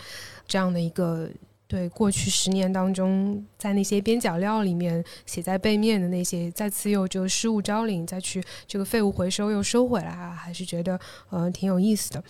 [0.48, 1.30] 这样的一个。
[1.70, 12.24] 对过去十年当中，在那些边角料里面写在背面的那些，再次又这个失物招领，再去这个废物回收又收回来啊，还是觉得呃挺有意思的。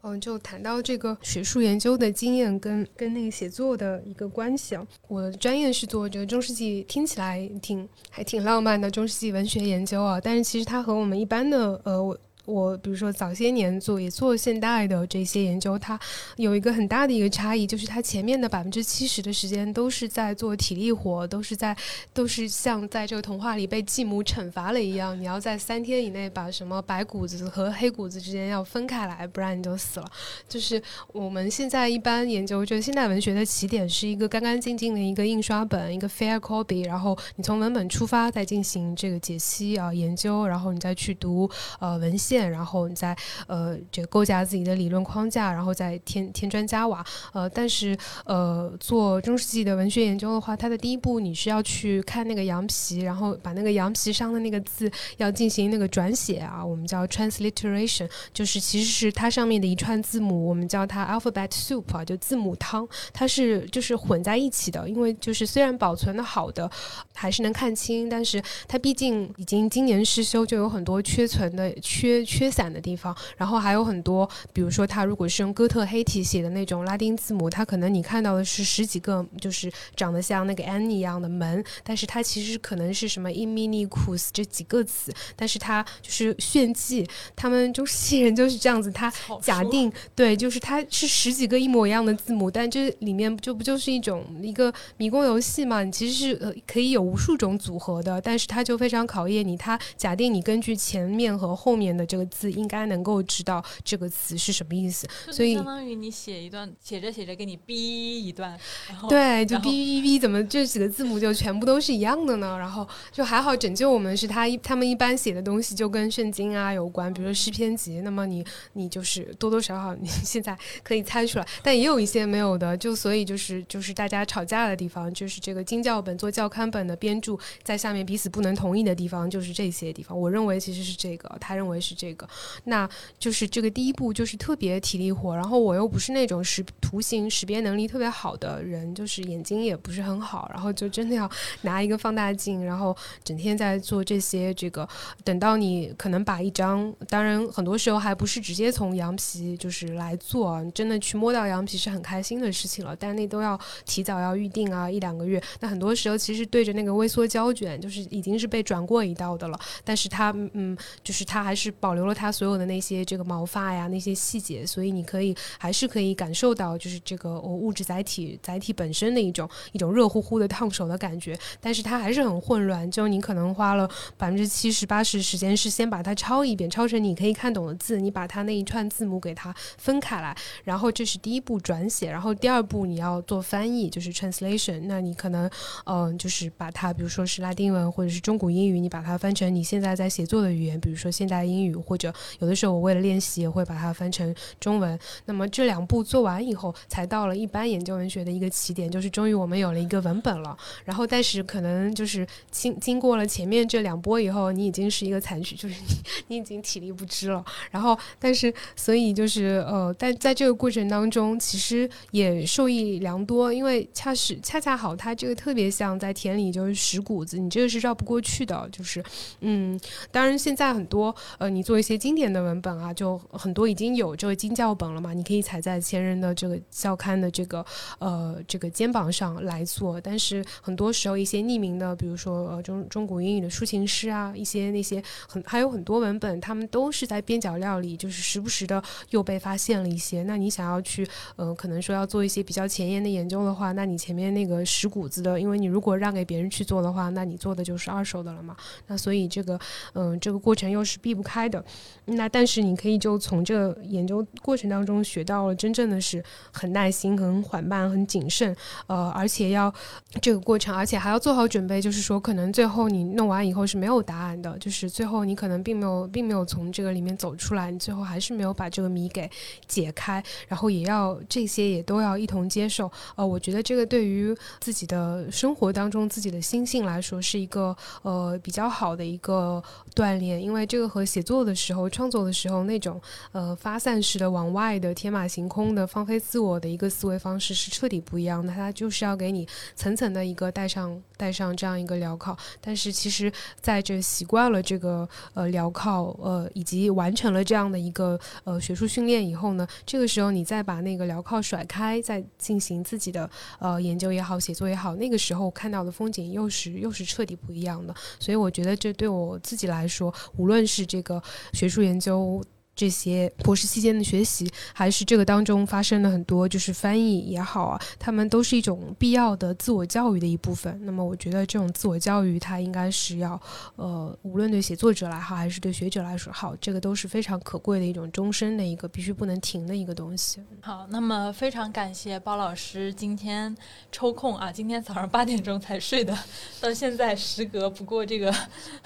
[0.00, 12.76] 嗯，就谈到这个学术研究的经验跟跟那个写作的一个关系啊，我专业是做这个中世纪，听起来挺还挺浪漫的中世纪文学研究啊，但是其实它和我们一般的呃我我。
[12.78, 15.98] 比如说早些年做也做现代的这些研究，它
[16.36, 21.76] 有一个很大的一个差异，就是它前面的百分之七十的时间都是在做体力活，都是在
[22.12, 30.06] 都是像在这个童话里被继母惩罚了一样，你要在三天以内把什么白骨子和黑骨子之间要分开来，不然你就死了。
[30.48, 30.82] 就是
[31.12, 41.48] 我们现在一般研究这个现代文学的起点是一个干干净净的一个印刷本，一个 fair copy，然后你从文本出发再进行这个解析啊研究，然后你再去读
[41.78, 42.31] 呃文献。
[42.36, 47.04] 然后你再呃这个构架自己的理论框架，然后再添添砖加瓦。
[47.32, 64.88] 呃，但是呃做中世纪的文学研究的话，它的第一步你是要去看那个羊皮，然后把那个羊皮上的那个字要进行那个转写啊，我们叫 transliteration，就是其实是它上面的一串字母，我们叫它 alphabet soup 啊，就字母汤，它是就是混在一起的。
[64.88, 66.70] 因为就是虽然保存的好的
[67.14, 72.21] 还是能看清，但是它毕竟已经今年失修，就有很多缺存的缺。
[72.24, 73.16] 缺缺散的地方。
[73.36, 95.82] 然后还有很多，比如说他如果是用哥特黑体写的那种拉丁字母，它可能你看到的是十几个，就是长得像那个 N 一样的门，但是它其实可能是什么 in mini cus 这几个词，但是它就是炫技，他们中世纪人就是这样子，他假定对，就是它是十几个一模一样的字母，但这里面就不就是一种一个迷宫游戏嘛？
[95.84, 108.50] 你其实是呃可以有无数种组合的，但是它就非常考验你，它假定你根据前面和后面的这个字应该能够知道这个词是什么意思，所以相当于你写一段写着写着给你逼一段，
[108.86, 112.58] 然后对，就然后 B B B 怎么这几个字母就全部都是一样的呢？
[112.58, 118.44] 然后就还好拯救我们是他一他们一般写的东西就跟圣经啊有关，比如说诗篇集，那么你
[118.74, 130.18] 你就是多多少少你 现在可以猜出来，但也有一些没有的，就所以就是就是大家吵架的地方，就是这个经教本做教刊本的编著在下面彼此不能同意的地方，就是这些地方。
[130.18, 132.28] 我认为其实是这个，他认为是这个，
[132.64, 141.30] 那就是这个第一步就是特别体力活，然后我又不是那种识图形识别能力特别好的人，就是眼睛也不是很好，然后就真的要
[141.60, 144.88] 拿一个放大镜，然后整天在做这些这个。
[145.22, 155.40] 等到你可能把一张，当然很多时候还不是直接从羊皮就是来做，真的去摸到羊皮是很开心的事情了，但那都要提早要预定啊，一两个月。
[155.60, 173.86] 那很多时候其实对着那个微缩胶卷，就是已经是被转过一道的了，但是它嗯，就是它还是保保留了它所有的那些这个毛发呀那些细节，所以你可以还是可以感受到就是这个物质载体载体本身的一种一种热乎乎的烫手的感觉，但是它还是很混乱，就你可能花了
[174.16, 185.50] 百分之七十八十时间是先把它抄一遍，抄成你可以看懂的字，你把它那一串字母给它分开来，然后这是第一步转写，然后第二步你要做翻译，就是 translation，那你可能
[185.84, 194.98] 嗯、就是把它比如说是拉丁文或者是中古英语，你把它翻成你现在在写作的语言，比如说现代英语，或者有的时候我为了练习也会把它翻成中文。
[195.26, 200.56] 那么这两步做完以后，才到了一般研究文学的一个起点，就是终于我们有了一个文本了。
[200.84, 205.96] 然后，但是可能就是经经过了前面这两波以后，你已经是一个残局，就是你
[206.28, 207.44] 你已经体力不支了。
[207.70, 218.68] 然后，但是所以就是呃，但在这个过程当中，其实也受益良多，因为恰是恰恰好，它这个特别像在田里就是石谷子，你这个是绕不过去的。
[218.70, 219.02] 就是
[219.40, 219.78] 嗯，
[220.10, 227.64] 当然现在很多呃，你做做一些经典的文本啊，就很多已经有这个经教本了嘛，你可以踩在前人的这个校刊的这个
[227.98, 229.98] 呃这个肩膀上来做。
[229.98, 240.22] 但是很多时候一些匿名的，比如说呃中中古英语的抒情诗啊，一些那些很还有很多文本，他们都是在边角料里，就是时不时的又被发现了一些。
[240.24, 248.54] 那你想要去呃，可能说要做一些比较前沿的研究的话，那你前面那个石谷子的，因为你如果让给别人去做的话，那你做的就是二手的了嘛。
[248.88, 249.58] 那所以这个
[249.94, 251.61] 嗯、这个过程又是避不开的。
[252.06, 256.22] 那但是你可以就从这个研究过程当中学到了真正的是
[256.52, 258.54] 很耐心、很缓慢、很谨慎，
[258.88, 259.72] 呃，而且要
[260.20, 269.30] 这个过程，而且还要做好准备，就是说可能最后你弄完以后是没有答案的，就是最后你可能并没有并没有从这个里面走出来，你最后还是没有把这个谜给
[269.68, 272.90] 解开，然后也要这些也都要一同接受。
[273.14, 279.62] 呃，我觉得这个对于自己的生活当中自己的心性来说是一个呃比较好的一个
[279.94, 283.00] 锻炼，因为这个和写作的时候、创作的时候那种
[283.32, 288.52] 呃发散式的往外的天马行空的放飞自我的一个思维方式是彻底不一样的。
[288.52, 303.30] 它就是要给你层层的一个带上带上这样一个镣铐，但是其实在这习惯了这个呃镣铐呃以及完成了这样的一个呃学术训练以后呢，这个时候你再把那个镣铐甩开，再进行自己的
[303.60, 307.94] 呃研究也好、写作也好，那个时候看到的风景又是又是彻底不一样的。
[308.18, 311.22] 所以我觉得这对我自己来说，无论是这个
[311.52, 312.42] 学术研究。
[312.74, 320.80] 这些博士期间的学习，还是这个当中发生了很多，就是翻译也好啊，他们都是一种必要的自我教育的一部分。
[320.84, 323.40] 那么，我觉得这种自我教育，它应该是要，
[323.76, 330.40] 呃，无论对写作者来好，还是对学者来说好，这个都是非常可贵的一种终身的一个必须不能停的一个东西。
[330.60, 333.54] 好，那么非常感谢包老师今天
[333.90, 336.16] 抽空啊，今天早上八点钟才睡的，
[336.60, 338.34] 到现在时隔不过这个，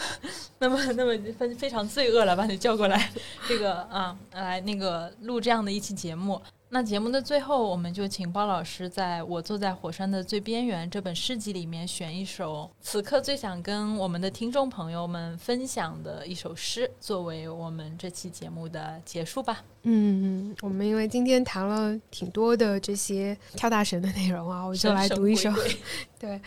[0.58, 3.10] 那么那么非非常罪恶了，把你叫过来，
[3.48, 6.40] 这个啊来那个录这样的一期节目。
[6.68, 19.62] 那节目的最后，我们就请包老师在我坐在火山的最边缘这本诗集里面选一首此刻最想跟我们的听众朋友们分享的一首诗，作为我们这期节目的结束吧。
[19.84, 25.48] 嗯，我们因为今天谈了挺多的这些跳大神的内容啊，我就来读一首
[26.18, 26.40] 对，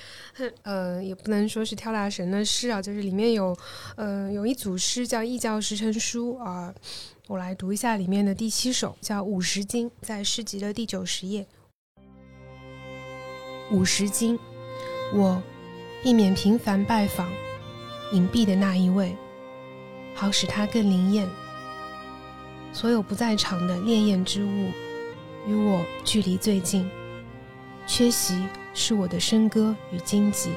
[0.64, 3.56] 呃，也不能说是跳大神的诗啊，就是里面有，
[3.96, 6.74] 呃，有一组诗叫《异教十成书》啊，
[7.28, 11.46] 我来读一下里面的第七首，叫《五十经》，在诗集的第九十页。
[13.72, 14.40] 五十经，
[15.14, 15.40] 我
[16.02, 17.32] 避免频繁拜访
[18.14, 19.16] 隐蔽的那一位，
[20.16, 21.30] 好使他更灵验。
[22.74, 24.72] 所有不在场的烈焰之物，
[25.48, 26.90] 与我距离最近。
[27.86, 28.44] 缺席
[28.74, 30.52] 是我的笙歌与荆棘。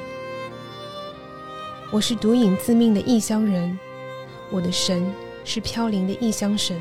[1.90, 3.78] 我是独饮自命的异乡人，
[4.50, 5.12] 我的神
[5.44, 6.78] 是飘零的异乡神。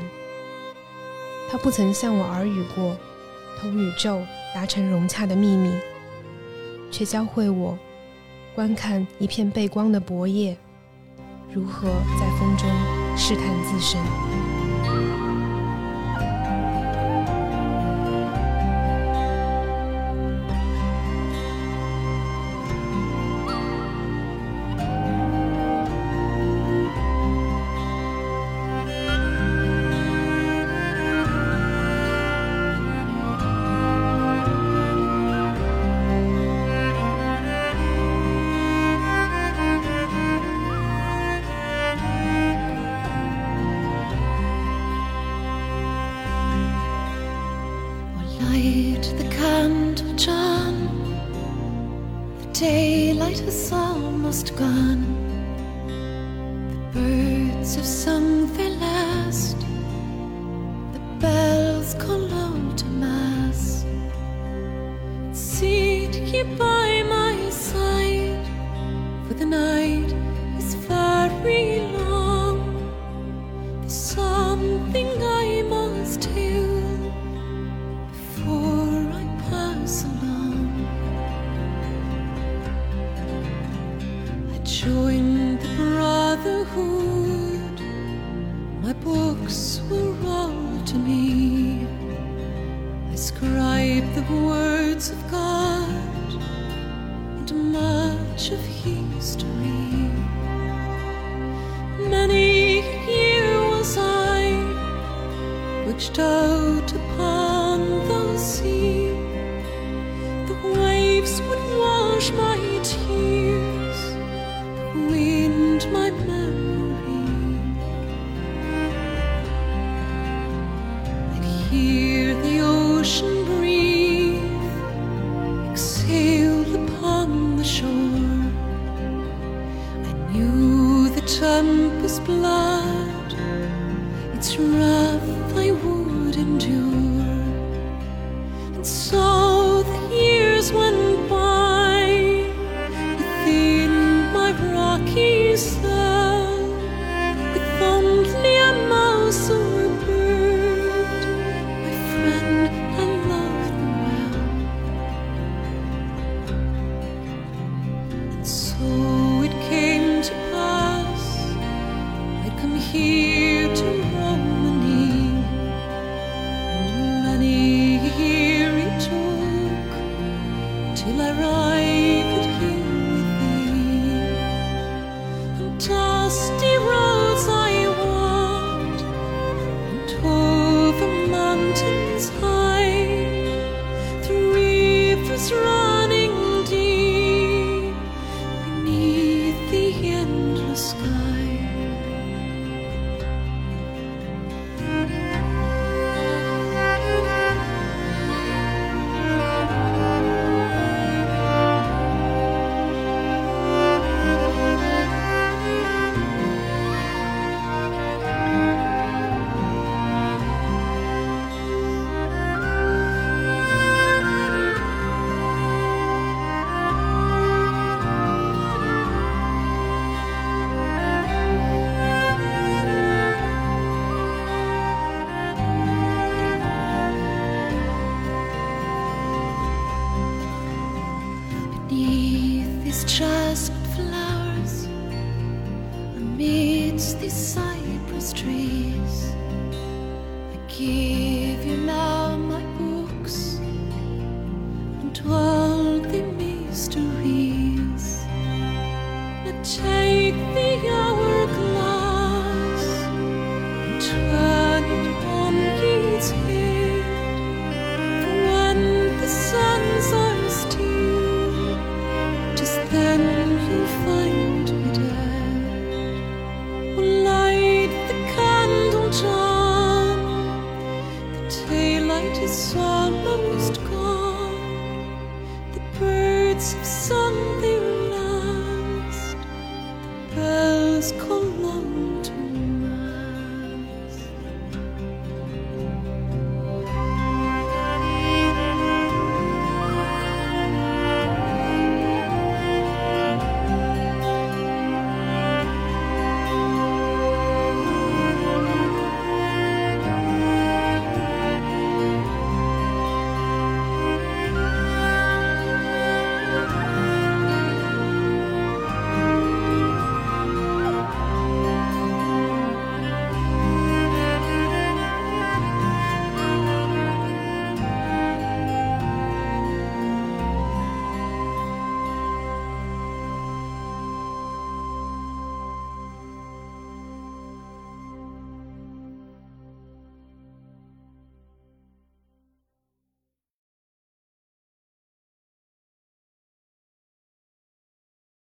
[1.50, 2.96] 他不曾向我耳语过，
[3.60, 4.22] 同宇宙
[4.54, 5.74] 达成融洽的秘密，
[6.90, 7.78] 却教会我
[8.54, 10.56] 观看一片背光的薄叶，
[11.52, 11.88] 如何
[12.18, 12.68] 在风中
[13.16, 14.31] 试探自身。